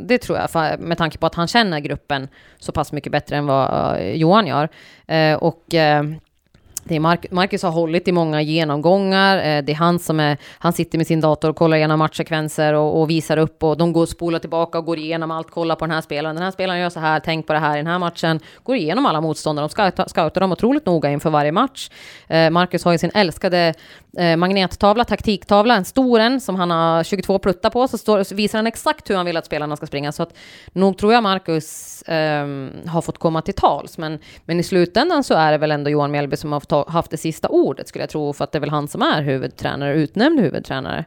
det 0.00 0.18
tror 0.18 0.38
jag, 0.38 0.50
för, 0.50 0.78
med 0.78 0.98
tanke 0.98 1.18
på 1.18 1.26
att 1.26 1.34
han 1.34 1.48
känner 1.48 1.80
gruppen 1.80 2.28
så 2.58 2.72
pass 2.72 2.92
mycket 2.92 3.12
bättre 3.12 3.36
än 3.36 3.46
vad 3.46 3.98
Johan 4.14 4.46
gör. 4.46 4.68
och 5.40 5.64
det 6.88 6.96
är 6.96 7.00
Marcus, 7.00 7.30
Marcus 7.30 7.62
har 7.62 7.70
hållit 7.70 8.08
i 8.08 8.12
många 8.12 8.42
genomgångar. 8.42 9.36
Eh, 9.36 9.64
det 9.64 9.72
är 9.72 9.76
han 9.76 9.98
som 9.98 10.20
är, 10.20 10.36
han 10.58 10.72
sitter 10.72 10.98
med 10.98 11.06
sin 11.06 11.20
dator 11.20 11.48
och 11.48 11.56
kollar 11.56 11.76
igenom 11.76 11.98
matchsekvenser 11.98 12.74
och, 12.74 13.00
och 13.00 13.10
visar 13.10 13.36
upp 13.36 13.62
och 13.62 13.76
de 13.76 13.92
går 13.92 14.02
och 14.02 14.08
spolar 14.08 14.38
tillbaka 14.38 14.78
och 14.78 14.84
går 14.84 14.98
igenom 14.98 15.30
allt, 15.30 15.50
kollar 15.50 15.76
på 15.76 15.84
den 15.84 15.94
här 15.94 16.00
spelaren. 16.00 16.36
Den 16.36 16.44
här 16.44 16.50
spelaren 16.50 16.80
gör 16.80 16.90
så 16.90 17.00
här, 17.00 17.20
tänk 17.20 17.46
på 17.46 17.52
det 17.52 17.58
här 17.58 17.74
i 17.74 17.76
den 17.76 17.86
här 17.86 17.98
matchen. 17.98 18.40
Går 18.62 18.76
igenom 18.76 19.06
alla 19.06 19.20
motståndare, 19.20 19.66
de 19.66 19.70
scoutar, 19.70 20.08
scoutar 20.08 20.40
dem 20.40 20.52
otroligt 20.52 20.86
noga 20.86 21.10
inför 21.10 21.30
varje 21.30 21.52
match. 21.52 21.90
Eh, 22.26 22.50
Marcus 22.50 22.84
har 22.84 22.92
ju 22.92 22.98
sin 22.98 23.10
älskade 23.14 23.74
eh, 24.18 24.36
magnettavla, 24.36 25.04
taktiktavla, 25.04 25.76
en 25.76 25.84
stor 25.84 26.20
en 26.20 26.40
som 26.40 26.56
han 26.56 26.70
har 26.70 27.04
22 27.04 27.38
pluttar 27.38 27.70
på, 27.70 27.88
så, 27.88 27.98
står, 27.98 28.22
så 28.22 28.34
visar 28.34 28.58
han 28.58 28.66
exakt 28.66 29.10
hur 29.10 29.16
han 29.16 29.26
vill 29.26 29.36
att 29.36 29.46
spelarna 29.46 29.76
ska 29.76 29.86
springa. 29.86 30.12
Så 30.12 30.22
att 30.22 30.34
nog 30.72 30.98
tror 30.98 31.12
jag 31.12 31.22
Marcus 31.22 32.04
um, 32.06 32.70
har 32.86 33.02
fått 33.02 33.18
komma 33.18 33.42
till 33.42 33.54
tals, 33.54 33.98
men, 33.98 34.18
men 34.44 34.60
i 34.60 34.62
slutändan 34.62 35.24
så 35.24 35.34
är 35.34 35.52
det 35.52 35.58
väl 35.58 35.70
ändå 35.70 35.90
Johan 35.90 36.10
Mjällby 36.10 36.36
som 36.36 36.52
har 36.52 36.60
fått 36.60 36.72
haft 36.88 37.10
det 37.10 37.16
sista 37.16 37.48
ordet 37.48 37.88
skulle 37.88 38.02
jag 38.02 38.10
tro, 38.10 38.32
för 38.32 38.44
att 38.44 38.52
det 38.52 38.58
är 38.58 38.60
väl 38.60 38.70
han 38.70 38.88
som 38.88 39.02
är 39.02 39.22
huvudtränare, 39.22 39.94
utnämnd 39.94 40.40
huvudtränare. 40.40 41.04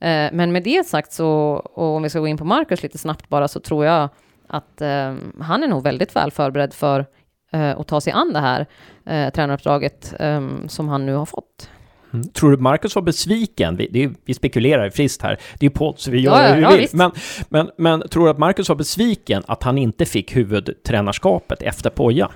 Eh, 0.00 0.28
men 0.32 0.52
med 0.52 0.62
det 0.62 0.86
sagt 0.86 1.12
så, 1.12 1.28
och 1.74 1.96
om 1.96 2.02
vi 2.02 2.10
ska 2.10 2.20
gå 2.20 2.26
in 2.26 2.38
på 2.38 2.44
Marcus 2.44 2.82
lite 2.82 2.98
snabbt 2.98 3.28
bara, 3.28 3.48
så 3.48 3.60
tror 3.60 3.84
jag 3.84 4.08
att 4.48 4.80
eh, 4.80 5.14
han 5.40 5.62
är 5.62 5.68
nog 5.68 5.82
väldigt 5.82 6.16
väl 6.16 6.30
förberedd 6.30 6.74
för 6.74 7.06
eh, 7.52 7.80
att 7.80 7.88
ta 7.88 8.00
sig 8.00 8.12
an 8.12 8.32
det 8.32 8.40
här 8.40 8.66
eh, 9.06 9.32
tränaruppdraget 9.32 10.14
eh, 10.18 10.48
som 10.68 10.88
han 10.88 11.06
nu 11.06 11.14
har 11.14 11.26
fått. 11.26 11.70
Mm. 12.12 12.28
Tror 12.28 12.50
du 12.50 12.56
Marcus 12.56 12.94
var 12.94 13.02
besviken? 13.02 13.76
Vi, 13.76 14.04
är, 14.04 14.10
vi 14.24 14.34
spekulerar 14.34 14.90
friskt 14.90 15.22
här. 15.22 15.38
Det 15.58 15.66
är 15.66 15.70
ju 15.70 15.74
podd, 15.74 15.98
så 15.98 16.10
vi 16.10 16.20
gör 16.20 16.42
ja, 16.42 16.54
hur 16.54 16.68
vi 16.68 16.76
vill. 16.76 16.88
Men, 16.92 17.10
men, 17.48 17.70
men 17.76 18.08
tror 18.08 18.24
du 18.24 18.30
att 18.30 18.38
Marcus 18.38 18.68
var 18.68 18.76
besviken 18.76 19.42
att 19.46 19.62
han 19.62 19.78
inte 19.78 20.04
fick 20.04 20.36
huvudtränarskapet 20.36 21.62
efter 21.62 21.90
Poja? 21.90 22.30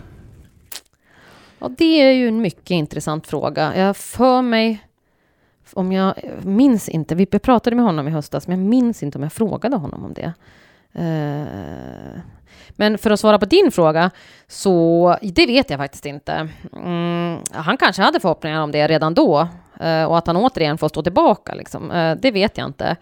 Ja, 1.64 1.70
det 1.78 2.02
är 2.02 2.12
ju 2.12 2.28
en 2.28 2.40
mycket 2.40 2.70
intressant 2.70 3.26
fråga. 3.26 3.76
Jag 3.76 3.96
för 3.96 4.42
mig, 4.42 4.86
om 5.72 5.92
jag 5.92 6.14
minns 6.42 6.88
inte, 6.88 7.14
vi 7.14 7.26
pratade 7.26 7.76
med 7.76 7.84
honom 7.84 8.08
i 8.08 8.10
höstas, 8.10 8.48
men 8.48 8.58
jag 8.58 8.68
minns 8.68 9.02
inte 9.02 9.18
om 9.18 9.22
jag 9.22 9.32
frågade 9.32 9.76
honom 9.76 10.04
om 10.04 10.14
det. 10.14 10.32
Uh, 10.98 12.20
men 12.70 12.98
för 12.98 13.10
att 13.10 13.20
svara 13.20 13.38
på 13.38 13.44
din 13.44 13.70
fråga, 13.70 14.10
så 14.48 15.16
det 15.22 15.46
vet 15.46 15.70
jag 15.70 15.78
faktiskt 15.78 16.06
inte. 16.06 16.48
Mm, 16.76 17.38
han 17.52 17.76
kanske 17.76 18.02
hade 18.02 18.20
förhoppningar 18.20 18.62
om 18.62 18.72
det 18.72 18.88
redan 18.88 19.14
då 19.14 19.48
uh, 19.82 20.04
och 20.04 20.18
att 20.18 20.26
han 20.26 20.36
återigen 20.36 20.78
får 20.78 20.88
stå 20.88 21.02
tillbaka. 21.02 21.54
Liksom. 21.54 21.90
Uh, 21.90 22.16
det 22.16 22.30
vet 22.30 22.58
jag 22.58 22.66
inte. 22.66 22.96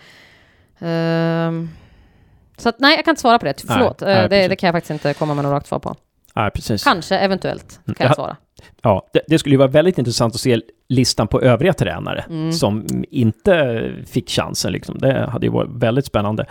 så 2.57 2.69
att, 2.69 2.79
nej, 2.79 2.97
jag 2.97 3.05
kan 3.05 3.13
inte 3.13 3.21
svara 3.21 3.39
på 3.39 3.45
det. 3.45 3.65
Förlåt. 3.67 4.01
Nej, 4.01 4.15
nej, 4.15 4.29
det, 4.29 4.49
det, 4.49 4.57
kan 4.57 4.67
jag 4.67 4.75
faktiskt 4.75 4.91
inte 4.91 5.15
komma 5.15 5.35
med 5.35 5.45
något 5.45 5.53
rakt 5.53 5.67
svar 5.67 5.79
på. 5.79 5.97
Nej, 6.35 6.51
precis. 6.51 6.85
Kanske, 6.85 7.19
eventuellt, 7.19 7.81
kan 7.85 7.95
jag, 7.99 8.09
jag 8.09 8.15
svara. 8.15 8.37
Ja, 8.83 9.09
det, 9.13 9.21
det, 9.29 9.39
skulle 9.39 9.55
ju 9.55 9.59
vara 9.59 9.69
väldigt 9.69 9.99
intressant 9.99 10.35
att 10.35 10.41
se 10.41 10.61
listan 10.89 11.29
på 11.29 11.41
övriga 11.41 11.73
tränare 11.73 12.25
mm. 12.29 12.53
som 12.53 12.87
inte 13.11 13.93
fick 14.07 14.31
chansen. 14.31 14.73
Liksom. 14.73 14.99
Det 14.99 15.27
hade 15.27 15.47
ju 15.47 15.53
varit 15.53 15.71
väldigt 15.71 16.07
spännande. 16.07 16.47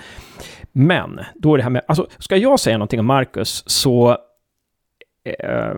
Men, 0.72 1.20
då 1.36 1.54
är 1.54 1.58
det 1.58 1.64
här 1.64 1.70
med, 1.70 1.82
alltså, 1.88 2.08
ska 2.18 2.38
jag 2.38 2.60
säga 2.60 2.78
någonting 2.78 3.00
om 3.00 3.06
Marcus 3.06 3.64
så 3.68 4.18
eh, 5.40 5.76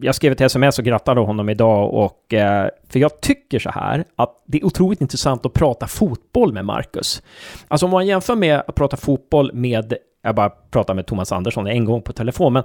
jag 0.00 0.14
skrev 0.14 0.32
ett 0.32 0.40
sms 0.40 0.78
och 0.78 0.84
grattade 0.84 1.20
honom 1.20 1.48
idag 1.48 1.94
och 1.94 2.34
eh, 2.34 2.68
för 2.88 2.98
jag 2.98 3.20
tycker 3.20 3.58
så 3.58 3.70
här 3.70 4.04
att 4.16 4.42
det 4.46 4.58
är 4.58 4.66
otroligt 4.66 5.00
intressant 5.00 5.46
att 5.46 5.52
prata 5.52 5.86
fotboll 5.86 6.52
med 6.52 6.64
Marcus. 6.64 7.22
Alltså 7.68 7.86
om 7.86 7.92
man 7.92 8.06
jämför 8.06 8.34
med 8.34 8.62
att 8.66 8.74
prata 8.74 8.96
fotboll 8.96 9.52
med, 9.52 9.94
jag 10.22 10.34
bara 10.34 10.50
pratar 10.50 10.94
med 10.94 11.06
Thomas 11.06 11.32
Andersson 11.32 11.66
en 11.66 11.84
gång 11.84 12.02
på 12.02 12.12
telefon, 12.12 12.52
men 12.52 12.62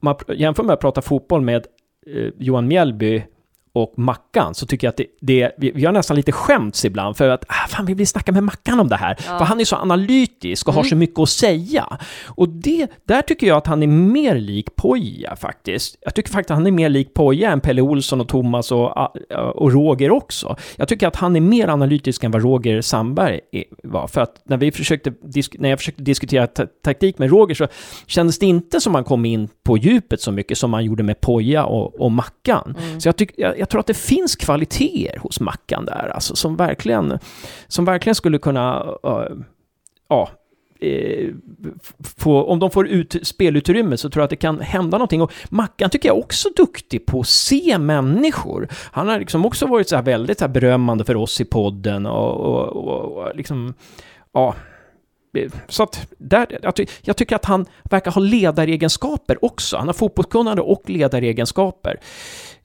man 0.00 0.16
jämför 0.28 0.62
med 0.62 0.74
att 0.74 0.80
prata 0.80 1.02
fotboll 1.02 1.40
med 1.40 1.66
Eh, 2.06 2.32
Johan 2.38 2.66
Mjällby 2.66 3.24
och 3.72 3.94
Mackan 3.96 4.54
så 4.54 4.66
tycker 4.66 4.86
jag 4.86 4.90
att 4.90 4.96
det, 4.96 5.06
det 5.20 5.52
vi, 5.58 5.70
vi 5.70 5.84
har 5.84 5.92
nästan 5.92 6.16
lite 6.16 6.32
skämts 6.32 6.84
ibland 6.84 7.16
för 7.16 7.28
att 7.28 7.44
ah, 7.48 7.68
fan, 7.68 7.86
vi 7.86 7.94
vill 7.94 8.08
snacka 8.08 8.32
med 8.32 8.42
Mackan 8.42 8.80
om 8.80 8.88
det 8.88 8.96
här. 8.96 9.16
Ja. 9.26 9.38
För 9.38 9.44
han 9.44 9.60
är 9.60 9.64
så 9.64 9.76
analytisk 9.76 10.68
och 10.68 10.74
mm. 10.74 10.76
har 10.76 10.88
så 10.88 10.96
mycket 10.96 11.18
att 11.18 11.28
säga. 11.28 11.98
Och 12.26 12.48
det, 12.48 12.90
där 13.04 13.22
tycker 13.22 13.46
jag 13.46 13.56
att 13.56 13.66
han 13.66 13.82
är 13.82 13.86
mer 13.86 14.34
lik 14.34 14.76
Poja 14.76 15.36
faktiskt. 15.36 15.96
Jag 16.00 16.14
tycker 16.14 16.30
faktiskt 16.30 16.50
att 16.50 16.56
han 16.56 16.66
är 16.66 16.70
mer 16.70 16.88
lik 16.88 17.14
Poja 17.14 17.50
än 17.50 17.60
Pelle 17.60 17.82
Olsson 17.82 18.20
och 18.20 18.28
Thomas 18.28 18.72
och, 18.72 18.96
ah, 18.96 19.14
och 19.54 19.72
Roger 19.72 20.10
också. 20.10 20.56
Jag 20.76 20.88
tycker 20.88 21.08
att 21.08 21.16
han 21.16 21.36
är 21.36 21.40
mer 21.40 21.68
analytisk 21.68 22.24
än 22.24 22.30
vad 22.30 22.42
Roger 22.42 22.80
Sandberg 22.80 23.40
var. 23.82 24.06
För 24.06 24.20
att 24.20 24.42
när, 24.44 24.56
vi 24.56 24.72
försökte, 24.72 25.12
när 25.58 25.68
jag 25.68 25.78
försökte 25.78 26.02
diskutera 26.02 26.46
taktik 26.84 27.18
med 27.18 27.30
Roger 27.30 27.54
så 27.54 27.66
kändes 28.06 28.38
det 28.38 28.46
inte 28.46 28.80
som 28.80 28.94
han 28.94 29.04
kom 29.04 29.24
in 29.24 29.48
på 29.62 29.76
djupet 29.76 30.20
så 30.20 30.32
mycket 30.32 30.58
som 30.58 30.70
man 30.70 30.84
gjorde 30.84 31.02
med 31.02 31.20
Poja 31.20 31.64
och, 31.64 32.00
och 32.00 32.12
Mackan. 32.12 32.76
Mm. 32.78 33.00
Så 33.00 33.08
jag, 33.08 33.16
tyck, 33.16 33.30
jag, 33.58 33.68
tror 33.68 33.80
att 33.80 33.86
det 33.86 33.94
finns 33.94 34.36
kvaliteter 34.36 35.18
hos 35.18 35.40
Mackan 35.40 35.84
där, 35.84 36.12
alltså 36.14 36.36
som 36.36 36.56
verkligen, 36.56 37.18
som 37.68 37.84
verkligen 37.84 38.14
skulle 38.14 38.38
kunna, 38.38 38.84
uh, 39.06 39.36
ja, 40.08 40.30
uh, 40.84 41.34
få, 42.16 42.42
om 42.42 42.58
de 42.58 42.70
får 42.70 42.88
ut 42.88 43.16
spelutrymme 43.22 43.96
så 43.96 44.10
tror 44.10 44.20
jag 44.20 44.24
att 44.24 44.30
det 44.30 44.36
kan 44.36 44.60
hända 44.60 44.98
någonting. 44.98 45.22
Och 45.22 45.32
Mackan 45.48 45.90
tycker 45.90 46.08
jag 46.08 46.18
också 46.18 46.48
är 46.48 46.54
duktig 46.54 47.06
på 47.06 47.20
att 47.20 47.28
se 47.28 47.78
människor. 47.78 48.68
Han 48.72 49.08
har 49.08 49.18
liksom 49.18 49.46
också 49.46 49.66
varit 49.66 49.88
så 49.88 49.96
här 49.96 50.02
väldigt 50.02 50.38
så 50.38 50.44
här 50.44 50.52
berömmande 50.52 51.04
för 51.04 51.16
oss 51.16 51.40
i 51.40 51.44
podden 51.44 52.06
och, 52.06 52.36
och, 52.40 52.68
och, 52.68 53.16
och 53.16 53.36
liksom, 53.36 53.74
ja, 54.32 54.54
så 55.68 55.82
att 55.82 56.06
där, 56.18 56.46
jag 57.02 57.16
tycker 57.16 57.36
att 57.36 57.44
han 57.44 57.66
verkar 57.90 58.10
ha 58.10 58.20
ledaregenskaper 58.20 59.44
också. 59.44 59.76
Han 59.76 59.86
har 59.86 59.94
fotbollskunnande 59.94 60.62
och 60.62 60.90
ledaregenskaper. 60.90 62.00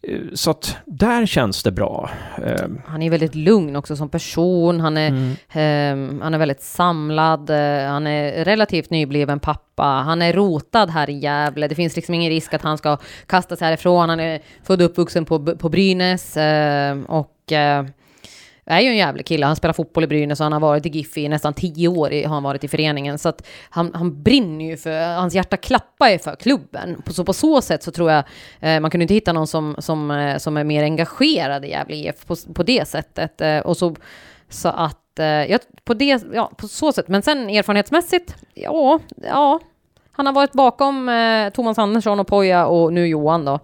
Eh, 0.07 0.19
så 0.33 0.51
att 0.51 0.77
där 0.85 1.25
känns 1.25 1.63
det 1.63 1.71
bra. 1.71 2.09
Eh, 2.45 2.67
han 2.85 3.01
är 3.01 3.09
väldigt 3.09 3.35
lugn 3.35 3.75
också 3.75 3.95
som 3.95 4.09
person. 4.09 4.79
Han 4.79 4.97
är, 4.97 5.07
mm. 5.07 5.31
eh, 6.19 6.23
han 6.23 6.33
är 6.33 6.37
väldigt 6.37 6.61
samlad. 6.61 7.49
Eh, 7.49 7.87
han 7.87 8.07
är 8.07 8.45
relativt 8.45 8.89
nybliven 8.89 9.39
pappa. 9.39 9.83
Han 9.83 10.21
är 10.21 10.33
rotad 10.33 10.89
här 10.89 11.09
i 11.09 11.13
Gävle. 11.13 11.67
Det 11.67 11.75
finns 11.75 11.95
liksom 11.95 12.15
ingen 12.15 12.29
risk 12.29 12.53
att 12.53 12.61
han 12.61 12.77
ska 12.77 12.97
kastas 13.27 13.61
härifrån. 13.61 14.09
Han 14.09 14.19
är 14.19 14.41
född 14.63 14.81
och 14.81 14.85
uppvuxen 14.85 15.25
på, 15.25 15.55
på 15.55 15.69
Brynäs. 15.69 16.37
Eh, 16.37 16.97
och 17.07 17.29
är 18.65 18.81
ju 18.81 18.87
en 18.87 18.97
jävlig 18.97 19.25
kille. 19.25 19.45
Han 19.45 19.55
spelar 19.55 19.73
fotboll 19.73 20.03
i 20.03 20.07
Brynäs 20.07 20.39
och 20.39 20.43
han 20.43 20.53
har 20.53 20.59
varit 20.59 20.85
i 20.85 20.89
GIF 20.89 21.17
i 21.17 21.29
nästan 21.29 21.53
tio 21.53 21.87
år 21.87 22.11
i, 22.11 22.23
har 22.23 22.33
han 22.33 22.43
varit 22.43 22.63
i 22.63 22.67
föreningen. 22.67 23.17
Så 23.17 23.29
att 23.29 23.47
han, 23.69 23.91
han 23.93 24.23
brinner 24.23 24.65
ju 24.65 24.77
för, 24.77 25.15
hans 25.15 25.35
hjärta 25.35 25.57
klappar 25.57 26.09
ju 26.09 26.19
för 26.19 26.35
klubben. 26.35 27.01
Så 27.07 27.25
på 27.25 27.33
så 27.33 27.61
sätt 27.61 27.83
så 27.83 27.91
tror 27.91 28.11
jag, 28.11 28.23
eh, 28.59 28.79
man 28.79 28.91
kunde 28.91 29.03
inte 29.03 29.13
hitta 29.13 29.33
någon 29.33 29.47
som, 29.47 29.75
som, 29.79 30.11
eh, 30.11 30.37
som 30.37 30.57
är 30.57 30.63
mer 30.63 30.83
engagerad 30.83 31.65
i 31.65 31.69
Gävle 31.69 31.95
IF 31.95 32.25
på, 32.25 32.35
på 32.53 32.63
det 32.63 32.87
sättet. 32.87 33.41
Eh, 33.41 33.59
och 33.59 33.77
så, 33.77 33.95
så 34.49 34.69
att 34.69 35.19
eh, 35.19 35.57
på, 35.85 35.93
det, 35.93 36.23
ja, 36.33 36.51
på 36.57 36.67
så 36.67 36.91
sätt. 36.91 37.07
Men 37.07 37.21
sen 37.21 37.49
erfarenhetsmässigt, 37.49 38.35
ja, 38.53 38.99
ja. 39.15 39.59
Han 40.15 40.25
har 40.25 40.33
varit 40.33 40.53
bakom 40.53 41.09
eh, 41.09 41.49
Thomas 41.49 41.77
Andersson 41.77 42.19
och 42.19 42.27
Poja 42.27 42.65
och 42.65 42.93
nu 42.93 43.07
Johan 43.07 43.45
då. 43.45 43.59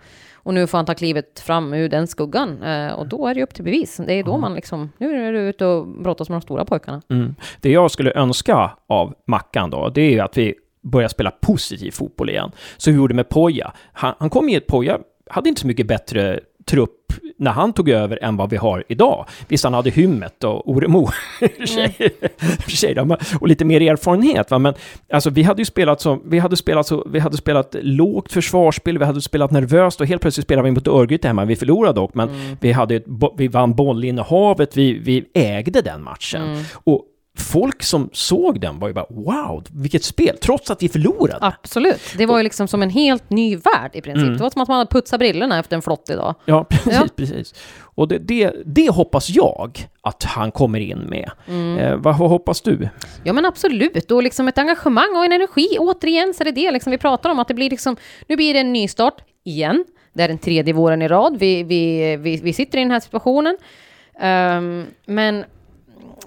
Och 0.50 0.56
nu 0.56 0.68
får 0.68 0.78
han 0.78 0.86
ta 0.86 0.94
klivet 0.94 1.40
fram 1.40 1.74
ur 1.74 1.90
den 1.90 2.08
skuggan. 2.08 2.64
Eh, 2.64 2.92
och 2.92 3.08
då 3.08 3.28
är 3.28 3.36
det 3.36 3.44
upp 3.44 3.54
till 3.54 3.64
bevis. 3.64 3.98
Det 4.06 4.14
är 4.14 4.24
då 4.24 4.38
man 4.38 4.54
liksom, 4.54 4.92
nu 4.98 5.28
är 5.28 5.34
du 5.34 5.40
ute 5.40 5.66
och 5.66 5.88
brottas 5.88 6.30
med 6.30 6.36
de 6.36 6.42
stora 6.42 6.66
pojkarna. 6.66 7.02
Mm. 7.10 7.36
Det 7.62 7.72
jag 7.72 7.92
skulle 7.92 8.14
önska 8.14 8.72
av 8.88 9.14
Mackan 9.28 9.70
då, 9.70 9.90
det 9.90 10.02
är 10.02 10.12
ju 10.12 10.20
att 10.20 10.38
vi 10.38 10.56
börjar 10.82 11.10
spela 11.10 11.32
positiv 11.32 11.92
fotboll 11.92 12.30
igen. 12.30 12.52
Så 12.78 12.92
vi 12.92 12.98
gjorde 12.98 13.14
med 13.14 13.30
Poja. 13.30 13.74
Han, 13.94 14.14
han 14.20 14.30
kom 14.30 14.50
i 14.50 14.56
ett 14.56 14.68
Poja, 14.68 15.00
hade 15.30 15.50
inte 15.50 15.62
så 15.62 15.68
mycket 15.68 15.88
bättre 15.88 16.40
trupp 16.66 17.14
när 17.38 17.52
han 17.52 17.74
tog 17.74 17.90
över 17.90 18.24
än 18.24 18.38
vad 18.38 18.50
vi 18.50 18.58
har 18.58 18.84
idag. 18.88 19.26
Visst, 19.48 19.64
han 19.64 19.74
hade 19.74 19.90
Hymmet 19.90 20.44
och 20.44 20.70
Oremo 20.70 21.10
mm. 22.82 23.18
och 23.40 23.48
lite 23.48 23.66
mer 23.66 23.82
erfarenhet, 23.82 24.52
va? 24.52 24.60
men 24.60 24.74
alltså, 25.14 25.30
vi 25.30 25.44
hade 25.44 25.62
ju 25.62 25.66
spelat 25.66 26.02
så, 26.02 26.20
vi 26.26 26.40
hade 26.40 26.56
spelat 26.56 26.88
så, 26.88 27.08
vi 27.10 27.20
hade 27.20 27.38
spelat 27.38 27.76
lågt 27.82 28.32
försvarsspel, 28.32 28.98
vi 28.98 29.06
hade 29.06 29.22
spelat 29.22 29.52
nervöst 29.52 30.02
och 30.02 30.08
helt 30.08 30.22
plötsligt 30.22 30.46
spelade 30.46 30.70
vi 30.70 30.72
mot 30.72 30.88
Örgryte 30.88 31.28
hemma. 31.28 31.46
Vi 31.46 31.56
förlorade 31.56 31.94
dock, 31.94 32.14
men 32.14 32.30
mm. 32.30 32.58
vi, 32.62 32.72
hade, 32.72 33.02
vi 33.38 33.48
vann 33.48 33.76
bollinnehavet, 33.76 34.78
vi, 34.78 34.94
vi 34.94 35.26
ägde 35.34 35.82
den 35.82 36.04
matchen. 36.04 36.44
Mm. 36.44 36.64
Och 36.74 37.06
folk 37.38 37.84
som 37.84 38.10
såg 38.14 38.62
den 38.62 38.80
var 38.80 38.88
ju 38.88 38.94
bara 38.94 39.06
wow, 39.10 39.64
vilket 39.72 40.04
spel, 40.04 40.38
trots 40.42 40.72
att 40.72 40.84
vi 40.84 40.90
förlorade. 40.90 41.38
Absolut, 41.42 42.02
det 42.18 42.26
var 42.26 42.38
ju 42.38 42.44
liksom 42.44 42.68
som 42.68 42.84
en 42.84 42.90
helt 42.90 43.30
ny 43.30 43.56
värld 43.56 43.92
i 43.94 44.02
princip. 44.02 44.24
Mm. 44.24 44.38
Det 44.38 44.44
var 44.44 44.50
som 44.50 44.62
att 44.62 44.68
man 44.68 44.78
hade 44.78 44.92
putsat 44.92 45.20
brillorna 45.20 45.60
efter 45.60 45.76
en 45.76 45.82
flott 45.82 46.10
idag. 46.10 46.36
Ja, 46.46 46.64
precis, 46.70 46.94
ja. 46.94 47.08
precis. 47.16 47.54
Och 47.82 48.08
det, 48.08 48.18
det, 48.18 48.54
det, 48.66 48.90
hoppas 48.90 49.30
jag 49.30 49.90
att 50.02 50.24
han 50.24 50.52
kommer 50.52 50.80
in 50.80 51.00
med. 51.00 51.32
Mm. 51.48 51.78
Eh, 51.78 51.96
vad, 51.96 52.18
vad, 52.18 52.30
hoppas 52.30 52.62
du? 52.62 52.90
Ja 53.24 53.34
men 53.34 53.46
absolut, 53.46 54.12
och 54.12 54.24
liksom 54.24 54.48
ett 54.48 54.58
engagemang 54.58 55.16
och 55.16 55.26
en 55.26 55.32
energi. 55.32 55.68
Återigen 55.80 56.34
så 56.34 56.44
är 56.44 56.46
det 56.46 56.52
det 56.52 56.72
liksom 56.72 56.92
vi 56.92 56.98
pratar 56.98 57.30
om, 57.30 57.40
att 57.40 57.48
det 57.48 57.54
blir 57.54 57.70
liksom, 57.70 57.96
nu 58.28 58.36
blir 58.36 58.54
det 58.54 58.60
en 58.60 58.74
nystart 58.74 59.22
igen. 59.44 59.86
Det 60.14 60.24
är 60.24 60.28
den 60.28 60.38
tredje 60.38 60.74
våren 60.74 61.02
i 61.02 61.08
rad, 61.08 61.38
vi, 61.40 61.64
vi, 61.64 62.16
vi, 62.16 62.38
vi 62.38 62.54
sitter 62.54 62.78
i 62.78 62.82
den 62.82 62.92
här 62.92 63.00
situationen. 63.00 63.58
Um, 64.22 64.86
men 65.06 65.46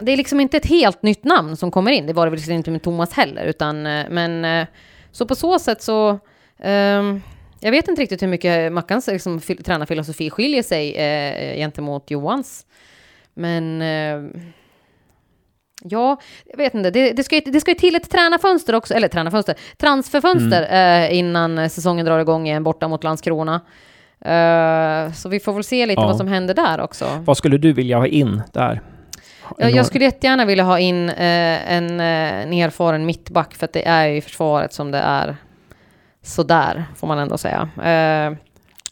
det 0.01 0.13
är 0.13 0.17
liksom 0.17 0.41
inte 0.41 0.57
ett 0.57 0.67
helt 0.67 1.03
nytt 1.03 1.25
namn 1.25 1.57
som 1.57 1.71
kommer 1.71 1.91
in. 1.91 2.07
Det 2.07 2.13
var 2.13 2.27
det 2.27 2.31
väl 2.31 2.37
liksom 2.37 2.55
inte 2.55 2.71
med 2.71 2.83
Thomas 2.83 3.13
heller, 3.13 3.45
utan 3.45 3.87
eh, 3.87 4.07
men 4.11 4.45
eh, 4.45 4.67
så 5.13 5.27
på 5.27 5.35
så 5.35 5.59
sätt 5.59 5.83
så 5.83 6.19
um, 6.65 7.23
jag 7.61 7.71
vet 7.71 7.89
inte 7.89 8.03
riktigt 8.03 8.23
hur 8.23 8.29
mycket 8.29 8.73
Mackans 8.73 9.07
liksom, 9.07 9.41
tränarfilosofi 9.41 10.31
skiljer 10.31 10.63
sig 10.63 10.95
eh, 10.95 11.57
gentemot 11.57 12.11
Johans. 12.11 12.67
Men 13.35 13.83
eh, 13.83 14.43
ja, 15.83 16.21
jag 16.45 16.57
vet 16.57 16.75
inte. 16.75 16.91
Det, 16.91 17.13
det, 17.13 17.25
ska 17.25 17.35
ju, 17.35 17.41
det 17.41 17.61
ska 17.61 17.71
ju 17.71 17.75
till 17.75 17.95
ett 17.95 18.11
tränarfönster 18.11 18.75
också, 18.75 18.95
eller 18.95 19.09
tränarfönster, 19.09 19.55
transferfönster 19.77 20.63
mm. 20.63 21.11
eh, 21.11 21.19
innan 21.19 21.71
säsongen 21.71 22.07
drar 22.07 22.19
igång 22.19 22.47
igen 22.47 22.65
borta 22.65 22.89
mot 22.89 23.05
Landskrona. 23.05 23.61
Uh, 24.27 25.13
så 25.13 25.29
vi 25.29 25.41
får 25.41 25.53
väl 25.53 25.65
se 25.65 25.87
lite 25.87 26.01
ja. 26.01 26.07
vad 26.07 26.17
som 26.17 26.29
händer 26.29 26.55
där 26.55 26.81
också. 26.81 27.07
Vad 27.25 27.37
skulle 27.37 27.59
du 27.59 27.73
vilja 27.73 27.99
ha 27.99 28.07
in 28.07 28.43
där? 28.53 28.81
Ja, 29.59 29.69
jag 29.69 29.87
skulle 29.87 30.05
jättegärna 30.05 30.45
vilja 30.45 30.65
ha 30.65 30.79
in 30.79 31.09
eh, 31.09 31.73
en, 31.73 32.01
eh, 32.01 32.43
en 32.43 32.53
erfaren 32.53 33.07
mittback, 33.07 33.55
för 33.55 33.65
att 33.65 33.73
det 33.73 33.89
är 33.89 34.07
ju 34.07 34.21
försvaret 34.21 34.73
som 34.73 34.91
det 34.91 34.99
är. 34.99 35.37
Sådär, 36.23 36.85
får 36.97 37.07
man 37.07 37.19
ändå 37.19 37.39
säga. 37.39 37.69
Eh, 37.85 38.39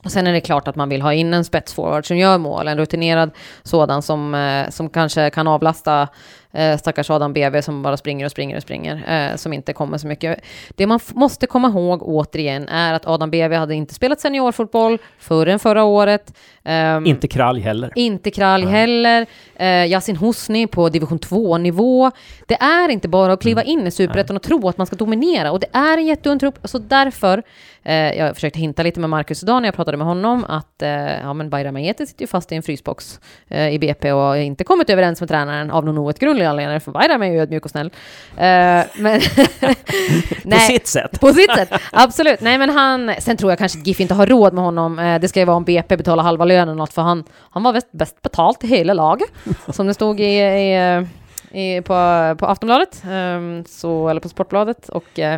och 0.05 0.13
sen 0.13 0.27
är 0.27 0.33
det 0.33 0.41
klart 0.41 0.69
att 0.69 0.77
man 0.77 0.89
vill 0.89 1.03
ha 1.03 1.13
in 1.13 1.35
en 1.35 1.45
spetsforward 1.45 2.07
som 2.07 2.17
gör 2.17 2.39
mål, 2.39 2.69
en 2.69 2.79
rutinerad 2.79 3.31
sådan 3.63 4.03
som, 4.03 4.35
eh, 4.35 4.71
som 4.71 4.89
kanske 4.89 5.31
kan 5.31 5.47
avlasta 5.47 6.09
eh, 6.53 6.79
stackars 6.79 7.11
Adam 7.11 7.33
BV 7.33 7.63
som 7.63 7.83
bara 7.83 7.97
springer 7.97 8.25
och 8.25 8.31
springer 8.31 8.57
och 8.57 8.63
springer, 8.63 9.31
eh, 9.31 9.37
som 9.37 9.53
inte 9.53 9.73
kommer 9.73 9.99
så 9.99 10.07
mycket. 10.07 10.41
Det 10.77 10.87
man 10.87 11.01
måste 11.15 11.47
komma 11.47 11.69
ihåg 11.69 12.03
återigen 12.03 12.69
är 12.69 12.95
att 12.95 13.07
Adam 13.07 13.31
BV 13.31 13.55
hade 13.55 13.75
inte 13.75 13.95
spelat 13.95 14.21
seniorfotboll 14.21 14.99
förrän 15.19 15.59
förra 15.59 15.85
året. 15.85 16.33
Um, 16.65 17.07
inte 17.07 17.29
Kralj 17.29 17.61
heller. 17.61 17.93
Inte 17.95 18.31
Kralj 18.31 18.65
Nej. 18.65 18.75
heller. 18.75 19.27
Uh, 19.61 19.91
Yasin 19.91 20.17
Hosni 20.17 20.67
på 20.67 20.89
division 20.89 21.19
2-nivå. 21.19 22.11
Det 22.47 22.55
är 22.55 22.89
inte 22.89 23.09
bara 23.09 23.33
att 23.33 23.43
kliva 23.43 23.63
mm. 23.63 23.81
in 23.81 23.87
i 23.87 23.91
superettan 23.91 24.37
och 24.37 24.43
tro 24.43 24.69
att 24.69 24.79
man 24.79 24.87
ska 24.87 24.97
dominera. 24.97 25.53
Och 25.53 25.61
det 25.61 25.67
är 25.73 25.99
en 25.99 26.07
jätteung 26.07 26.39
trupp, 26.39 26.59
så 26.65 26.79
därför, 26.79 27.39
uh, 27.87 27.93
jag 27.93 28.35
försökte 28.35 28.59
hinta 28.59 28.83
lite 28.83 29.01
med 29.01 29.11
Marcus 29.11 29.43
idag 29.43 29.63
när 29.63 29.69
jag 29.69 29.75
pratade 29.75 29.97
med 29.97 30.07
honom, 30.07 30.45
att 30.49 30.83
uh, 30.83 30.89
ja, 30.89 31.33
men 31.33 31.51
Bayram 31.51 31.77
Ayete 31.77 32.07
sitter 32.07 32.23
ju 32.23 32.27
fast 32.27 32.53
i 32.53 32.55
en 32.55 32.63
frysbox 32.63 33.21
i 33.73 33.79
BP 33.79 34.13
och 34.13 34.21
har 34.21 34.37
inte 34.37 34.65
kommit 34.65 34.91
överens 34.91 35.21
med 35.21 35.29
tränaren 35.29 35.71
av 35.71 35.85
någon 35.85 35.99
outgrundlig 35.99 36.39
anledning, 36.47 36.80
för 36.80 36.93
Bayram 36.93 37.22
är 37.22 37.26
ju 37.26 37.41
ödmjuk 37.41 37.64
och 37.64 37.70
snäll. 37.70 37.91
men 38.36 39.20
på 40.51 40.59
sitt 40.59 40.86
sätt. 40.86 41.20
På 41.20 41.32
sitt 41.32 41.55
sätt, 41.55 41.72
absolut. 41.93 42.41
Nej, 42.41 42.59
men 42.59 42.70
han, 42.70 43.14
sen 43.18 43.36
tror 43.36 43.53
jag 43.53 43.59
kanske 43.59 43.78
att 43.78 43.86
GIF 43.86 44.01
inte 44.01 44.14
har 44.14 44.26
råd 44.26 44.53
med 44.55 44.64
honom. 44.64 45.18
det 45.20 45.28
ska 45.28 45.41
ju 45.41 45.47
vara 45.47 45.57
om 45.57 45.64
BP 45.64 45.97
betalar 45.97 46.24
halva 46.24 46.45
lönen 46.45 46.76
något, 46.76 46.93
för 46.93 47.03
han, 47.03 47.24
han 47.51 47.62
var 47.62 47.72
bäst, 47.72 47.93
bäst 47.93 48.22
betalt 48.22 48.64
i 48.64 48.66
hela 48.66 48.95
laget, 48.95 49.28
som 49.68 49.86
det 49.86 49.95
stod 49.95 50.20
i, 50.20 50.38
i, 50.38 51.07
i 51.53 51.82
på, 51.82 51.95
på 52.38 52.47
Aftonbladet, 52.47 53.03
um, 53.11 53.64
så, 53.64 54.09
eller 54.09 54.20
på 54.20 54.28
Sportbladet. 54.28 54.88
Och, 54.88 55.18
uh, 55.18 55.36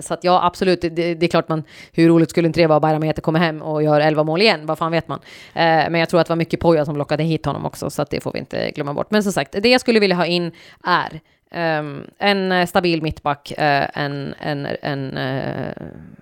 så 0.00 0.14
att 0.14 0.24
ja, 0.24 0.44
absolut, 0.44 0.80
det, 0.80 0.88
det, 0.88 1.26
är 1.26 1.28
klart 1.28 1.48
man, 1.48 1.62
hur 1.92 2.08
roligt 2.08 2.30
skulle 2.30 2.46
inte 2.46 2.60
det 2.60 2.66
vara 2.66 2.80
Bayram 2.80 3.02
Ete 3.02 3.20
kommer 3.20 3.38
hem 3.38 3.62
och 3.62 3.82
gör 3.82 4.00
11 4.00 4.24
mål 4.24 4.42
igen, 4.42 4.66
vad 4.66 4.78
fan 4.78 4.92
vet 4.92 5.08
man. 5.08 5.18
Uh, 5.18 5.22
men 5.54 5.94
jag 5.94 6.08
tror 6.08 6.20
att 6.20 6.26
det 6.26 6.30
var 6.30 6.36
mycket 6.36 6.60
Poja 6.60 6.84
som 6.84 6.96
lockade 6.96 7.22
hit 7.22 7.46
honom 7.46 7.66
också, 7.66 7.90
så 7.90 8.02
att 8.02 8.10
det 8.10 8.20
får 8.20 8.32
vi 8.32 8.38
inte 8.38 8.70
glömma 8.70 8.94
bort. 8.94 9.10
Men 9.10 9.22
som 9.22 9.32
sagt, 9.32 9.56
det 9.62 9.68
jag 9.68 9.80
skulle 9.80 10.00
vilja 10.00 10.16
ha 10.16 10.26
in 10.26 10.52
är 10.84 11.20
Um, 11.54 12.06
en 12.18 12.52
eh, 12.52 12.66
stabil 12.66 13.02
mittback, 13.02 13.52
uh, 13.58 13.98
en, 13.98 14.34
en, 14.38 14.66
en 14.82 15.18
uh, 15.18 15.72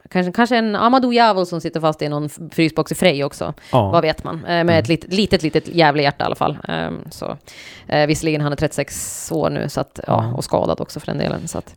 kanske, 0.09 0.33
kanske 0.33 0.57
en 0.57 0.77
Amadou 0.77 1.13
Javo 1.13 1.47
som 1.47 1.61
sitter 1.61 1.81
fast 1.81 2.03
i 2.03 2.09
någon 2.09 2.29
frysbox 2.29 2.93
i 2.93 2.95
Frej 2.95 3.25
också. 3.25 3.55
Ja. 3.73 3.91
Vad 3.91 4.03
vet 4.03 4.25
man? 4.25 4.37
Uh, 4.37 4.43
med 4.43 4.61
mm. 4.61 4.79
ett 4.79 4.89
lit, 4.89 5.13
litet, 5.13 5.43
litet 5.43 5.69
jävla 5.69 6.03
hjärta 6.03 6.25
i 6.25 6.27
alla 6.27 6.35
fall. 6.35 6.59
Um, 6.69 7.05
så, 7.11 7.37
visserligen 8.07 8.41
han 8.41 8.53
är 8.53 8.57
36 8.57 9.33
år 9.33 9.51
nu, 9.51 9.69
så 9.69 9.81
att, 9.81 10.01
ja, 10.07 10.33
och 10.37 10.45
skadad 10.45 10.81
också 10.81 11.01
för 11.01 11.07
den 11.07 11.19
delen. 11.19 11.49
Så 11.49 11.59
att, 11.59 11.75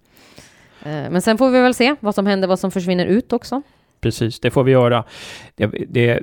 men 0.84 1.22
sen 1.22 1.38
får 1.38 1.50
vi 1.50 1.62
väl 1.62 1.74
se 1.74 1.96
vad 2.00 2.16
som 2.16 2.26
händer, 2.26 2.48
vad 2.48 2.60
som 2.60 2.72
försvinner 2.72 3.06
ut 3.06 3.34
också. 3.34 3.62
Precis, 4.02 4.40
det 4.40 4.52
får 4.52 4.64
vi 4.64 4.72
göra. 4.72 5.04
Det, 5.56 5.68
det, 5.68 6.20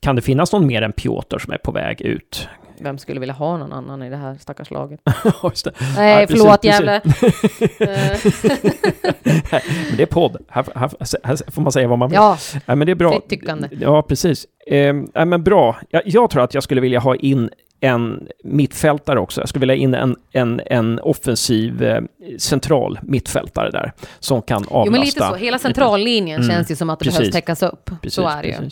kan 0.00 0.16
det 0.16 0.22
finnas 0.22 0.52
någon 0.52 0.66
mer 0.66 0.82
än 0.82 0.92
Piotr 0.92 1.38
som 1.38 1.52
är 1.52 1.58
på 1.58 1.72
väg 1.72 2.00
ut? 2.00 2.48
Vem 2.78 2.98
skulle 2.98 3.20
vilja 3.20 3.34
ha 3.34 3.56
någon 3.56 3.72
annan 3.72 4.02
i 4.02 4.10
det 4.10 4.16
här 4.16 4.36
stackars 4.40 4.70
laget? 4.70 5.00
Nej, 5.96 6.20
ja, 6.20 6.26
förlåt 6.28 6.64
Gävle. 6.64 7.00
men 9.88 9.96
det 9.96 10.02
är 10.02 10.06
podd. 10.06 10.36
Här, 10.48 10.64
här, 10.74 10.90
här, 11.26 11.50
får 11.50 11.62
man 11.62 11.72
säga 11.72 11.88
vad 11.88 11.98
man 11.98 12.08
vill. 12.08 12.16
Ja, 12.16 12.38
ja 12.66 12.74
men 12.74 12.86
det 12.86 12.90
är 12.90 12.96
bra. 12.96 13.20
tyckande. 13.28 13.68
Ja, 13.80 14.02
precis. 14.02 14.46
Eh, 14.66 14.94
men 15.14 15.42
bra. 15.42 15.76
Jag, 15.90 16.02
jag 16.04 16.30
tror 16.30 16.42
att 16.42 16.54
jag 16.54 16.62
skulle 16.62 16.80
vilja 16.80 17.00
ha 17.00 17.16
in 17.16 17.50
en 17.84 18.28
mittfältare 18.44 19.20
också. 19.20 19.40
Jag 19.40 19.48
skulle 19.48 19.60
vilja 19.60 19.74
in 19.74 19.94
en, 19.94 20.16
en, 20.32 20.60
en 20.66 21.00
offensiv 21.00 21.82
eh, 21.82 22.02
central 22.38 22.98
mittfältare 23.02 23.70
där 23.70 23.92
som 24.20 24.42
kan 24.42 24.56
avlasta. 24.56 24.82
Jo, 24.86 24.92
men 24.92 25.00
lite 25.00 25.20
så. 25.20 25.34
Hela 25.34 25.58
centrallinjen 25.58 26.42
mm. 26.42 26.54
känns 26.54 26.70
ju 26.70 26.76
som 26.76 26.90
att 26.90 26.98
det 26.98 27.04
precis. 27.04 27.18
behövs 27.18 27.32
täckas 27.32 27.62
upp. 27.62 27.90
Precis, 28.02 28.14
så 28.14 28.28
är 28.28 28.42
det 28.42 28.48
ju. 28.48 28.70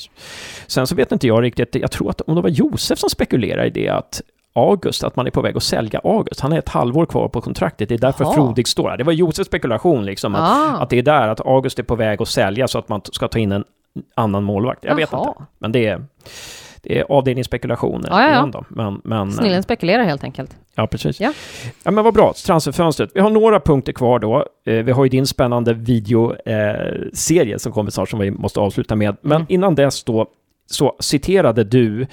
Sen 0.67 0.87
så 0.87 0.95
vet 0.95 1.13
inte 1.13 1.27
jag 1.27 1.43
riktigt, 1.43 1.75
jag 1.75 1.91
tror 1.91 2.11
att 2.11 2.21
om 2.21 2.35
det 2.35 2.41
var 2.41 2.49
Josef 2.49 2.99
som 2.99 3.11
spekulerade 3.11 3.67
i 3.67 3.71
det, 3.71 3.89
att 3.89 4.23
August, 4.53 5.05
att 5.05 5.17
man 5.17 5.27
är 5.27 5.31
på 5.31 5.43
väg 5.43 5.57
att 5.57 5.63
sälja 5.63 6.01
August. 6.05 6.41
Han 6.41 6.53
är 6.53 6.59
ett 6.59 6.69
halvår 6.69 7.07
kvar 7.07 7.29
på 7.29 7.41
kontraktet, 7.41 7.89
det 7.89 7.95
är 7.95 7.99
därför 7.99 8.25
Aha. 8.25 8.35
Frodig 8.35 8.69
står 8.69 8.91
där. 8.91 8.97
Det 8.97 9.05
var 9.05 9.13
Josefs 9.13 9.47
spekulation, 9.47 10.05
liksom, 10.05 10.35
att, 10.35 10.41
ah. 10.41 10.83
att 10.83 10.91
det 10.91 10.99
är 10.99 11.03
där, 11.03 11.29
att 11.29 11.47
August 11.47 11.79
är 11.79 11.83
på 11.83 11.97
väg 11.97 12.23
att 12.23 12.29
sälja 12.29 12.69
så 12.69 12.79
att 12.79 12.89
man 12.89 13.01
ska 13.13 13.29
ta 13.29 13.39
in 13.39 13.53
en 13.53 13.65
annan 14.15 14.45
målvakt. 14.45 14.85
Jag 14.85 14.91
Aha. 14.91 14.97
vet 14.97 15.13
inte, 15.13 15.47
men 15.59 15.73
det 15.73 15.87
är 15.87 16.05
det 16.83 16.99
är 16.99 17.05
avdelningsspekulationer. 17.09 18.09
Ja, 18.11 18.23
ja, 18.23 18.31
ja. 18.31 18.51
Då. 18.53 18.65
Men, 18.69 19.01
men, 19.05 19.33
Snillen 19.33 19.63
spekulerar 19.63 20.05
helt 20.05 20.25
enkelt. 20.25 20.57
Ja, 20.75 20.87
precis. 20.87 21.21
Ja. 21.21 21.33
ja, 21.83 21.91
men 21.91 22.05
vad 22.05 22.15
bra. 22.15 22.33
Transferfönstret. 22.47 23.11
Vi 23.15 23.21
har 23.21 23.31
några 23.31 23.61
punkter 23.61 23.93
kvar 23.93 24.19
då. 24.19 24.47
Eh, 24.67 24.75
vi 24.75 24.93
har 24.93 25.05
ju 25.05 25.11
din 25.11 25.27
spännande 25.27 25.75
videoserie 25.75 27.53
eh, 27.53 27.59
som 27.59 27.73
kommer 27.73 27.91
snart 27.91 28.09
som 28.09 28.19
vi 28.19 28.31
måste 28.31 28.61
avsluta 28.61 28.97
med. 28.97 29.17
Men 29.21 29.37
mm. 29.37 29.47
innan 29.49 29.75
dess 29.75 30.05
då 30.05 30.27
så 30.67 30.97
citerade 31.01 31.65
du 31.65 32.07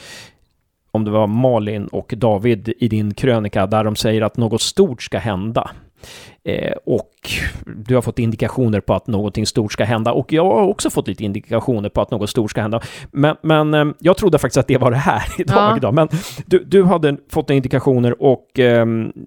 om 0.91 1.05
det 1.05 1.11
var 1.11 1.27
Malin 1.27 1.87
och 1.87 2.13
David 2.17 2.73
i 2.79 2.87
din 2.87 3.13
krönika 3.13 3.67
där 3.67 3.83
de 3.83 3.95
säger 3.95 4.21
att 4.21 4.37
något 4.37 4.61
stort 4.61 5.01
ska 5.01 5.17
hända. 5.17 5.71
Eh, 6.43 6.73
och 6.85 7.11
du 7.65 7.95
har 7.95 8.01
fått 8.01 8.19
indikationer 8.19 8.79
på 8.79 8.93
att 8.93 9.07
någonting 9.07 9.45
stort 9.45 9.73
ska 9.73 9.83
hända 9.83 10.11
och 10.11 10.33
jag 10.33 10.45
har 10.45 10.67
också 10.67 10.89
fått 10.89 11.07
lite 11.07 11.23
indikationer 11.23 11.89
på 11.89 12.01
att 12.01 12.11
något 12.11 12.29
stort 12.29 12.51
ska 12.51 12.61
hända. 12.61 12.81
Men, 13.11 13.35
men 13.41 13.73
eh, 13.73 13.85
jag 13.99 14.17
trodde 14.17 14.37
faktiskt 14.37 14.57
att 14.57 14.67
det 14.67 14.77
var 14.77 14.91
det 14.91 14.97
här 14.97 15.23
idag. 15.37 15.71
Ja. 15.71 15.77
idag. 15.77 15.93
Men 15.93 16.09
du, 16.45 16.63
du 16.63 16.83
hade 16.83 17.17
fått 17.29 17.49
indikationer 17.49 18.21
och 18.23 18.59
eh, 18.59 18.85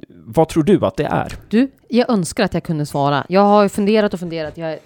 vad 0.09 0.49
tror 0.49 0.63
du 0.63 0.87
att 0.87 0.97
det 0.97 1.05
är? 1.05 1.33
Du, 1.49 1.71
jag 1.89 2.11
önskar 2.11 2.45
att 2.45 2.55
jag 2.55 2.63
kunde 2.63 2.87
svara. 2.87 3.25
Jag 3.29 3.41
har 3.41 3.69
funderat 3.69 4.15
och 4.15 4.21
funderat. 4.21 4.59
Jag 4.59 4.79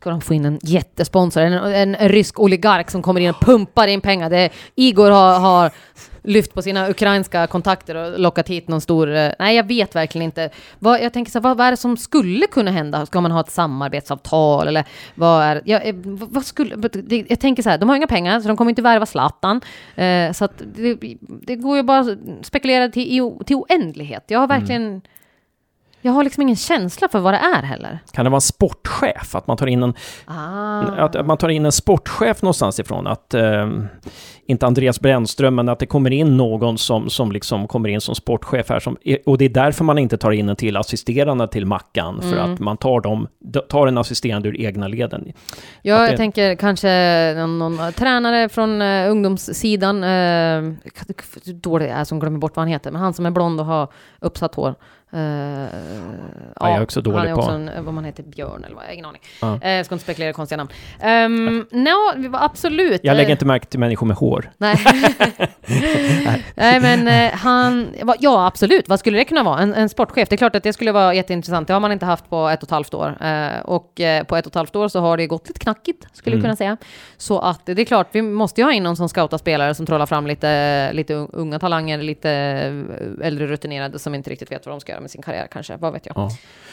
ska 0.00 0.10
de 0.10 0.20
få 0.20 0.34
in 0.34 0.44
en 0.44 0.58
jättesponsor, 0.62 1.42
en, 1.42 1.52
en, 1.52 1.94
en 1.94 2.08
rysk 2.08 2.40
oligark 2.40 2.90
som 2.90 3.02
kommer 3.02 3.20
in 3.20 3.30
och 3.30 3.40
pumpar 3.40 3.86
in 3.86 4.00
pengar. 4.00 4.30
Det, 4.30 4.50
Igor 4.74 5.10
har, 5.10 5.40
har 5.40 5.70
lyft 6.22 6.54
på 6.54 6.62
sina 6.62 6.88
ukrainska 6.90 7.46
kontakter 7.46 7.94
och 7.94 8.20
lockat 8.20 8.48
hit 8.48 8.68
någon 8.68 8.80
stor... 8.80 9.14
eh, 9.14 9.32
Nej, 9.38 9.56
jag 9.56 9.66
vet 9.68 9.94
verkligen 9.94 10.24
inte. 10.24 10.50
Vad, 10.78 11.02
jag 11.02 11.12
tänker 11.12 11.32
så 11.32 11.38
här, 11.38 11.42
vad, 11.42 11.56
vad 11.56 11.66
är 11.66 11.70
det 11.70 11.76
som 11.76 11.96
skulle 11.96 12.46
kunna 12.46 12.70
hända? 12.70 13.06
Ska 13.06 13.20
man 13.20 13.30
ha 13.30 13.40
ett 13.40 13.50
samarbetsavtal 13.50 14.68
eller 14.68 14.84
vad 15.14 15.42
är... 15.42 15.62
Jag, 15.64 15.88
eh, 15.88 15.94
vad 16.04 16.44
skulle... 16.44 16.90
Jag 17.28 17.40
tänker 17.40 17.62
så 17.62 17.70
här, 17.70 17.78
de 17.78 17.88
har 17.88 17.96
inga 17.96 18.06
pengar 18.06 18.40
så 18.40 18.48
de 18.48 18.56
kommer 18.56 18.68
inte 18.70 18.82
värva 18.82 19.06
Zlatan. 19.06 19.60
Eh, 19.96 20.32
så 20.32 20.44
att 20.44 20.62
det, 20.74 20.98
det 21.42 21.56
går 21.56 21.76
ju 21.76 21.82
bara 21.82 21.98
att 21.98 22.18
spekulera 22.42 22.88
till, 22.88 23.30
till 23.46 23.56
oändlighet. 23.56 24.24
Jag 24.26 24.38
har 24.40 24.46
verkligen... 24.46 25.02
Jag 26.02 26.12
har 26.12 26.24
liksom 26.24 26.42
ingen 26.42 26.56
känsla 26.56 27.08
för 27.08 27.18
vad 27.18 27.34
det 27.34 27.38
är 27.38 27.62
heller. 27.62 27.98
Kan 28.12 28.24
det 28.24 28.30
vara 28.30 28.36
en 28.36 28.40
sportchef? 28.40 29.34
Att 29.34 29.46
man 29.46 29.56
tar 29.56 29.66
in 29.66 29.82
en, 29.82 29.94
Ah. 30.26 30.80
att, 30.80 31.16
att 31.16 31.26
man 31.26 31.36
tar 31.36 31.48
in 31.48 31.64
en 31.66 31.72
sportchef 31.72 32.42
någonstans 32.42 32.80
ifrån? 32.80 33.06
Att, 33.06 33.34
ehm, 33.34 33.86
inte 34.46 34.66
Andreas 34.66 35.00
Brännström, 35.00 35.54
men 35.54 35.68
att 35.68 35.78
det 35.78 35.86
kommer 35.86 36.10
in 36.10 36.36
någon 36.36 36.78
som, 36.78 37.10
som 37.10 37.32
liksom 37.32 37.68
kommer 37.68 37.88
in 37.88 38.00
som 38.00 38.14
sportchef 38.14 38.68
här. 38.68 38.80
Som, 38.80 38.96
och 39.26 39.38
det 39.38 39.44
är 39.44 39.48
därför 39.48 39.84
man 39.84 39.98
inte 39.98 40.16
tar 40.18 40.30
in 40.30 40.48
en 40.48 40.56
till 40.56 40.76
assisterande 40.76 41.48
till 41.48 41.66
Mackan. 41.66 42.20
För 42.22 42.32
Mm. 42.38 42.52
att 42.52 42.60
man 42.60 42.76
tar, 42.76 43.00
dem, 43.00 43.28
tar 43.68 43.86
en 43.86 43.98
assisterande 43.98 44.48
ur 44.48 44.60
egna 44.60 44.88
leden. 44.88 45.32
Ja, 45.82 45.94
Att 45.94 46.00
jag 46.00 46.10
det- 46.10 46.16
tänker 46.16 46.54
kanske 46.54 46.88
någon, 47.36 47.58
någon 47.58 47.92
tränare 47.92 48.48
från 48.48 48.82
uh, 48.82 49.10
ungdomssidan. 49.10 50.04
Uh, 50.04 50.72
dålig 51.54 51.86
jag 51.86 51.92
är 51.98 52.04
som 52.04 52.18
glömmer 52.20 52.38
bort 52.38 52.56
vad 52.56 52.62
han 52.62 52.72
heter, 52.72 52.90
men 52.90 53.00
han 53.00 53.12
som 53.14 53.26
är 53.26 53.30
blond 53.30 53.60
och 53.60 53.66
har 53.66 53.88
uppsatt 54.20 54.54
hår. 54.54 54.74
Uh, 55.14 55.20
jag 56.60 56.70
är 56.76 56.82
också 56.82 57.00
dålig 57.00 57.18
han 57.18 57.26
är 57.28 57.34
på- 57.34 57.40
också 57.40 57.50
en, 57.52 57.70
vad 57.84 57.94
man 57.94 58.04
heter, 58.04 58.22
Björn 58.22 58.64
eller 58.64 58.74
vad, 58.74 58.84
jag 58.84 58.88
har 58.88 58.94
ingen 58.94 59.04
aning. 59.06 59.22
Ja. 59.40 59.58
Eh, 59.62 59.70
jag 59.70 59.86
ska 59.86 59.94
inte 59.94 60.02
spekulera 60.04 60.30
i 60.30 60.32
konstiga 60.32 60.56
namn. 60.56 60.70
Um, 61.38 61.66
no, 61.70 62.12
vi 62.16 62.28
var 62.28 62.40
absolut. 62.44 63.00
Jag 63.04 63.16
lägger 63.16 63.28
eh, 63.28 63.32
inte 63.32 63.44
märke 63.44 63.66
till 63.66 63.80
människor 63.80 64.06
med 64.06 64.16
hår. 64.16 64.50
Nej. 64.58 64.76
Nej, 66.54 66.80
men 66.80 67.08
eh, 67.08 67.32
han... 67.38 67.88
Ja, 68.18 68.46
absolut. 68.46 68.88
Vad 68.88 68.98
skulle 68.98 69.18
det 69.18 69.24
kunna 69.24 69.42
vara? 69.42 69.58
En, 69.60 69.74
en 69.74 69.88
sportchef? 69.88 70.28
Det 70.28 70.34
är 70.34 70.36
klart 70.36 70.56
att 70.56 70.62
det 70.62 70.72
skulle 70.72 70.92
vara 70.92 71.14
jätteintressant. 71.14 71.68
Det 71.68 71.72
har 71.74 71.80
man 71.80 71.92
inte 71.92 72.06
haft 72.06 72.30
på 72.30 72.48
ett 72.48 72.62
och 72.62 72.66
ett 72.66 72.70
halvt 72.70 72.94
år. 72.94 73.16
Eh, 73.24 73.60
och 73.64 74.00
eh, 74.00 74.24
på 74.24 74.36
ett 74.36 74.46
och 74.46 74.50
ett 74.50 74.54
halvt 74.54 74.76
år 74.76 74.88
så 74.88 75.00
har 75.00 75.16
det 75.16 75.26
gått 75.26 75.48
lite 75.48 75.60
knackigt, 75.60 76.06
skulle 76.12 76.34
Mm. 76.36 76.38
jag 76.40 76.48
kunna 76.48 76.56
säga. 76.56 76.76
Så 77.16 77.38
att 77.38 77.66
det 77.66 77.80
är 77.82 77.84
klart, 77.84 78.08
vi 78.12 78.22
måste 78.22 78.60
ju 78.60 78.64
ha 78.64 78.72
in 78.72 78.82
någon 78.82 78.96
som 78.96 79.08
scoutar 79.08 79.38
spelare 79.38 79.74
som 79.74 79.86
trollar 79.86 80.06
fram 80.06 80.26
lite, 80.26 80.92
lite 80.92 81.14
un- 81.14 81.30
unga 81.32 81.58
talanger, 81.58 81.98
lite 81.98 82.30
eh, 82.30 83.26
äldre 83.26 83.46
rutinerade 83.46 83.98
som 83.98 84.14
inte 84.14 84.30
riktigt 84.30 84.52
vet 84.52 84.66
vad 84.66 84.72
de 84.72 84.80
ska 84.80 84.92
göra 84.92 84.99
med 85.00 85.10
sin 85.10 85.22
karriär 85.22 85.48
kanske. 85.50 85.76
Vad 85.76 85.92
vet 85.92 86.06
jag. 86.06 86.16
Ja. 86.16 86.30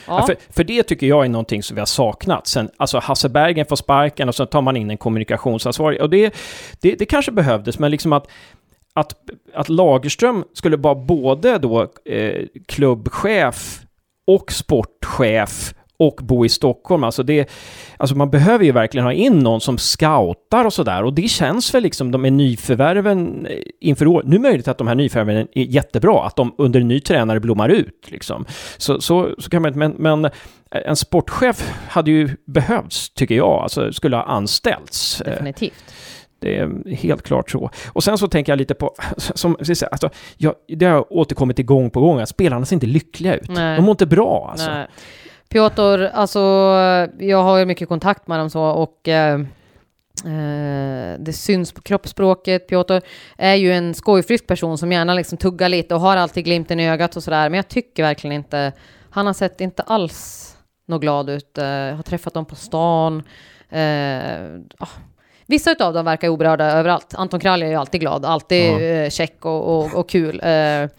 Ja. 0.08 0.20
Ja, 0.20 0.26
för, 0.26 0.36
för 0.50 0.64
det 0.64 0.84
tycker 0.84 1.08
jag 1.08 1.26
är 1.26 1.30
någonting 1.30 1.64
som 1.64 1.76
vi 1.76 1.82
har 1.82 1.86
saknat. 1.86 2.48
Sen, 2.48 2.70
alltså 2.78 3.00
Hasse 3.00 3.30
Bergen 3.30 3.66
får 3.66 3.76
sparken 3.76 4.30
och 4.30 4.36
så 4.36 4.46
tar 4.46 4.62
man 4.62 4.78
in 4.78 4.90
en 4.90 4.98
kommunikationsansvarig. 4.98 6.02
Och 6.02 6.10
det, 6.10 6.36
det, 6.82 6.96
det 6.96 7.06
kanske 7.06 7.32
behövdes, 7.32 7.80
men 7.80 7.92
liksom 7.92 8.14
att, 8.14 8.28
att, 8.94 9.16
att 9.54 9.70
Lagerström 9.70 10.44
skulle 10.54 10.78
vara 10.78 10.96
både 10.96 11.58
då 11.58 11.88
eh, 12.06 12.46
klubbchef 12.68 13.82
och 14.28 14.52
sportchef 14.52 15.74
och 16.00 16.20
bo 16.24 16.46
i 16.46 16.50
Stockholm. 16.50 17.04
Alltså, 17.04 17.24
det, 17.24 17.50
alltså 17.98 18.16
man 18.16 18.30
behöver 18.30 18.66
ju 18.66 18.72
verkligen 18.72 19.06
ha 19.06 19.14
in 19.14 19.40
någon 19.40 19.62
som 19.62 19.78
scoutar 19.78 20.66
och 20.66 20.74
sådär. 20.74 21.04
Och 21.04 21.14
det 21.14 21.28
känns 21.28 21.74
väl 21.74 21.84
liksom, 21.84 22.12
de 22.12 22.26
är 22.26 22.32
nyförvärven 22.32 23.46
eh, 23.46 23.58
inför 23.82 24.08
år. 24.08 24.22
Nu 24.26 24.36
är 24.36 24.40
det 24.40 24.44
möjligt 24.44 24.68
att 24.68 24.78
de 24.78 24.88
här 24.88 24.96
nyförvärven 24.96 25.48
är 25.54 25.64
jättebra, 25.64 26.26
att 26.26 26.36
de 26.36 26.56
under 26.58 26.82
en 26.82 26.88
ny 26.88 27.00
tränare 27.00 27.40
blommar 27.40 27.70
ut. 27.70 28.08
Liksom. 28.08 28.46
Så, 28.78 29.02
så, 29.02 29.30
så 29.38 29.50
kan 29.50 29.62
man 29.62 29.70
inte, 29.70 29.80
men, 29.80 30.22
men 30.22 30.32
en 30.72 30.96
sportchef 30.96 31.74
hade 31.90 32.12
ju 32.12 32.30
behövts, 32.46 33.10
tycker 33.10 33.36
jag. 33.36 33.64
Alltså 33.64 33.94
skulle 33.94 34.16
ha 34.16 34.24
anställts. 34.24 35.22
Eh, 35.22 35.32
Definitivt. 35.32 35.94
Det 36.40 36.58
är 36.58 36.96
helt 36.96 37.22
klart 37.22 37.52
så. 37.52 37.70
Och 37.94 38.04
sen 38.04 38.18
så 38.18 38.28
tänker 38.28 38.52
jag 38.52 38.58
lite 38.58 38.74
på, 38.74 38.96
som, 39.18 39.58
alltså, 39.92 40.10
jag, 40.38 40.54
det 40.68 40.86
har 40.86 41.14
återkommit 41.14 41.66
gång 41.66 41.90
på 41.90 42.02
gång, 42.02 42.20
att 42.20 42.30
spelarna 42.30 42.66
ser 42.66 42.76
inte 42.76 42.86
lyckliga 42.88 43.36
ut. 43.36 43.50
Nej. 43.50 43.76
De 43.76 43.82
mår 43.86 43.92
inte 43.92 44.06
bra 44.06 44.48
alltså. 44.52 44.72
Nej. 44.72 44.88
Piotr, 45.50 46.04
alltså 46.14 46.40
jag 47.20 47.44
har 47.44 47.58
ju 47.58 47.66
mycket 47.66 47.90
kontakt 47.90 48.28
med 48.28 48.40
dem 48.40 48.50
så 48.50 48.62
och 48.64 49.08
eh, 49.08 49.40
eh, 50.26 51.16
det 51.20 51.34
syns 51.34 51.72
på 51.72 51.82
kroppsspråket. 51.82 52.68
Piotr 52.68 53.00
är 53.38 53.56
ju 53.56 53.74
en 53.74 53.94
skojfrisk 53.94 54.48
person 54.48 54.78
som 54.78 54.92
gärna 54.92 55.14
liksom 55.14 55.38
tuggar 55.38 55.70
lite 55.70 55.96
och 55.96 56.02
har 56.02 56.18
alltid 56.18 56.46
glimten 56.46 56.80
i 56.80 56.90
ögat 56.90 57.16
och 57.16 57.24
sådär. 57.24 57.50
Men 57.50 57.58
jag 57.58 57.68
tycker 57.68 58.04
verkligen 58.04 58.36
inte, 58.36 58.72
han 59.10 59.26
har 59.26 59.34
sett 59.34 59.62
inte 59.62 59.84
alls 59.84 60.44
något 60.88 61.02
glad 61.02 61.30
ut. 61.30 61.58
Eh, 61.58 61.66
Jag 61.66 61.96
har 61.96 62.04
träffat 62.04 62.34
dem 62.34 62.46
på 62.46 62.56
stan. 62.56 63.24
Eh, 63.70 64.46
ah. 64.80 64.88
Vissa 65.50 65.76
av 65.80 65.94
dem 65.94 66.06
verkar 66.06 66.30
oberörda 66.30 66.66
överallt. 66.72 67.14
Anton 67.18 67.40
Kralj 67.40 67.64
är 67.66 67.70
ju 67.70 67.76
alltid 67.76 68.02
glad, 68.02 68.26
alltid 68.26 68.72
Ja. 68.72 68.80
eh, 68.80 69.10
check 69.10 69.46
och, 69.46 69.78
och, 69.80 69.94
och 69.96 70.10
kul. 70.10 70.40
Eh, 70.44 70.90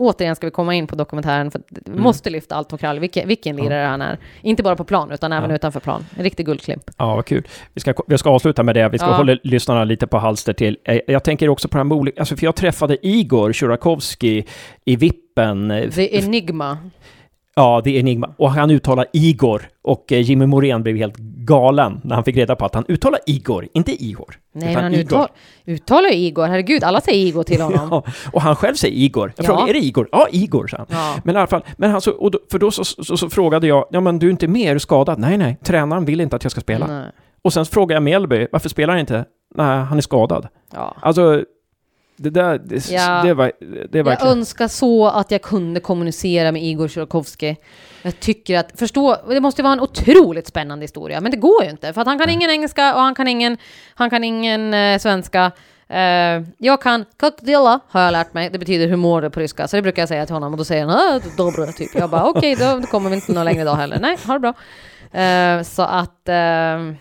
återigen 0.00 0.36
ska 0.36 0.46
vi 0.46 0.50
komma 0.50 0.74
in 0.74 0.86
på 0.86 0.96
dokumentären, 0.96 1.50
för 1.50 1.60
vi 1.68 1.98
måste 2.00 2.30
lyfta 2.30 2.54
Anton 2.56 2.78
Kralj, 2.78 3.00
vilken, 3.00 3.28
vilken 3.28 3.56
lirare 3.56 3.86
han 3.86 4.02
är. 4.02 4.18
Inte 4.42 4.62
bara 4.62 4.76
på 4.76 4.84
plan, 4.84 5.10
utan 5.10 5.32
även 5.32 5.50
Ja. 5.50 5.56
utanför 5.56 5.80
plan. 5.80 6.06
En 6.16 6.22
riktig 6.24 6.46
guldklimp. 6.46 6.82
Ja, 6.96 7.14
vad 7.16 7.26
kul. 7.26 7.46
Vi 7.74 7.80
ska, 7.80 7.94
vi 8.06 8.18
ska 8.18 8.30
avsluta 8.30 8.62
med 8.62 8.74
det. 8.76 8.88
Vi 8.88 8.98
ska 8.98 9.06
Ja. 9.06 9.12
hålla 9.16 9.36
lyssnarna 9.42 9.84
lite 9.84 10.06
på 10.06 10.18
halster 10.18 10.52
till. 10.52 10.76
Eh, 10.84 10.98
Jag 11.06 11.24
tänker 11.24 11.48
också 11.48 11.68
på 11.68 11.78
det 11.78 11.84
här. 11.84 12.12
Alltså, 12.18 12.36
för 12.36 12.44
jag 12.44 12.56
träffade 12.56 13.06
Igor 13.06 13.52
Sjurakowski 13.52 14.44
i 14.84 14.96
Vippen. 14.96 15.70
eh, 15.70 15.90
The 15.90 16.16
Enigma. 16.18 16.78
Ja, 17.60 17.80
det 17.84 17.90
är 17.96 18.00
Enigma. 18.00 18.34
Och 18.36 18.50
han 18.50 18.70
uttalar 18.70 19.06
Igor. 19.12 19.62
Och 19.82 20.12
eh, 20.12 20.20
Jimmy 20.20 20.46
Morén 20.46 20.82
blev 20.82 20.96
helt 20.96 21.16
galen 21.46 22.00
när 22.04 22.14
han 22.14 22.24
fick 22.24 22.36
reda 22.36 22.56
på 22.56 22.64
att 22.64 22.74
han 22.74 22.84
uttalar 22.88 23.20
Igor, 23.26 23.68
inte 23.74 24.04
Igor. 24.04 24.34
Nej, 24.54 24.74
men 24.74 24.82
han 24.82 24.94
Igor. 24.94 25.00
uttal, 25.04 25.28
uttalar 25.66 26.08
ju 26.08 26.14
Igor. 26.16 26.46
Herregud, 26.46 26.84
alla 26.84 27.00
säger 27.00 27.26
Igor 27.26 27.42
till 27.42 27.60
honom. 27.60 27.88
Ja, 27.90 28.02
och 28.32 28.42
han 28.42 28.56
själv 28.56 28.74
säger 28.74 28.94
Igor. 28.96 29.32
Jag 29.36 29.44
Ja. 29.44 29.46
frågade, 29.46 29.70
är 29.70 29.74
det 29.74 29.80
Igor? 29.86 30.08
Ja, 30.12 30.26
Igor, 30.30 30.66
sa 30.66 30.76
han. 30.76 30.86
Ja. 30.90 31.14
Men 31.24 31.34
i 31.34 31.38
alla 31.38 31.46
fall, 31.46 31.62
men 31.76 31.90
han 31.90 32.00
så, 32.00 32.10
och 32.10 32.30
då, 32.30 32.38
för 32.50 32.58
då 32.58 32.70
så, 32.70 32.84
så, 32.84 33.16
så 33.16 33.30
frågade 33.30 33.66
jag, 33.66 33.86
ja 33.90 34.00
men 34.00 34.18
du 34.18 34.26
är 34.26 34.30
inte 34.30 34.48
med, 34.48 34.70
är 34.70 34.74
du 34.74 34.80
skadad? 34.80 35.18
Nej, 35.18 35.38
nej, 35.38 35.58
tränaren 35.64 36.04
vill 36.04 36.20
inte 36.20 36.36
att 36.36 36.44
jag 36.44 36.50
ska 36.52 36.60
spela. 36.60 36.86
Nej. 36.86 37.06
Och 37.44 37.52
sen 37.52 37.64
frågade 37.66 37.94
jag 37.94 38.02
Mjällby, 38.02 38.46
varför 38.52 38.68
spelar 38.68 38.92
han 38.94 39.00
inte? 39.00 39.24
Nej, 39.54 39.78
han 39.78 39.98
är 39.98 40.02
skadad. 40.02 40.48
Ja. 40.74 40.96
Alltså, 41.00 41.44
det 42.22 42.30
där, 42.30 42.58
det, 42.64 42.90
Ja. 42.90 43.22
det 43.24 43.34
var, 43.34 43.52
det 43.90 43.98
är 43.98 44.04
Jag 44.04 44.26
önskar 44.26 44.68
så 44.68 45.06
att 45.06 45.30
jag 45.30 45.42
kunde 45.42 45.80
kommunicera 45.80 46.52
med 46.52 46.62
Igor 46.62 46.88
Sjurakowski. 46.88 47.56
Jag 48.02 48.20
tycker 48.20 48.58
att, 48.58 48.72
förstå, 48.78 49.16
det 49.28 49.40
måste 49.40 49.62
vara 49.62 49.72
en 49.72 49.80
otroligt 49.80 50.46
spännande 50.46 50.84
historia, 50.84 51.20
men 51.20 51.30
det 51.30 51.36
går 51.36 51.64
ju 51.64 51.70
inte, 51.70 51.92
för 51.92 52.00
att 52.00 52.06
han 52.06 52.18
kan 52.18 52.30
ingen 52.30 52.50
engelska 52.50 52.94
och 52.94 53.00
han 53.00 53.14
kan 53.14 53.28
ingen, 53.28 53.56
han 53.94 54.10
kan 54.10 54.24
ingen 54.24 54.74
eh, 54.74 54.98
svenska. 54.98 55.52
Eh, 55.88 56.42
jag 56.58 56.82
kan 56.82 57.04
kakdilla, 57.20 57.80
har 57.88 58.00
jag 58.00 58.12
lärt 58.12 58.34
mig, 58.34 58.50
det 58.50 58.58
betyder 58.58 58.88
hur 58.88 58.96
mår 58.96 59.22
du 59.22 59.30
på 59.30 59.40
ryska, 59.40 59.68
så 59.68 59.76
det 59.76 59.82
brukar 59.82 60.02
jag 60.02 60.08
säga 60.08 60.26
till 60.26 60.34
honom 60.34 60.52
och 60.52 60.58
då 60.58 60.64
säger 60.64 60.86
han 60.86 60.94
ah, 60.94 61.20
dobro, 61.36 61.66
typ. 61.72 61.94
Jag 61.94 62.10
bara 62.10 62.24
okej, 62.24 62.56
då 62.56 62.82
kommer 62.86 63.10
vi 63.10 63.16
inte 63.16 63.32
någon 63.32 63.44
längre 63.44 63.62
idag 63.62 63.76
heller. 63.76 63.98
Nej, 64.00 64.16
ha 64.26 64.38
det 64.38 64.40
bra. 64.40 64.54
Eh, 65.20 65.62
så 65.62 65.82
att... 65.82 66.28
eh, 66.28 66.94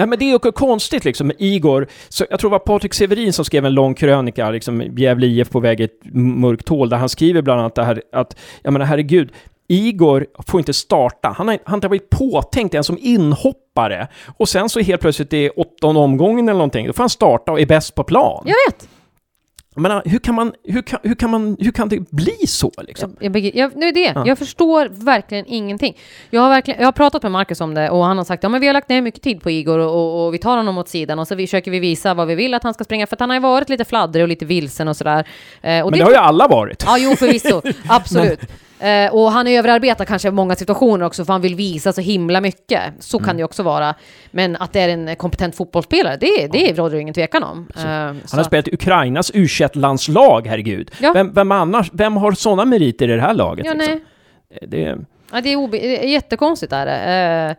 Nej 0.00 0.06
men 0.06 0.18
det 0.18 0.24
är 0.24 0.46
ju 0.46 0.52
konstigt 0.52 1.04
liksom 1.04 1.26
med 1.26 1.36
Igor. 1.38 1.86
Så 2.08 2.24
jag 2.30 2.40
tror 2.40 2.50
det 2.50 2.52
var 2.52 2.58
Patrik 2.58 2.94
Severin 2.94 3.32
som 3.32 3.44
skrev 3.44 3.66
en 3.66 3.74
lång 3.74 3.94
krönika, 3.94 4.50
liksom 4.50 4.82
Gävle 4.96 5.26
IF 5.26 5.50
på 5.50 5.60
väg 5.60 5.80
i 5.80 5.84
ett 5.84 6.00
mörkt 6.14 6.68
hål, 6.68 6.88
där 6.88 6.96
han 6.96 7.08
skriver 7.08 7.42
bland 7.42 7.60
annat 7.60 7.74
det 7.74 7.84
här 7.84 8.02
att, 8.12 8.36
jag 8.62 8.72
menar 8.72 8.86
herregud, 8.86 9.32
Igor 9.68 10.26
får 10.46 10.60
inte 10.60 10.72
starta. 10.72 11.28
Han 11.28 11.48
har, 11.48 11.58
han 11.64 11.70
har 11.72 11.76
inte 11.76 11.88
varit 11.88 12.10
påtänkt 12.10 12.74
ens 12.74 12.86
som 12.86 12.98
inhoppare. 13.00 14.08
Och 14.36 14.48
sen 14.48 14.68
så 14.68 14.80
helt 14.80 15.00
plötsligt 15.00 15.32
i 15.32 15.50
åttonde 15.50 16.00
omgången 16.00 16.48
eller 16.48 16.58
någonting, 16.58 16.86
då 16.86 16.92
får 16.92 17.02
han 17.02 17.10
starta 17.10 17.52
och 17.52 17.60
är 17.60 17.66
bäst 17.66 17.94
på 17.94 18.04
plan. 18.04 18.42
jag 18.46 18.54
vet! 18.72 18.88
Jag 19.74 19.82
menar, 19.82 20.02
hur 20.04 20.18
kan 20.18 20.34
man, 20.34 20.52
hur 20.64 20.82
kan, 20.82 21.00
hur 21.02 21.14
kan 21.14 21.30
man, 21.30 21.56
hur 21.60 21.70
kan 21.70 21.88
det 21.88 22.10
bli 22.10 22.46
så 22.46 22.72
liksom? 22.78 23.16
Jag, 23.20 23.36
jag, 23.36 23.54
jag, 23.54 23.76
nu 23.76 23.88
är 23.88 23.92
det. 23.92 24.12
Ja. 24.14 24.26
Jag 24.26 24.38
förstår 24.38 24.88
verkligen 25.04 25.44
ingenting. 25.48 25.96
Jag 26.30 26.40
har, 26.40 26.48
verkligen, 26.48 26.80
jag 26.80 26.86
har 26.86 26.92
pratat 26.92 27.22
med 27.22 27.32
Marcus 27.32 27.60
om 27.60 27.74
det 27.74 27.90
och 27.90 28.04
han 28.04 28.18
har 28.18 28.24
sagt 28.24 28.44
att 28.44 28.52
ja, 28.52 28.58
vi 28.58 28.66
har 28.66 28.74
lagt 28.74 28.88
ner 28.88 29.02
mycket 29.02 29.22
tid 29.22 29.42
på 29.42 29.50
Igor 29.50 29.78
och, 29.78 29.94
och, 29.94 30.26
och 30.26 30.34
vi 30.34 30.38
tar 30.38 30.56
honom 30.56 30.78
åt 30.78 30.88
sidan 30.88 31.18
och 31.18 31.28
så 31.28 31.34
vi, 31.34 31.46
försöker 31.46 31.70
vi 31.70 31.78
visa 31.78 32.14
vad 32.14 32.28
vi 32.28 32.34
vill 32.34 32.54
att 32.54 32.62
han 32.62 32.74
ska 32.74 32.84
springa 32.84 33.06
för 33.06 33.16
att 33.16 33.20
han 33.20 33.30
har 33.30 33.36
ju 33.36 33.40
varit 33.40 33.68
lite 33.68 33.84
fladdrig 33.84 34.22
och 34.22 34.28
lite 34.28 34.44
vilsen 34.44 34.88
och 34.88 34.96
sådär. 34.96 35.28
Eh, 35.62 35.84
och 35.84 35.90
Men 35.90 35.98
det 35.98 36.04
har 36.04 36.12
ju 36.12 36.16
alla 36.16 36.48
varit. 36.48 36.82
Ja, 36.86 36.98
jo 36.98 37.16
förvisso. 37.16 37.62
Absolut. 37.88 38.40
Eh, 38.80 39.14
och 39.14 39.32
han 39.32 39.46
överarbetar 39.46 40.04
kanske 40.04 40.28
i 40.28 40.30
många 40.30 40.54
situationer 40.56 41.06
också 41.06 41.24
för 41.24 41.32
han 41.32 41.42
vill 41.42 41.54
visa 41.54 41.92
så 41.92 42.00
himla 42.00 42.40
mycket. 42.40 42.82
Så 43.00 43.18
Mm. 43.18 43.26
kan 43.28 43.36
det 43.36 43.44
också 43.44 43.62
vara. 43.62 43.94
Men 44.30 44.56
att 44.56 44.72
det 44.72 44.80
är 44.80 44.88
en 44.88 45.16
kompetent 45.16 45.56
fotbollsspelare, 45.56 46.16
det, 46.16 46.46
det 46.52 46.72
råder 46.78 46.96
det 46.96 47.00
ingen 47.02 47.14
tvekan 47.14 47.42
om. 47.42 47.68
Eh, 47.76 47.82
Han 47.84 48.20
har 48.32 48.42
spelat 48.42 48.68
i 48.68 48.74
Ukrainas 48.74 49.30
u 49.34 49.46
landslag 49.72 50.46
herregud. 50.46 50.90
Ja. 51.00 51.12
Vem, 51.12 51.32
vem 51.34 51.52
annars, 51.52 51.90
vem 51.92 52.16
har 52.16 52.32
sådana 52.32 52.64
meriter 52.64 53.08
i 53.08 53.16
det 53.16 53.22
här 53.22 53.34
laget? 53.34 53.66
Ja, 53.66 53.72
liksom? 53.74 54.00
Det, 54.68 54.98
Ja, 55.32 55.40
det 55.40 55.52
är, 55.52 55.56
obe- 55.56 55.70
det 55.80 56.04
är 56.04 56.08
jättekonstigt 56.08 56.72
är 56.72 56.86
det. 56.86 56.96
Eh, 57.50 57.56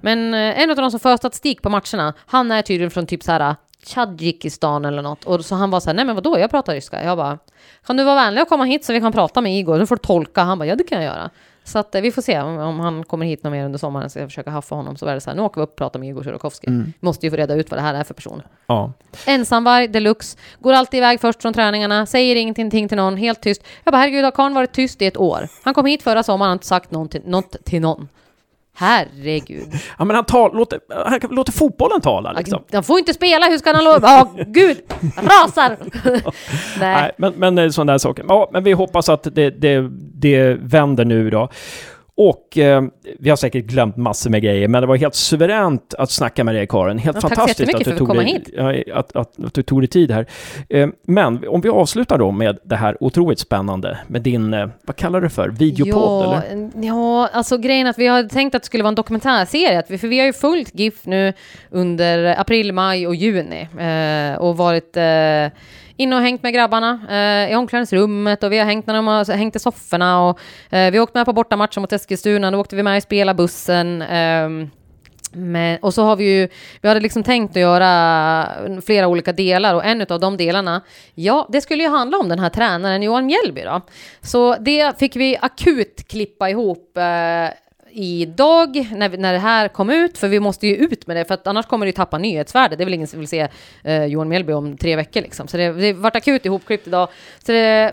Men 0.00 0.34
eh, 0.34 0.60
en 0.62 0.70
av 0.70 0.76
de 0.76 0.90
som 0.90 1.00
för 1.00 1.16
statistik 1.16 1.62
på 1.62 1.68
matcherna, 1.70 2.14
han 2.26 2.50
är 2.50 2.62
tydligen 2.62 2.90
från 2.90 3.06
typ 3.06 3.22
så 3.22 3.32
här 3.32 3.56
Tadzjikistan 3.86 4.84
eller 4.84 5.02
något. 5.02 5.24
Och 5.24 5.44
så 5.44 5.54
han 5.54 5.70
var 5.70 5.80
så 5.80 5.88
här, 5.88 5.94
nej 5.94 6.04
men 6.04 6.14
vadå, 6.14 6.38
jag 6.38 6.50
pratar 6.50 6.74
ryska. 6.74 7.04
Jag 7.04 7.16
bara, 7.16 7.38
kan 7.86 7.96
du 7.96 8.04
vara 8.04 8.14
vänlig 8.14 8.42
och 8.42 8.48
komma 8.48 8.64
hit 8.64 8.84
så 8.84 8.92
vi 8.92 9.00
kan 9.00 9.12
prata 9.12 9.40
med 9.40 9.58
Igor? 9.58 9.78
Nu 9.78 9.86
får 9.86 9.96
du 9.96 10.02
tolka. 10.02 10.42
Han 10.42 10.58
bara, 10.58 10.66
ja 10.66 10.76
det 10.76 10.84
kan 10.84 11.02
jag 11.02 11.14
göra. 11.14 11.30
Så 11.68 11.78
att 11.78 11.94
eh, 11.94 12.00
vi 12.00 12.12
får 12.12 12.22
se 12.22 12.40
om, 12.40 12.58
om 12.58 12.80
han 12.80 13.04
kommer 13.04 13.26
hit 13.26 13.42
någon 13.42 13.52
mer 13.52 13.64
under 13.64 13.78
sommaren, 13.78 14.10
så 14.10 14.18
jag 14.18 14.28
försöka 14.28 14.50
haffa 14.50 14.74
honom. 14.74 14.96
Så 14.96 15.06
är 15.06 15.14
det 15.14 15.20
så 15.20 15.30
här, 15.30 15.36
nu 15.36 15.42
åker 15.42 15.60
vi 15.60 15.62
upp 15.62 15.70
och 15.70 15.76
pratar 15.76 16.00
med 16.00 16.08
Igor 16.08 16.24
Sjurokovskij. 16.24 16.68
Mm. 16.68 16.92
Måste 17.00 17.26
ju 17.26 17.30
få 17.30 17.36
reda 17.36 17.54
ut 17.54 17.70
vad 17.70 17.78
det 17.78 17.82
här 17.82 17.94
är 17.94 18.04
för 18.04 18.14
person. 18.14 18.42
Ja. 18.66 18.92
Ensamvarg 19.26 19.88
deluxe, 19.88 20.38
går 20.58 20.72
alltid 20.72 20.98
iväg 20.98 21.20
först 21.20 21.42
från 21.42 21.52
träningarna, 21.52 22.06
säger 22.06 22.36
ingenting 22.36 22.88
till 22.88 22.96
någon, 22.96 23.16
helt 23.16 23.40
tyst. 23.40 23.62
Jag 23.84 23.92
bara, 23.92 23.98
herregud, 23.98 24.24
har 24.24 24.30
karln 24.30 24.54
varit 24.54 24.72
tyst 24.72 25.02
i 25.02 25.06
ett 25.06 25.16
år? 25.16 25.48
Han 25.62 25.74
kom 25.74 25.86
hit 25.86 26.02
förra 26.02 26.22
sommaren 26.22 26.50
och 26.50 26.54
inte 26.54 26.66
sagt 26.66 26.90
något 26.90 27.64
till 27.64 27.80
någon. 27.80 28.08
Herregud. 28.78 29.68
ja, 29.98 30.04
men 30.04 30.16
han 30.16 30.24
tal, 30.24 30.56
låter, 30.56 30.80
han 31.06 31.20
låter 31.30 31.52
fotbollen 31.52 32.00
tala 32.00 32.32
liksom. 32.32 32.62
Han 32.72 32.84
får 32.84 32.98
inte 32.98 33.14
spela, 33.14 33.46
hur 33.46 33.58
ska 33.58 33.72
han 33.72 33.84
lova? 33.84 34.08
Ja, 34.08 34.30
gud, 34.46 34.76
rasar! 35.16 35.76
Nej. 36.80 37.02
Nej, 37.02 37.12
men, 37.16 37.32
men 37.36 37.58
eh, 37.58 37.68
sådana 37.70 37.92
där 37.92 37.98
saker. 37.98 38.24
Ja, 38.28 38.50
men 38.52 38.64
vi 38.64 38.72
hoppas 38.72 39.08
att 39.08 39.22
det, 39.22 39.50
det, 39.50 39.88
det 40.14 40.54
vänder 40.60 41.04
nu 41.04 41.30
då. 41.30 41.48
Och 42.20 42.58
eh, 42.58 42.82
vi 43.18 43.30
har 43.30 43.36
säkert 43.36 43.64
glömt 43.64 43.96
massor 43.96 44.30
med 44.30 44.42
grejer, 44.42 44.68
men 44.68 44.80
det 44.80 44.86
var 44.86 44.96
helt 44.96 45.14
suveränt 45.14 45.94
att 45.94 46.10
snacka 46.10 46.44
med 46.44 46.54
dig 46.54 46.66
Karin. 46.66 46.98
Helt 46.98 47.16
Ja, 47.16 47.20
fantastiskt 47.20 47.74
att 47.74 47.84
du, 47.84 47.96
tog 47.96 48.16
dig, 48.16 48.84
att, 48.92 49.16
att, 49.16 49.44
att 49.44 49.54
du 49.54 49.62
tog 49.62 49.80
dig 49.80 49.88
tid 49.88 50.10
här. 50.10 50.26
Eh, 50.68 50.88
men 51.06 51.48
om 51.48 51.60
vi 51.60 51.68
avslutar 51.68 52.18
då 52.18 52.30
med 52.30 52.58
det 52.64 52.76
här 52.76 52.96
otroligt 53.00 53.38
spännande 53.38 53.98
med 54.06 54.22
din, 54.22 54.54
eh, 54.54 54.68
vad 54.86 54.96
kallar 54.96 55.20
du 55.20 55.26
det 55.26 55.34
för, 55.34 55.48
videopodd 55.48 56.24
ja, 56.24 56.42
eller? 56.42 56.70
Ja, 56.86 57.28
alltså 57.32 57.58
grejen 57.58 57.86
att 57.86 57.98
vi 57.98 58.06
har 58.06 58.22
tänkt 58.22 58.54
att 58.54 58.62
det 58.62 58.66
skulle 58.66 58.82
vara 58.82 58.88
en 58.88 58.94
dokumentärserie, 58.94 59.78
att 59.78 59.90
vi, 59.90 59.98
för 59.98 60.08
vi 60.08 60.18
har 60.18 60.26
ju 60.26 60.32
följt 60.32 60.78
GIF 60.78 61.06
nu 61.06 61.32
under 61.70 62.40
april, 62.40 62.72
maj 62.72 63.06
och 63.06 63.14
juni 63.14 63.68
eh, 63.78 64.38
och 64.38 64.56
varit 64.56 64.96
in 65.98 66.08
inne 66.08 66.16
och 66.16 66.22
hängt 66.22 66.42
med 66.42 66.54
grabbarna 66.54 67.00
eh, 67.10 67.52
i 67.52 67.56
omklädningsrummet 67.56 68.42
och 68.42 68.52
vi 68.52 68.58
har 68.58 68.66
hängt 68.66 68.86
när 68.86 68.94
de 68.94 69.06
har 69.06 69.32
hängt 69.36 69.56
i 69.56 69.58
sofforna 69.58 70.28
och 70.28 70.38
eh, 70.70 70.90
vi 70.90 70.98
har 70.98 71.02
åkt 71.02 71.14
med 71.14 71.26
på 71.26 71.32
bortamatchen 71.32 71.80
mot 71.80 71.92
Eskilstuna, 71.92 72.50
då 72.50 72.58
åkte 72.58 72.76
vi 72.76 72.82
med 72.82 72.98
i 72.98 73.00
spelarbussen. 73.00 74.02
Eh, 74.02 74.48
men, 75.32 75.78
och 75.78 75.94
så 75.94 76.02
har 76.02 76.16
vi 76.16 76.24
ju, 76.24 76.48
vi 76.80 76.88
hade 76.88 77.00
liksom 77.00 77.22
tänkt 77.22 77.50
att 77.50 77.60
göra 77.62 78.48
flera 78.86 79.08
olika 79.08 79.32
delar 79.32 79.74
och 79.74 79.84
en 79.84 80.06
av 80.08 80.20
de 80.20 80.36
delarna, 80.36 80.82
ja, 81.14 81.46
det 81.50 81.60
skulle 81.60 81.82
ju 81.82 81.88
handla 81.88 82.18
om 82.18 82.28
den 82.28 82.38
här 82.38 82.48
tränaren 82.48 83.02
Johan 83.02 83.26
Mjällby 83.26 83.62
då. 83.62 83.80
Så 84.20 84.56
det 84.60 84.98
fick 84.98 85.16
vi 85.16 85.36
akut 85.40 86.08
klippa 86.08 86.50
ihop 86.50 86.96
eh, 86.96 87.50
idag 87.92 88.88
när, 88.92 89.08
vi- 89.08 89.16
när 89.16 89.32
det 89.32 89.38
här 89.38 89.68
kom 89.68 89.90
ut, 89.90 90.18
för 90.18 90.28
vi 90.28 90.40
måste 90.40 90.66
ju 90.66 90.74
ut 90.76 91.06
med 91.06 91.16
det, 91.16 91.24
för 91.24 91.34
att 91.34 91.46
annars 91.46 91.66
kommer 91.66 91.86
det 91.86 91.88
ju 91.88 91.92
tappa 91.92 92.18
nyhetsvärde. 92.18 92.76
Det 92.76 92.82
är 92.82 92.84
väl 92.84 92.94
ingen 92.94 93.06
som 93.08 93.18
vill 93.18 93.28
se 93.28 93.48
eh, 93.84 94.04
Johan 94.04 94.28
Mjällby 94.28 94.52
om 94.52 94.76
tre 94.76 94.96
veckor 94.96 95.20
liksom. 95.20 95.48
Så 95.48 95.56
det, 95.56 95.72
det 95.72 95.92
vart 95.92 96.16
akut 96.16 96.46
ihopklippt 96.46 96.86
idag. 96.86 97.08
Så 97.46 97.52
det, 97.52 97.92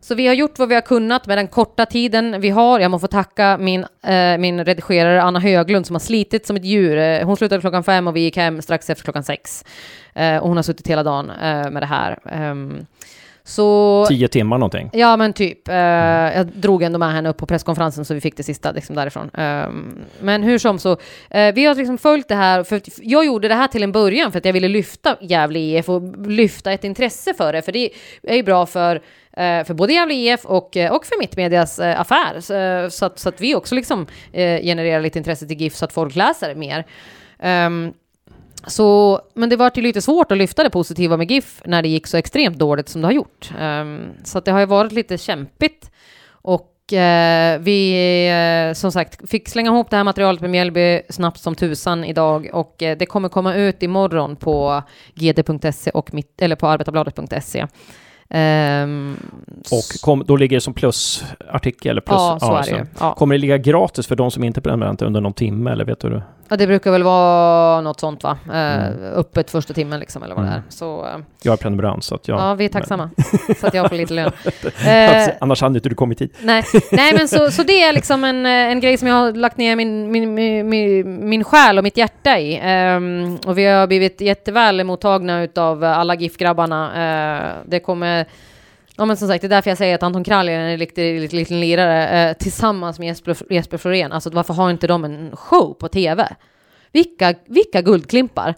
så 0.00 0.14
vi 0.14 0.26
har 0.26 0.34
gjort 0.34 0.58
vad 0.58 0.68
vi 0.68 0.74
har 0.74 0.82
kunnat 0.82 1.26
med 1.26 1.38
den 1.38 1.48
korta 1.48 1.86
tiden 1.86 2.40
vi 2.40 2.50
har. 2.50 2.80
Jag 2.80 2.90
måste 2.90 3.02
få 3.08 3.10
tacka 3.12 3.58
min, 3.60 3.86
eh, 4.02 4.38
min 4.38 4.64
redigerare 4.64 5.22
Anna 5.22 5.40
Höglund 5.40 5.86
som 5.86 5.94
har 5.94 6.00
slitit 6.00 6.46
som 6.46 6.56
ett 6.56 6.64
djur. 6.64 6.98
Eh, 6.98 7.26
hon 7.26 7.36
slutade 7.36 7.60
klockan 7.60 7.84
fem 7.84 8.06
och 8.06 8.16
vi 8.16 8.20
gick 8.20 8.36
hem 8.36 8.62
strax 8.62 8.90
efter 8.90 9.04
klockan 9.04 9.24
sex. 9.24 9.64
Eh, 10.14 10.36
och 10.36 10.48
hon 10.48 10.56
har 10.56 10.62
suttit 10.62 10.86
hela 10.86 11.02
dagen 11.02 11.30
eh, 11.30 11.70
med 11.70 11.82
det 11.82 11.86
här. 11.86 12.18
Ehm, 12.32 12.86
så... 13.50 14.04
Tio 14.08 14.28
timmar 14.28 14.58
någonting. 14.58 14.90
Ja 14.92 15.16
men 15.16 15.32
typ. 15.32 15.68
Eh, 15.68 15.74
jag 15.74 16.46
drog 16.46 16.82
ändå 16.82 16.98
med 16.98 17.12
henne 17.12 17.28
upp 17.28 17.36
på 17.36 17.46
presskonferensen 17.46 18.04
så 18.04 18.14
vi 18.14 18.20
fick 18.20 18.36
det 18.36 18.42
sista 18.42 18.72
liksom, 18.72 18.96
därifrån. 18.96 19.30
Ehm, 19.34 19.98
men 20.20 20.42
hur 20.42 20.58
som 20.58 20.78
så, 20.78 20.96
eh, 21.30 21.54
vi 21.54 21.64
har 21.64 21.74
liksom 21.74 21.98
följt 21.98 22.28
det 22.28 22.34
här, 22.34 22.64
för 22.64 22.80
jag 23.02 23.26
gjorde 23.26 23.48
det 23.48 23.54
här 23.54 23.68
till 23.68 23.82
en 23.82 23.92
början 23.92 24.32
för 24.32 24.38
att 24.38 24.44
jag 24.44 24.52
ville 24.52 24.68
lyfta 24.68 25.16
Gävle 25.20 25.58
IF 25.58 25.88
och 25.88 26.26
lyfta 26.26 26.72
ett 26.72 26.84
intresse 26.84 27.34
för 27.34 27.52
det, 27.52 27.62
för 27.62 27.72
det 27.72 27.90
är 28.22 28.36
ju 28.36 28.42
bra 28.42 28.66
för 28.66 28.96
eh, 29.36 29.64
för 29.64 29.74
både 29.74 29.92
Gävle 29.92 30.14
IF 30.14 30.44
och, 30.44 30.76
eh, 30.76 30.92
och 30.92 31.06
för 31.06 31.18
Mittmedias 31.18 31.78
eh, 31.78 32.00
affär. 32.00 32.40
Så, 32.40 32.54
eh, 32.54 32.88
så, 32.88 33.06
att, 33.06 33.18
så 33.18 33.28
att 33.28 33.40
vi 33.40 33.54
också 33.54 33.74
liksom 33.74 34.06
eh, 34.32 34.62
genererar 34.62 35.00
lite 35.00 35.18
intresse 35.18 35.46
till 35.46 35.60
GIF 35.60 35.74
så 35.74 35.84
att 35.84 35.92
folk 35.92 36.16
läser 36.16 36.54
mer. 36.54 36.84
Ehm, 37.38 37.92
så, 38.66 39.20
men 39.34 39.48
det 39.48 39.56
var 39.56 39.72
ju 39.74 39.82
lite 39.82 40.02
svårt 40.02 40.32
att 40.32 40.38
lyfta 40.38 40.64
det 40.64 40.70
positiva 40.70 41.16
med 41.16 41.30
GIF 41.30 41.62
när 41.64 41.82
det 41.82 41.88
gick 41.88 42.06
så 42.06 42.16
extremt 42.16 42.58
dåligt 42.58 42.88
som 42.88 43.00
det 43.00 43.06
har 43.06 43.12
gjort. 43.12 43.50
Ehm, 43.60 44.00
så 44.24 44.40
det 44.40 44.50
har 44.50 44.60
ju 44.60 44.66
varit 44.66 44.92
lite 44.92 45.18
kämpigt. 45.18 45.90
Och 46.30 46.92
eh, 46.92 47.60
vi, 47.60 47.92
eh, 48.68 48.74
som 48.74 48.92
sagt, 48.92 49.30
fick 49.30 49.48
slänga 49.48 49.70
ihop 49.70 49.90
det 49.90 49.96
här 49.96 50.04
materialet 50.04 50.40
med 50.40 50.50
Mjällby 50.50 51.02
snabbt 51.08 51.40
som 51.40 51.54
tusan 51.54 52.04
idag. 52.04 52.50
Och 52.52 52.82
eh, 52.82 52.96
det 52.98 53.06
kommer 53.06 53.28
komma 53.28 53.54
ut 53.54 53.82
imorgon 53.82 54.36
på 54.36 54.82
gd.se 55.14 55.90
och 55.90 56.14
mitt, 56.14 56.42
eller 56.42 56.56
på 56.56 56.68
arbetarbladet.se. 56.68 57.66
Ehm, 58.30 59.16
Och 59.70 60.00
kom, 60.00 60.24
då 60.26 60.36
ligger 60.36 60.56
det 60.56 60.60
som 60.60 60.74
plusartikel 60.74 62.00
plus. 62.00 62.18
Ja, 62.18 62.38
så 62.40 62.56
är 62.56 62.62
det 62.62 62.70
ju. 62.70 62.86
Ja. 63.00 63.14
Kommer 63.14 63.34
det 63.34 63.38
ligga 63.40 63.58
gratis 63.58 64.06
för 64.06 64.16
de 64.16 64.30
som 64.30 64.44
inte 64.44 64.60
prenumeranter 64.60 65.06
under 65.06 65.20
någon 65.20 65.32
timme 65.32 65.70
eller 65.70 65.84
vet 65.84 66.00
du? 66.00 66.22
Ja, 66.50 66.56
det 66.56 66.66
brukar 66.66 66.90
väl 66.90 67.02
vara 67.02 67.80
något 67.80 68.00
sånt 68.00 68.22
va? 68.22 68.38
Eh, 68.46 68.70
Mm. 68.86 69.12
Öppet 69.14 69.50
första 69.50 69.74
timmen 69.74 70.00
liksom, 70.00 70.22
eller 70.22 70.34
vad 70.34 70.44
det 70.44 70.48
Mm. 70.48 70.58
är. 70.58 70.70
Så 70.70 71.04
eh, 71.06 71.18
Jag 71.42 71.52
är 71.52 71.56
prenumerant 71.56 72.04
så 72.04 72.14
att 72.14 72.28
jag... 72.28 72.40
ja, 72.40 72.54
vi 72.54 72.64
är 72.64 72.68
tacksamma. 72.68 73.10
så 73.60 73.66
att 73.66 73.74
jag 73.74 73.88
får 73.88 73.96
lite 73.96 74.14
lön. 74.14 74.32
Men, 74.84 75.20
Eh, 75.28 75.34
annars 75.40 75.62
hade 75.62 75.74
inte 75.78 75.88
du 75.88 75.94
kommit 75.94 76.20
hit. 76.20 76.36
Nej, 76.42 76.62
nej 76.92 77.14
men 77.14 77.28
så, 77.28 77.50
så 77.50 77.62
det 77.62 77.82
är 77.82 77.92
liksom 77.92 78.24
en, 78.24 78.46
eh, 78.46 78.52
en 78.52 78.80
grej 78.80 78.96
som 78.96 79.08
jag 79.08 79.14
har 79.14 79.32
lagt 79.32 79.56
ner 79.56 79.76
min, 79.76 80.10
min, 80.10 80.34
min, 80.34 81.28
min, 81.28 81.44
själ 81.44 81.78
och 81.78 81.84
mitt 81.84 81.96
hjärta 81.96 82.38
i. 82.38 82.60
Ehm, 82.62 83.38
och 83.46 83.58
vi 83.58 83.64
har 83.64 83.86
blivit 83.86 84.20
jätteväl 84.20 84.84
mottagna 84.84 85.42
utav 85.42 85.84
alla 85.84 86.14
GIF-grabbarna. 86.14 86.86
Eh, 87.48 87.54
det 87.66 87.80
kommer... 87.80 88.26
Ja 89.00 89.06
men 89.06 89.16
som 89.16 89.28
sagt, 89.28 89.42
det 89.42 89.46
är 89.46 89.48
därför 89.48 89.70
jag 89.70 89.78
säger 89.78 89.94
att 89.94 90.02
Anton 90.02 90.24
Kralj 90.24 90.52
är 90.52 90.58
en 90.58 90.78
riktig 90.78 91.32
liten 91.34 91.60
lirare 91.60 92.08
eh, 92.08 92.36
tillsammans 92.36 92.98
med 92.98 93.08
Jesper, 93.08 93.36
Jesper 93.50 93.78
Florén. 93.78 94.12
Alltså 94.12 94.30
varför 94.30 94.54
har 94.54 94.70
inte 94.70 94.86
de 94.86 95.04
en 95.04 95.36
show 95.36 95.74
på 95.74 95.88
TV? 95.88 96.28
Vilka, 96.92 97.34
vilka 97.46 97.82
guldklimpar! 97.82 98.54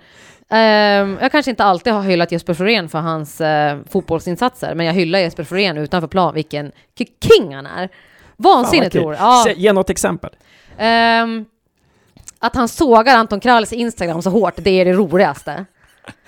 Ehm, 0.48 1.18
jag 1.20 1.32
kanske 1.32 1.50
inte 1.50 1.64
alltid 1.64 1.92
har 1.92 2.02
hyllat 2.02 2.32
Jesper 2.32 2.54
Florén 2.54 2.88
för 2.88 2.98
hans 2.98 3.40
eh, 3.40 3.78
fotbollsinsatser, 3.90 4.74
men 4.74 4.86
jag 4.86 4.92
hyllar 4.94 5.18
Jesper 5.18 5.44
Florén 5.44 5.78
utanför 5.78 6.08
plan, 6.08 6.34
vilken 6.34 6.72
king 7.20 7.54
han 7.54 7.66
är! 7.66 7.88
Vansinnigt 8.36 8.94
rolig! 8.94 9.18
Ja. 9.20 9.46
Ge 9.56 9.72
något 9.72 9.90
exempel. 9.90 10.30
Ehm, 10.78 11.44
att 12.38 12.54
han 12.54 12.68
sågar 12.68 13.16
Anton 13.16 13.40
Kralls 13.40 13.72
Instagram 13.72 14.22
så 14.22 14.30
hårt, 14.30 14.54
det 14.56 14.70
är 14.70 14.84
det 14.84 14.92
roligaste. 14.92 15.64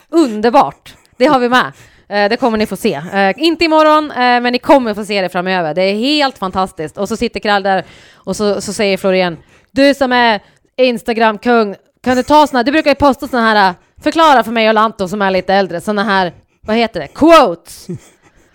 Underbart! 0.08 0.94
Det 1.16 1.26
har 1.26 1.38
vi 1.38 1.48
med. 1.48 1.72
Eh, 2.14 2.28
det 2.28 2.36
kommer 2.36 2.58
ni 2.58 2.66
få 2.66 2.76
se. 2.76 2.94
Eh, 2.94 3.34
inte 3.36 3.64
imorgon, 3.64 4.10
eh, 4.10 4.16
men 4.16 4.52
ni 4.52 4.58
kommer 4.58 4.94
få 4.94 5.04
se 5.04 5.22
det 5.22 5.28
framöver. 5.28 5.74
Det 5.74 5.82
är 5.82 5.94
helt 5.94 6.38
fantastiskt. 6.38 6.98
Och 6.98 7.08
så 7.08 7.16
sitter 7.16 7.40
Krall 7.40 7.62
där 7.62 7.84
och 8.14 8.36
så, 8.36 8.60
så 8.60 8.72
säger 8.72 8.96
Florian, 8.96 9.36
du 9.70 9.94
som 9.94 10.12
är 10.12 10.40
Instagram-kung, 10.76 11.76
kan 12.02 12.16
du 12.16 12.22
ta 12.22 12.46
såna, 12.46 12.62
du 12.62 12.72
brukar 12.72 12.90
ju 12.90 12.94
posta 12.94 13.28
såna 13.28 13.42
här, 13.42 13.68
eh, 13.68 13.74
förklara 14.02 14.44
för 14.44 14.52
mig 14.52 14.68
och 14.68 14.74
Lanto 14.74 15.08
som 15.08 15.22
är 15.22 15.30
lite 15.30 15.54
äldre, 15.54 15.80
såna 15.80 16.04
här, 16.04 16.32
vad 16.60 16.76
heter 16.76 17.00
det, 17.00 17.08
quotes! 17.08 17.86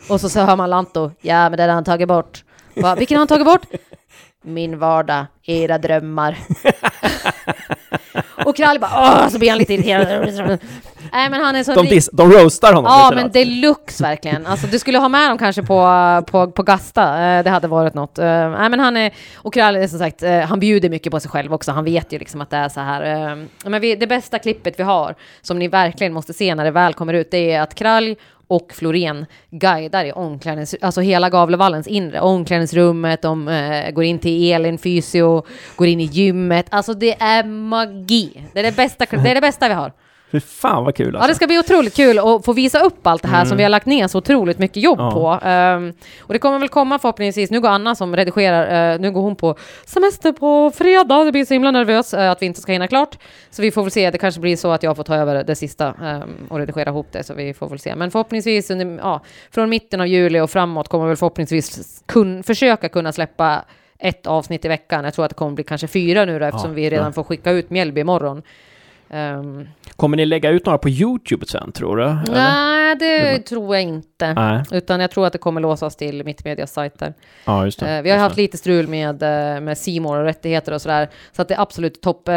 Och 0.10 0.22
så, 0.22 0.30
så 0.30 0.39
hör 0.39 0.55
man 0.55 0.70
Lanto, 0.70 1.12
ja 1.22 1.49
men 1.49 1.57
det 1.57 1.64
har 1.64 1.70
han 1.70 1.84
tagit 1.84 2.07
bort. 2.07 2.43
Va, 2.76 2.95
vilken 2.95 3.16
har 3.16 3.20
han 3.20 3.28
tagit 3.28 3.45
bort? 3.45 3.66
Min 4.43 4.80
vardag, 4.80 5.26
era 5.43 5.78
drömmar. 5.78 6.38
och 8.50 8.56
Krall 8.56 8.80
bara 8.80 8.91
åh, 8.93 9.30
så 9.30 9.39
blir 9.39 9.50
han 9.50 9.58
lite 9.58 9.74
irriterad. 9.74 10.60
Nej 11.12 11.30
men 11.30 11.41
han 11.41 11.56
är 11.56 11.64
så... 11.64 11.74
De, 11.74 11.86
dis- 11.88 12.10
de 12.14 12.32
roastar 12.32 12.74
honom 12.74 12.91
Ja, 12.91 13.10
lite 13.10 13.22
men 13.24 13.32
deluxe 13.32 14.04
verkligen. 14.04 14.45
Alltså 14.45 14.68
du 14.68 14.80
skulle 14.80 14.97
ha 14.97 15.10
med 15.10 15.30
dem 15.30 15.38
kanske 15.38 15.64
på, 15.64 16.24
på, 16.28 16.52
på 16.52 16.64
Gasta. 16.64 17.22
Eh, 17.24 17.43
Det 17.43 17.50
hade 17.50 17.68
varit 17.68 17.93
något. 17.93 18.20
Eh, 18.20 18.26
Nej, 18.50 18.70
men 18.70 18.80
han 18.80 18.97
är, 18.97 19.12
och 19.36 19.54
Krall 19.54 19.76
är 19.76 19.88
som 19.88 20.00
sagt, 20.00 20.24
eh, 20.24 20.39
han 20.39 20.60
bjuder 20.60 20.89
mycket 20.89 21.12
på 21.12 21.20
sig 21.20 21.32
själv 21.32 21.54
också. 21.54 21.72
Han 21.72 21.84
vet 21.86 22.12
ju 22.14 22.20
liksom 22.20 22.41
att 22.41 22.50
det 22.50 22.58
är 22.58 22.70
så 22.70 22.80
här. 22.80 23.36
Men 23.66 23.82
vi, 23.82 23.95
det 23.95 24.08
bästa 24.08 24.39
klippet 24.39 24.80
vi 24.80 24.84
har, 24.84 25.16
som 25.41 25.60
ni 25.60 25.68
verkligen 25.68 26.14
måste 26.14 26.34
se 26.34 26.56
när 26.56 26.64
det 26.66 26.72
väl 26.72 26.93
kommer 26.93 27.14
ut, 27.14 27.32
det 27.32 27.52
är 27.52 27.62
att 27.62 27.76
Krall 27.76 28.16
och 28.50 28.74
Florén 28.74 29.26
guidar 29.50 30.06
i 30.06 30.12
omklädnings, 30.12 30.76
alltså 30.82 31.02
hela 31.02 31.30
Gavlevallens 31.30 31.88
inre, 31.88 32.20
omklädningsrummet, 32.20 33.22
de 33.22 33.47
eh, 33.47 33.91
går 33.91 34.04
in 34.04 34.20
till 34.20 34.52
Elin 34.52 34.78
Fysio, 34.78 35.43
går 35.76 35.88
in 35.88 36.00
i 36.00 36.04
gymmet, 36.04 36.66
alltså 36.70 36.93
det 36.93 37.22
är 37.22 37.43
magi. 37.43 38.43
Det 38.54 38.60
är 38.60 38.64
det 38.64 38.76
bästa, 38.76 39.06
det 39.06 39.30
är 39.30 39.36
det 39.36 39.41
bästa 39.41 39.68
vi 39.68 39.74
har. 39.74 39.93
Fy 40.32 40.40
fan 40.40 40.84
vad 40.86 40.96
kul 40.96 41.08
Ja, 41.14 41.20
alltså. 41.20 41.28
det 41.30 41.36
ska 41.36 41.48
bli 41.48 41.60
otroligt 41.60 41.96
kul 41.96 42.20
att 42.20 42.46
få 42.46 42.54
visa 42.54 42.80
upp 42.80 43.08
allt 43.08 43.22
det 43.22 43.28
här 43.28 43.46
som 43.46 43.58
vi 43.58 43.64
har 43.64 43.70
lagt 43.70 43.86
ner 43.86 44.08
så 44.08 44.18
otroligt 44.18 44.60
mycket 44.60 44.84
jobb 44.84 45.00
Ja. 45.00 45.12
på. 45.12 45.48
Ehm, 45.48 45.94
och 46.20 46.34
det 46.34 46.40
kommer 46.40 46.60
väl 46.60 46.70
komma 46.70 47.00
förhoppningsvis, 47.00 47.52
nu 47.52 47.62
går 47.62 47.70
Anna 47.70 47.96
som 47.96 48.16
redigerar, 48.16 48.94
eh, 48.94 49.00
nu 49.00 49.12
går 49.12 49.22
hon 49.22 49.36
på 49.36 49.56
semester 49.86 50.32
på 50.32 50.72
fredag, 50.76 51.24
det 51.24 51.32
blir 51.32 51.46
så 51.46 51.54
himla 51.54 51.72
nervös 51.72 52.14
eh, 52.14 52.32
att 52.32 52.42
vi 52.42 52.46
inte 52.46 52.62
ska 52.62 52.72
hinna 52.72 52.88
klart. 52.88 53.18
Så 53.50 53.62
vi 53.62 53.72
får 53.72 53.82
väl 53.82 53.92
se, 53.92 54.12
det 54.12 54.18
kanske 54.18 54.42
blir 54.42 54.56
så 54.56 54.72
att 54.72 54.84
jag 54.84 54.96
får 54.96 55.04
ta 55.04 55.16
över 55.16 55.44
det 55.44 55.56
sista 55.56 55.94
ehm, 56.04 56.30
och 56.50 56.58
redigera 56.60 56.90
ihop 56.90 57.08
det, 57.12 57.24
så 57.24 57.34
vi 57.34 57.54
får 57.54 57.70
väl 57.70 57.80
se. 57.80 57.96
Men 57.96 58.12
förhoppningsvis, 58.12 58.72
under, 58.72 58.98
ja, 59.04 59.22
från 59.52 59.70
mitten 59.70 60.02
av 60.02 60.08
juli 60.08 60.40
och 60.40 60.50
framåt 60.50 60.88
kommer 60.88 61.08
väl 61.08 61.18
förhoppningsvis 61.18 62.02
kun, 62.06 62.44
försöka 62.44 62.90
kunna 62.90 63.12
släppa 63.12 63.62
ett 64.00 64.28
avsnitt 64.28 64.66
i 64.66 64.68
veckan. 64.68 65.04
Jag 65.06 65.14
tror 65.14 65.26
att 65.26 65.30
det 65.32 65.36
kommer 65.36 65.52
bli 65.52 65.64
kanske 65.64 65.88
fyra 65.88 66.26
nu 66.26 66.40
då, 66.40 66.46
eftersom 66.46 66.72
Ja, 66.72 66.76
vi 66.76 66.90
redan 66.90 67.06
ja. 67.06 67.12
får 67.12 67.24
skicka 67.24 67.52
ut 67.52 67.70
Mjällby 67.70 68.02
imorgon. 68.02 68.42
Ehm, 69.10 69.68
Kommer 69.95 70.18
ni 70.18 70.26
lägga 70.26 70.49
ut 70.49 70.66
några 70.66 70.78
på 70.78 70.89
YouTube 70.89 71.45
sen, 71.45 71.72
tror 71.72 71.97
du? 71.97 72.03
Eller? 72.03 72.24
nej, 72.32 72.95
det 72.95 73.05
Eller? 73.20 73.39
tror 73.43 73.76
jag 73.76 73.84
inte. 73.84 74.34
Nej. 74.34 74.64
Utan 74.72 74.99
jag 74.99 75.12
tror 75.12 75.26
att 75.28 75.34
det 75.34 75.39
kommer 75.39 75.62
låsas 75.62 75.95
till 75.95 76.24
Mittmedias 76.24 76.74
sajter. 76.74 77.14
Ja, 77.45 77.66
just 77.66 77.80
det. 77.80 77.89
Eh, 77.97 78.01
vi 78.01 78.10
har 78.10 78.18
Just 78.18 78.22
haft 78.24 78.36
det. 78.36 78.41
lite 78.41 78.57
strul 78.57 78.88
med, 78.88 79.24
eh, 79.24 79.62
med 79.62 79.78
More 80.01 80.20
och 80.20 80.26
rättigheter 80.26 80.74
och 80.74 80.82
sådär. 80.82 81.10
Så 81.32 81.41
att 81.41 81.47
det 81.47 81.60
absolut 81.60 82.01
topp, 82.01 82.28
eh, 82.28 82.36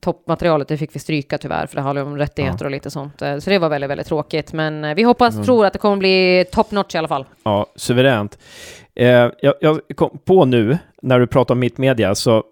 toppmaterialet, 0.00 0.68
det 0.68 0.76
fick 0.76 0.94
vi 0.94 0.98
stryka 1.00 1.38
tyvärr, 1.38 1.66
för 1.66 1.76
det 1.76 1.82
handlar 1.82 2.02
om 2.02 2.18
rättigheter 2.18 2.64
och 2.64 2.70
lite 2.70 2.90
sånt. 2.90 3.22
Eh, 3.22 3.38
så 3.38 3.50
det 3.50 3.58
var 3.58 3.68
väldigt, 3.68 3.90
väldigt 3.90 4.06
tråkigt. 4.06 4.52
Men 4.52 4.94
vi 4.94 5.02
hoppas, 5.02 5.34
Mm. 5.34 5.44
tror 5.44 5.66
att 5.66 5.72
det 5.72 5.78
kommer 5.78 5.96
bli 5.96 6.44
top 6.52 6.70
notch 6.70 6.94
i 6.94 6.98
alla 6.98 7.08
fall. 7.08 7.24
Ja, 7.42 7.66
suveränt. 7.76 8.38
Eh, 8.94 9.06
jag, 9.40 9.54
jag 9.60 9.80
kom 9.94 10.18
på 10.24 10.44
nu, 10.44 10.78
när 11.02 11.18
du 11.20 11.26
pratar 11.26 11.54
om 11.54 11.58
Mittmedia, 11.58 12.14
så 12.14 12.42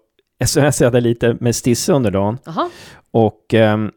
smsade 0.47 1.01
lite 1.01 1.37
med 1.39 1.55
Stisse 1.55 1.93
under 1.93 2.11
dagen. 2.11 2.37
Jaha, 2.45 2.69
Och 3.11 3.53
ehm, 3.53 3.91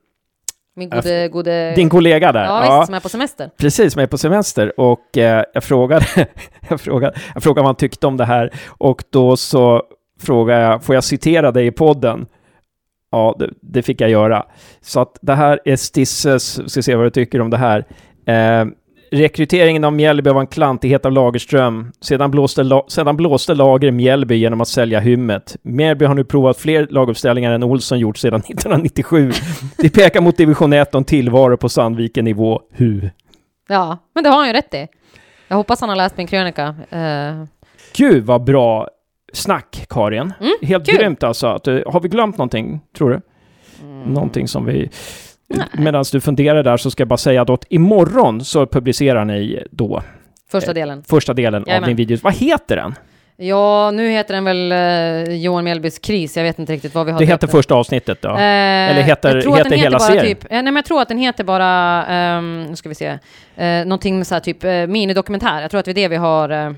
min 0.76 0.90
gode, 0.90 1.28
gode... 1.28 1.74
din 1.74 1.88
kollega 1.90 2.32
där. 2.32 2.44
Ja, 2.44 2.78
visst, 2.78 2.86
som 2.86 2.94
är 2.94 3.00
på 3.00 3.08
semester. 3.08 3.50
Precis, 3.56 3.92
som 3.92 4.02
är 4.02 4.06
på 4.06 4.18
semester. 4.18 4.80
Och 4.80 5.18
eh, 5.18 5.44
jag, 5.54 5.64
frågade, 5.64 6.06
jag, 6.68 6.80
frågade, 6.80 7.18
jag 7.34 7.42
frågade 7.42 7.62
vad 7.62 7.68
han 7.68 7.76
tyckte 7.76 8.06
om 8.06 8.16
det 8.16 8.24
här. 8.24 8.50
Och 8.68 9.04
då 9.10 9.36
så 9.36 9.82
frågade 10.20 10.62
jag, 10.62 10.84
får 10.84 10.94
jag 10.94 11.04
citera 11.04 11.52
dig 11.52 11.66
i 11.66 11.70
podden? 11.70 12.26
Ja, 13.10 13.36
det, 13.38 13.50
det 13.60 13.82
fick 13.82 14.00
jag 14.00 14.10
göra. 14.10 14.46
Så 14.80 15.00
att 15.00 15.18
det 15.20 15.34
här 15.34 15.60
är 15.64 15.76
Stisses, 15.76 16.70
ska 16.72 16.82
se 16.82 16.94
vad 16.94 17.06
du 17.06 17.10
tycker 17.10 17.40
om 17.40 17.50
det 17.50 17.56
här. 17.56 17.84
Eh, 18.26 18.66
rekryteringen 19.14 19.84
av 19.84 19.92
Mjällby 19.92 20.30
var 20.30 20.40
en 20.40 20.46
klantighet 20.46 21.06
av 21.06 21.12
Lagerström. 21.12 21.92
Sedan 22.00 22.30
blåste, 22.30 22.62
la, 22.62 22.84
sedan 22.88 23.16
blåste 23.16 23.54
Lager 23.54 23.90
Mjällby 23.90 24.34
genom 24.36 24.60
att 24.60 24.68
sälja 24.68 25.00
hymmet. 25.00 25.56
Mjällby 25.62 26.04
har 26.04 26.14
nu 26.14 26.24
provat 26.24 26.56
fler 26.58 26.86
laguppställningar 26.90 27.52
än 27.52 27.62
Olsson 27.62 27.98
gjort 27.98 28.16
sedan 28.18 28.40
1997. 28.48 29.32
Det 29.78 29.90
pekar 29.90 30.20
mot 30.20 30.36
division 30.36 30.72
1 30.72 30.94
och 30.94 30.98
en 30.98 31.04
tillvaro 31.04 31.56
på 31.56 31.68
Sandviken-nivå. 31.68 32.60
Hu. 32.72 33.10
Ja, 33.68 33.98
men 34.14 34.24
det 34.24 34.30
har 34.30 34.36
han 34.36 34.46
ju 34.46 34.52
rätt 34.52 34.74
i. 34.74 34.86
Jag 35.48 35.56
hoppas 35.56 35.80
han 35.80 35.88
har 35.88 35.96
läst 35.96 36.16
min 36.16 36.26
krönika. 36.26 36.74
Eh, 36.90 37.44
Gud 37.96 38.24
vad 38.24 38.44
bra 38.44 38.88
snack, 39.32 39.86
Karin. 39.88 40.32
Mm, 40.40 40.52
Helt 40.62 40.86
kul. 40.86 40.98
grymt 40.98 41.22
alltså. 41.22 41.46
Eh, 41.46 41.92
har 41.92 42.00
vi 42.00 42.08
glömt 42.08 42.38
någonting, 42.38 42.80
tror 42.98 43.10
du? 43.10 43.20
Någonting 44.06 44.48
som 44.48 44.64
vi... 44.64 44.90
Medan 45.72 46.04
du 46.12 46.20
funderar 46.20 46.62
där 46.62 46.76
så 46.76 46.90
ska 46.90 47.00
jag 47.00 47.08
bara 47.08 47.16
säga 47.16 47.42
att 47.42 47.64
imorgon 47.68 48.44
så 48.44 48.66
publicerar 48.66 49.24
ni 49.24 49.62
då 49.70 50.02
första 50.50 50.70
Eh, 50.70 50.74
delen. 50.74 51.02
första 51.08 51.34
delen 51.34 51.64
av 51.76 51.82
din 51.86 51.96
video. 51.96 52.18
Vad 52.22 52.34
heter 52.34 52.76
den? 52.76 52.94
Ja, 53.36 53.90
nu 53.90 54.08
heter 54.10 54.34
den 54.34 54.44
väl 54.44 54.72
eh, 54.72 55.34
Johan 55.36 55.64
Mjällbys 55.64 55.98
kris. 55.98 56.36
Jag 56.36 56.44
vet 56.44 56.58
inte 56.58 56.72
riktigt 56.72 56.94
vad 56.94 57.06
vi 57.06 57.12
har 57.12 57.18
Det 57.18 57.26
heter 57.26 57.46
första 57.46 57.74
avsnittet 57.74 58.22
då? 58.22 58.28
Eh, 58.28 58.34
Eller 58.40 59.02
heter- 59.02 59.36
heter 59.56 59.70
den 59.70 59.78
hela 59.78 59.98
bara 59.98 60.08
serien? 60.08 60.26
Typ, 60.26 60.44
eh, 60.44 60.48
nej, 60.50 60.62
men 60.62 60.76
jag 60.76 60.84
tror 60.84 61.00
att 61.02 61.08
den 61.08 61.18
heter 61.18 61.44
bara, 61.44 62.36
um, 62.38 62.76
ska 62.76 62.88
vi 62.88 62.94
se, 62.94 63.10
uh, 63.10 63.18
någonting 63.86 64.16
med 64.18 64.26
så 64.26 64.34
här 64.34 64.40
typ 64.40 64.64
uh, 64.64 64.86
minidokumentär. 64.86 65.62
Jag 65.62 65.70
tror 65.70 65.78
att 65.78 65.84
det 65.84 65.90
är 65.92 65.94
det 65.94 66.08
vi 66.08 66.16
har, 66.16 66.48
eh, 66.50 66.70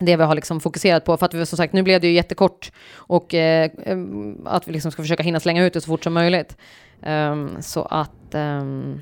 det 0.00 0.16
vi 0.16 0.22
har 0.22 0.34
liksom 0.34 0.60
fokuserat 0.60 1.04
på. 1.04 1.16
För 1.16 1.26
att 1.26 1.34
vi, 1.34 1.46
som 1.46 1.56
sagt, 1.56 1.72
nu 1.72 1.82
blev 1.82 2.00
det 2.00 2.06
ju 2.06 2.12
jättekort 2.12 2.72
och 2.94 3.34
eh, 3.34 3.70
att 4.44 4.68
vi 4.68 4.72
liksom 4.72 4.92
ska 4.92 5.02
försöka 5.02 5.22
hinna 5.22 5.40
slänga 5.40 5.64
ut 5.64 5.72
det 5.72 5.80
så 5.80 5.86
fort 5.86 6.04
som 6.04 6.12
möjligt. 6.12 6.56
Ehm, 7.02 7.62
så 7.62 7.82
att, 7.82 8.34
ehm, 8.34 9.00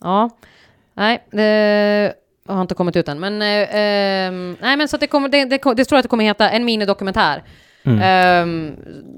ja, 0.00 0.30
nej, 0.94 1.24
det 1.30 2.14
har 2.46 2.60
inte 2.62 2.74
kommit 2.74 2.96
ut 2.96 3.08
än. 3.08 3.20
Men, 3.20 3.42
ehm, 3.42 4.56
nej, 4.60 4.76
men 4.76 4.88
så 4.88 4.96
att 4.96 5.00
det 5.00 5.06
kommer, 5.06 5.28
det, 5.28 5.44
det, 5.44 5.58
det, 5.74 5.90
jag 5.90 5.98
att 5.98 6.02
det 6.02 6.08
kommer 6.08 6.24
heta 6.24 6.50
en 6.50 6.64
minidokumentär. 6.64 7.42
Mm. 7.84 8.76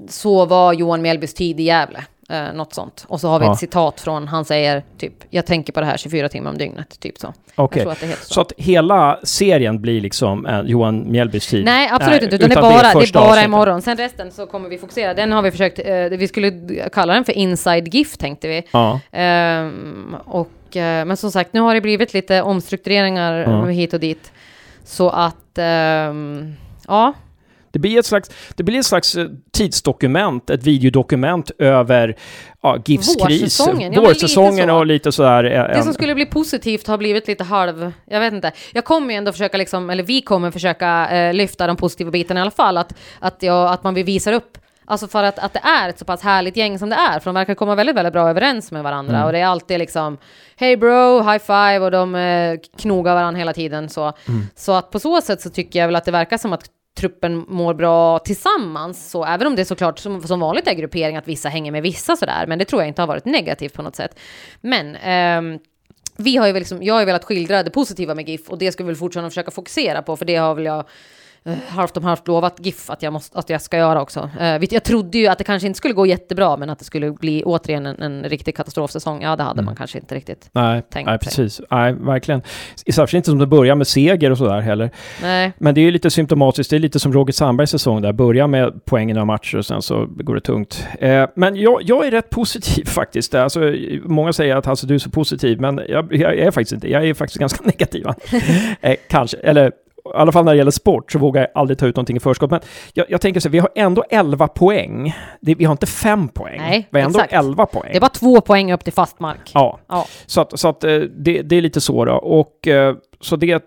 Så 0.09 0.45
var 0.45 0.73
Johan 0.73 1.01
Mjällbys 1.01 1.33
tid 1.33 1.59
i 1.59 1.63
Gävle. 1.63 2.03
Uh, 2.31 2.53
något 2.53 2.73
sånt. 2.73 3.05
Och 3.07 3.21
så 3.21 3.27
har 3.27 3.39
vi 3.39 3.45
Ja. 3.45 3.53
ett 3.53 3.59
citat 3.59 4.01
från, 4.01 4.27
han 4.27 4.45
säger 4.45 4.83
typ, 4.97 5.13
jag 5.29 5.45
tänker 5.45 5.73
på 5.73 5.79
det 5.79 5.85
här 5.85 5.97
24 5.97 6.29
timmar 6.29 6.51
om 6.51 6.57
dygnet, 6.57 6.99
typ 6.99 7.17
så. 7.17 7.33
Okej. 7.55 7.81
Heter 7.89 8.07
så. 8.07 8.33
Så 8.33 8.41
att 8.41 8.51
hela 8.57 9.19
serien 9.23 9.81
blir 9.81 10.01
liksom 10.01 10.45
en 10.45 10.67
Johan 10.67 11.11
Mjällbys 11.11 11.47
tid? 11.47 11.65
Nej, 11.65 11.89
absolut 11.91 12.23
inte, 12.23 12.35
utan, 12.35 12.51
utan 12.51 12.63
det 12.63 12.67
är 12.69 12.71
bara, 12.71 12.81
det 12.99 13.09
är 13.09 13.13
bara 13.13 13.23
avsnittet. 13.23 13.45
imorgon. 13.45 13.81
Sen 13.81 13.97
resten 13.97 14.31
så 14.31 14.45
kommer 14.45 14.69
vi 14.69 14.77
fokusera. 14.77 15.13
Den 15.13 15.31
har 15.31 15.41
vi 15.41 15.51
försökt, 15.51 15.79
eh, 15.79 15.95
vi 15.95 16.27
skulle 16.27 16.51
kalla 16.93 17.13
den 17.13 17.25
för 17.25 17.33
Inside 17.33 17.87
GIF 17.93 18.17
tänkte 18.17 18.47
vi. 18.47 18.63
Ja. 18.71 18.99
Ehm, 19.11 20.15
och, 20.25 20.75
eh, 20.77 21.05
men 21.05 21.17
som 21.17 21.31
sagt, 21.31 21.53
nu 21.53 21.59
har 21.59 21.73
det 21.75 21.81
blivit 21.81 22.13
lite 22.13 22.41
omstruktureringar 22.41 23.33
Ja. 23.33 23.65
hit 23.65 23.93
och 23.93 23.99
dit. 23.99 24.31
Så 24.83 25.09
att, 25.09 25.57
ehm, 25.57 26.53
ja, 26.87 27.13
Det 27.75 27.79
blir 27.79 27.99
ett 27.99 28.05
slags, 28.05 28.29
det 28.55 28.63
blir 28.63 28.79
ett 28.79 28.85
slags 28.85 29.15
eh, 29.15 29.27
tidsdokument, 29.53 30.49
ett 30.49 30.63
videodokument 30.63 31.51
över 31.59 32.15
ja, 32.61 32.77
GIFs 32.85 33.15
kris. 33.15 33.41
Vårsäsongen, 33.41 33.93
ja, 33.93 34.01
Vårsäsongen 34.01 34.55
lite 34.55 34.67
så. 34.67 34.75
och 34.75 34.85
lite 34.85 35.11
sådär. 35.11 35.43
eh, 35.43 35.77
Det 35.77 35.83
som 35.83 35.93
skulle 35.93 36.15
bli 36.15 36.25
positivt 36.25 36.87
har 36.87 36.97
blivit 36.97 37.27
lite 37.27 37.43
halv... 37.43 37.91
Jag 38.05 38.19
vet 38.19 38.33
inte. 38.33 38.51
Jag 38.73 38.85
kommer 38.85 39.13
ju 39.13 39.17
ändå 39.17 39.31
försöka, 39.31 39.57
liksom, 39.57 39.89
eller 39.89 40.03
vi 40.03 40.21
kommer 40.21 40.51
försöka 40.51 41.09
eh, 41.09 41.33
lyfta 41.33 41.67
de 41.67 41.75
positiva 41.75 42.11
bitarna 42.11 42.39
i 42.39 42.41
alla 42.41 42.51
fall. 42.51 42.77
Att, 42.77 42.93
att, 43.19 43.43
jag, 43.43 43.71
att 43.71 43.83
man 43.83 43.93
vill 43.93 44.05
visa 44.05 44.33
upp. 44.33 44.57
Alltså 44.87 45.07
för 45.07 45.23
att, 45.23 45.39
att 45.39 45.53
det 45.53 45.59
är 45.59 45.89
ett 45.89 45.99
så 45.99 46.05
pass 46.05 46.21
härligt 46.21 46.57
gäng 46.57 46.79
som 46.79 46.89
det 46.89 46.95
är. 46.95 47.19
För 47.19 47.25
de 47.25 47.35
verkar 47.35 47.55
komma 47.55 47.75
väldigt, 47.75 47.95
väldigt 47.95 48.13
bra 48.13 48.29
överens 48.29 48.71
med 48.71 48.83
varandra. 48.83 49.15
Mm. 49.15 49.25
Och 49.25 49.31
det 49.31 49.39
är 49.39 49.45
alltid 49.45 49.79
liksom 49.79 50.17
Hey 50.55 50.77
bro, 50.77 51.21
high 51.21 51.37
five 51.45 51.79
och 51.79 51.91
de 51.91 52.15
eh, 52.15 52.57
knogar 52.81 53.15
varandra 53.15 53.39
hela 53.39 53.53
tiden. 53.53 53.89
Så. 53.89 54.13
Mm. 54.27 54.47
så 54.55 54.71
att 54.71 54.91
på 54.91 54.99
så 54.99 55.21
sätt 55.21 55.41
så 55.41 55.49
tycker 55.49 55.79
jag 55.79 55.87
väl 55.87 55.95
att 55.95 56.05
det 56.05 56.11
verkar 56.11 56.37
som 56.37 56.53
att 56.53 56.65
truppen 56.95 57.45
mår 57.47 57.73
bra 57.73 58.19
tillsammans. 58.19 59.09
Så 59.11 59.25
även 59.25 59.47
om 59.47 59.55
det 59.55 59.65
såklart 59.65 59.99
som, 59.99 60.21
som 60.21 60.39
vanligt 60.39 60.67
är 60.67 60.73
gruppering 60.73 61.17
att 61.17 61.27
vissa 61.27 61.49
hänger 61.49 61.71
med 61.71 61.83
vissa 61.83 62.15
sådär. 62.15 62.47
Men 62.47 62.59
det 62.59 62.65
tror 62.65 62.81
jag 62.81 62.87
inte 62.87 63.01
har 63.01 63.07
varit 63.07 63.25
negativt 63.25 63.73
på 63.73 63.81
något 63.81 63.95
sätt. 63.95 64.19
Men 64.61 64.95
ehm, 64.95 65.59
vi 66.17 66.37
har 66.37 66.47
ju 66.47 66.53
väl 66.53 66.59
liksom, 66.59 66.83
jag 66.83 66.93
har 66.93 67.01
ju 67.01 67.05
velat 67.05 67.23
skildra 67.23 67.63
det 67.63 67.71
positiva 67.71 68.15
med 68.15 68.29
GIF 68.29 68.49
och 68.49 68.57
det 68.57 68.71
ska 68.71 68.83
vi 68.83 68.87
väl 68.87 68.95
fortsätta 68.95 69.29
försöka 69.29 69.51
fokusera 69.51 70.01
på 70.01 70.17
för 70.17 70.25
det 70.25 70.35
har 70.35 70.55
väl 70.55 70.65
jag 70.65 70.85
eh, 71.45 71.53
halvt 71.67 71.97
om 71.97 72.03
halvt 72.03 72.27
lovat 72.27 72.65
GIF 72.65 72.89
att 72.89 73.01
jag, 73.03 73.13
måste, 73.13 73.39
att 73.39 73.49
jag 73.49 73.61
ska 73.61 73.77
göra 73.77 74.01
också. 74.01 74.29
Eh, 74.39 74.63
jag 74.69 74.83
trodde 74.83 75.17
ju 75.17 75.27
att 75.27 75.37
det 75.37 75.43
kanske 75.43 75.67
inte 75.67 75.77
skulle 75.77 75.93
gå 75.93 76.05
jättebra 76.05 76.57
men 76.57 76.69
att 76.69 76.79
det 76.79 76.85
skulle 76.85 77.11
bli 77.11 77.43
återigen 77.45 77.85
en, 77.85 78.01
en 78.01 78.23
riktig 78.23 78.55
katastrofsäsong. 78.55 79.21
Ja, 79.21 79.35
det 79.35 79.43
hade 79.43 79.61
man 79.61 79.75
kanske 79.75 79.97
inte 79.97 80.15
riktigt. 80.15 80.49
Nej, 80.51 80.81
tänkt 80.89 81.07
nej 81.07 81.19
sig. 81.19 81.25
precis. 81.25 81.61
Nej, 81.71 81.93
verkligen. 81.93 82.41
Särskilt 82.93 83.13
inte 83.13 83.29
som 83.29 83.39
det 83.39 83.47
börjar 83.47 83.75
med 83.75 83.87
seger 83.87 84.31
och 84.31 84.37
sådär 84.37 84.59
heller. 84.59 84.89
Nej, 85.21 85.51
Men 85.57 85.75
det 85.75 85.81
är 85.81 85.85
ju 85.85 85.91
lite 85.91 86.09
symptomatiskt. 86.09 86.69
Det 86.69 86.75
är 86.75 86.79
lite 86.79 86.99
som 86.99 87.13
Roger 87.13 87.33
Sandbergs 87.33 87.71
säsong 87.71 88.01
där. 88.01 88.13
Börja 88.13 88.47
med 88.47 88.85
poäng 88.85 89.11
i 89.11 89.13
några 89.13 89.25
matcher 89.25 89.57
och 89.57 89.65
sen 89.65 89.81
så 89.81 90.05
går 90.09 90.35
det 90.35 90.41
tungt. 90.41 90.87
Eh, 90.99 91.25
men 91.35 91.55
jag, 91.55 91.81
jag 91.83 92.07
är 92.07 92.11
rätt 92.11 92.29
positiv 92.29 92.85
faktiskt. 92.89 93.35
Alltså, 93.35 93.73
många 94.03 94.33
säger 94.33 94.55
att 94.55 94.67
alltså, 94.67 94.87
du 94.87 94.95
är 94.95 94.99
så 94.99 95.09
positiv, 95.09 95.61
men 95.61 95.81
jag, 95.89 96.15
jag 96.15 96.37
är 96.37 96.51
faktiskt 96.51 96.73
inte. 96.73 96.91
Jag 96.91 97.07
är 97.07 97.13
faktiskt 97.13 97.39
ganska 97.39 97.63
negativ. 97.65 98.05
eh, 98.81 98.95
kanske, 99.09 99.37
eller 99.37 99.71
i 100.05 100.17
alla 100.17 100.31
fall 100.31 100.45
när 100.45 100.51
det 100.51 100.57
gäller 100.57 100.71
sport 100.71 101.11
så 101.11 101.19
vågar 101.19 101.41
jag 101.41 101.49
aldrig 101.55 101.77
ta 101.77 101.85
ut 101.85 101.95
någonting 101.95 102.17
i 102.17 102.19
förskott. 102.19 102.51
Men 102.51 102.59
jag, 102.93 103.05
jag 103.09 103.21
tänker 103.21 103.39
så 103.39 103.47
här, 103.47 103.51
vi 103.51 103.59
har 103.59 103.69
ändå 103.75 104.03
11 104.09 104.47
poäng. 104.47 105.15
Det, 105.41 105.55
vi 105.55 105.65
har 105.65 105.71
inte 105.71 105.85
5 105.85 106.27
poäng. 106.27 106.57
Nej, 106.59 106.87
vi 106.91 106.99
har 106.99 107.05
ändå 107.05 107.19
exakt. 107.19 107.33
11 107.33 107.65
poäng. 107.65 107.89
det 107.93 107.99
bara 107.99 108.09
två 108.09 108.41
poäng 108.41 108.73
upp 108.73 108.83
till 108.83 108.93
fast 108.93 109.19
mark. 109.19 109.51
Ja, 109.53 109.79
Ja. 109.87 110.05
så 110.25 110.41
att, 110.41 110.59
så 110.59 110.67
att 110.67 110.83
eh, 110.83 110.97
det, 110.99 111.41
det 111.41 111.55
är 111.55 111.61
lite 111.61 111.81
så 111.81 112.05
då. 112.05 112.13
Och 112.13 112.67
eh, 112.67 112.95
så 113.21 113.35
det, 113.35 113.63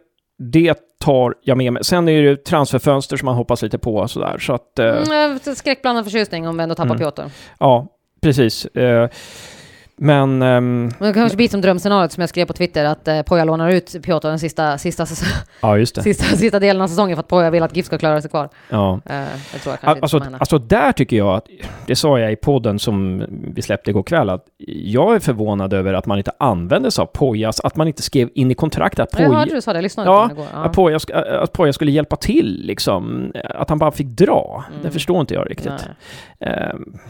det 0.52 0.74
tar 1.00 1.34
jag 1.42 1.56
med 1.58 1.72
mig. 1.72 1.84
Sen 1.84 2.08
är 2.08 2.22
det 2.22 2.28
ju 2.28 2.36
transferfönster 2.36 3.16
som 3.16 3.26
man 3.26 3.34
hoppas 3.34 3.62
lite 3.62 3.78
på 3.78 4.08
sådär. 4.08 4.38
Så 4.38 4.52
att, 4.52 4.78
eh, 4.78 4.86
Mm, 4.86 5.38
skräckblandad 5.56 6.04
förtjusning 6.04 6.48
om 6.48 6.56
vi 6.56 6.62
ändå 6.62 6.74
tappar 6.74 6.86
Mm. 6.94 6.98
Piotr. 6.98 7.22
ja, 7.58 7.86
precis. 8.22 8.66
Eh, 8.66 9.08
men 10.00 10.42
ehm, 10.42 10.82
Men 10.98 11.08
det 11.08 11.12
kanske 11.14 11.36
blir 11.36 11.48
som 11.48 11.60
drömscenariot 11.60 12.12
som 12.12 12.20
jag 12.20 12.28
skrev 12.28 12.46
på 12.46 12.52
Twitter 12.52 12.84
att 12.84 13.08
eh, 13.08 13.22
Poja 13.22 13.44
lånar 13.44 13.70
ut 13.70 13.96
Piotr 14.02 14.28
den 14.28 14.38
sista, 14.38 14.78
sista, 14.78 15.06
ja, 15.62 15.78
just 15.78 15.94
det. 15.94 16.02
sista, 16.02 16.24
sista 16.36 16.58
delen 16.58 16.82
av 16.82 16.88
säsongen 16.88 17.16
för 17.16 17.20
att 17.20 17.28
Poja 17.28 17.50
vill 17.50 17.62
att 17.62 17.76
GIF 17.76 17.86
ska 17.86 17.98
klara 17.98 18.20
sig 18.20 18.30
kvar. 18.30 18.48
Ja. 18.68 19.00
Eh, 19.06 19.20
det 19.52 19.58
tror 19.58 19.76
jag 19.82 19.98
Alltså, 20.02 20.20
alltså 20.38 20.58
där 20.58 20.92
tycker 20.92 21.16
jag 21.16 21.34
att, 21.34 21.44
det 21.86 21.96
sa 21.96 22.18
jag 22.18 22.32
i 22.32 22.36
podden 22.36 22.78
som 22.78 23.24
vi 23.54 23.62
släppte 23.62 23.90
igår 23.90 24.02
kväll, 24.02 24.30
att 24.30 24.44
jag 24.66 25.14
är 25.14 25.18
förvånad 25.20 25.72
över 25.72 25.94
att 25.94 26.06
man 26.06 26.18
inte 26.18 26.32
använde 26.38 26.90
sig 26.90 27.02
av 27.02 27.06
Pojas, 27.06 27.60
att 27.60 27.76
man 27.76 27.86
inte 27.88 28.02
skrev 28.02 28.28
in 28.34 28.50
i 28.50 28.54
kontraktet 28.54 29.00
att 29.00 29.20
jag 29.20 29.26
Poja, 29.28 29.38
hörde 29.38 29.54
du 29.54 29.60
sa 29.60 29.72
det, 29.72 29.76
jag 29.76 29.82
lyssnade 29.82 30.10
Ja, 30.10 30.30
igår. 30.32 30.46
Ja. 30.52 30.58
att, 30.58 30.72
Poja, 30.72 30.98
sk- 30.98 31.38
att 31.42 31.52
Poja 31.52 31.72
skulle 31.72 31.90
hjälpa 31.90 32.16
till, 32.16 32.60
liksom. 32.64 33.32
Att 33.44 33.68
han 33.68 33.78
bara 33.78 33.90
fick 33.92 34.06
dra. 34.06 34.64
Det 34.72 34.78
Mm. 34.80 34.92
förstår 34.92 35.20
inte 35.20 35.34
jag 35.34 35.50
riktigt. 35.50 35.88
Eh, 36.40 36.52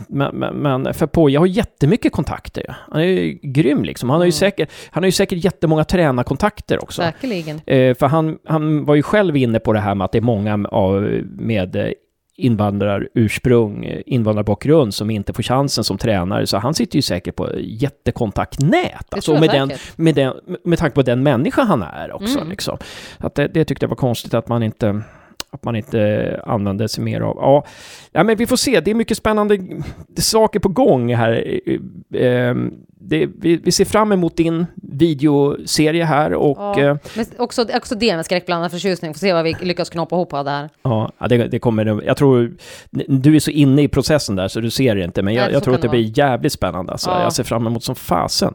Men, 0.09 0.34
men, 0.36 0.55
men 0.57 0.95
för 0.95 1.07
Poja 1.07 1.39
har 1.41 1.47
jättemycket 1.47 2.12
kontakter. 2.12 2.76
Han 2.91 3.01
är 3.01 3.05
ju 3.05 3.39
grym 3.43 3.85
liksom. 3.85 4.11
Han 4.11 4.18
har 4.20 4.24
ju, 4.24 4.29
Mm. 4.29 4.33
säkert, 4.33 4.70
han 4.91 5.03
har 5.03 5.09
ju 5.09 5.12
säkert 5.12 5.45
jättemånga 5.45 5.85
tränarkontakter 5.85 6.83
också. 6.83 7.03
Säkerligen. 7.03 7.61
Eh, 7.66 7.95
för 7.95 8.07
han, 8.07 8.39
han 8.47 8.85
var 8.85 8.95
ju 8.95 9.03
själv 9.03 9.37
inne 9.37 9.59
på 9.59 9.72
det 9.72 9.81
här 9.81 9.95
med 9.95 10.05
att 10.05 10.12
det 10.12 10.18
är 10.18 10.22
många 10.22 10.68
av, 10.68 11.03
med 11.24 11.76
eh, 11.76 11.89
invandrarursprung, 12.37 13.85
eh, 13.85 14.01
invandrarbakgrund 14.07 14.95
som 14.95 15.11
inte 15.11 15.33
får 15.33 15.43
chansen 15.43 15.85
som 15.85 15.99
tränare. 15.99 16.47
Så 16.47 16.59
han 16.59 16.74
sitter 16.74 16.97
ju 16.97 17.03
säkert 17.03 17.37
på 17.37 17.49
jättekontaktnät. 17.59 19.07
Alltså, 19.14 19.33
med, 19.41 19.51
den, 19.51 19.68
säkert. 19.68 19.99
med, 19.99 20.14
den, 20.14 20.35
med 20.64 20.79
tanke 20.79 20.95
på 20.95 21.03
den 21.03 21.22
människa 21.22 21.62
han 21.62 21.83
är 21.83 22.12
också. 22.12 22.39
Mm. 22.39 22.51
Liksom. 22.51 22.79
Att 23.18 23.35
det, 23.35 23.49
det 23.49 23.64
tyckte 23.64 23.85
jag 23.85 23.89
var 23.89 23.97
konstigt 23.97 24.35
att 24.35 24.49
man 24.49 24.62
inte 24.62 25.03
att 25.51 25.64
man 25.64 25.76
inte 25.76 26.40
använder 26.46 26.86
sig 26.86 27.05
mer 27.05 27.20
av. 27.20 27.36
Ja, 27.36 27.64
ja 28.12 28.24
men 28.24 28.36
vi 28.36 28.46
får 28.46 28.57
se. 28.57 28.80
Det 28.80 28.90
är 28.90 28.94
mycket 28.94 29.16
spännande 29.16 29.59
saker 30.18 30.61
på 30.61 30.68
gång 30.68 31.14
här. 31.14 31.61
Ehm, 32.14 32.74
det, 33.01 33.26
vi, 33.26 33.57
vi, 33.57 33.72
ser 33.72 33.84
fram 33.84 34.12
emot 34.12 34.36
din 34.36 34.66
videoserie 34.74 36.05
här 36.05 36.34
och... 36.34 36.59
Ja, 36.59 36.80
eh, 36.80 36.96
men 37.16 37.26
också, 37.38 37.66
också 37.74 37.94
det 37.94 38.16
med 38.16 38.24
skräckblandad 38.24 38.70
förtjusning. 38.70 39.14
Får 39.14 39.18
se 39.18 39.32
vad 39.32 39.44
vi 39.44 39.57
lyckas 39.61 39.90
knåpa 39.90 40.16
ihop 40.16 40.32
av 40.32 40.44
det 40.44 40.51
här. 40.51 40.68
Ja, 40.82 41.12
det, 41.28 41.36
det 41.36 41.59
kommer... 41.59 42.03
Jag 42.07 42.16
tror... 42.16 42.57
Du 43.09 43.36
är 43.36 43.40
så 43.40 43.51
inne 43.51 43.82
i 43.82 43.88
processen 43.88 44.36
där 44.36 44.49
så 44.49 44.61
du 44.61 44.70
ser 44.70 44.96
det 44.96 45.05
inte, 45.05 45.22
men 45.22 45.34
jag, 45.34 45.53
jag 45.53 45.64
tror 45.64 45.74
att 45.74 45.82
det 45.82 45.88
blir 45.88 46.18
jävligt 46.18 46.53
spännande. 46.53 46.92
Alltså. 46.92 47.11
Ja. 47.11 47.22
Jag 47.22 47.32
ser 47.32 47.44
fram 47.44 47.66
emot 47.66 47.84
som 47.84 47.94
fasen. 47.94 48.55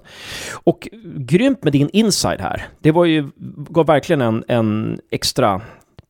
Och 0.54 0.88
grymt 1.16 1.64
med 1.64 1.74
din 1.74 1.90
inside 1.94 2.42
här. 2.42 2.68
Det 2.80 2.92
var 2.92 3.06
ju... 3.06 3.30
gav 3.70 3.86
verkligen 3.86 4.22
en, 4.22 4.44
en 4.48 5.00
extra 5.12 5.62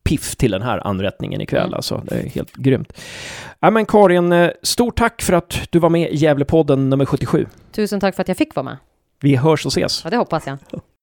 piff 0.04 0.36
till 0.36 0.50
den 0.50 0.62
här 0.62 0.86
anrättningen 0.86 1.40
ikväll. 1.40 1.66
Mm. 1.66 1.74
Alltså, 1.74 2.02
det 2.04 2.14
är 2.14 2.28
helt 2.28 2.52
grymt. 2.56 2.92
Ja, 3.60 3.70
men 3.70 3.86
Karin, 3.86 4.32
eh, 4.32 4.50
stort 4.62 4.98
tack 4.98 5.22
för 5.22 5.32
att 5.32 5.60
du 5.70 5.78
var 5.78 5.90
med 5.90 6.10
i 6.10 6.16
Gävlepodden 6.16 6.90
nummer 6.90 7.04
77. 7.04 7.46
Tusen 7.72 8.00
tack 8.00 8.14
för 8.14 8.22
att 8.22 8.28
jag 8.28 8.36
fick 8.36 8.54
vara 8.54 8.64
med. 8.64 8.76
Vi 9.20 9.36
hörs 9.36 9.66
och 9.66 9.72
ses. 9.72 10.04
Ja, 10.04 10.10
det 10.10 10.16
hoppas 10.16 10.46
jag. 10.46 10.58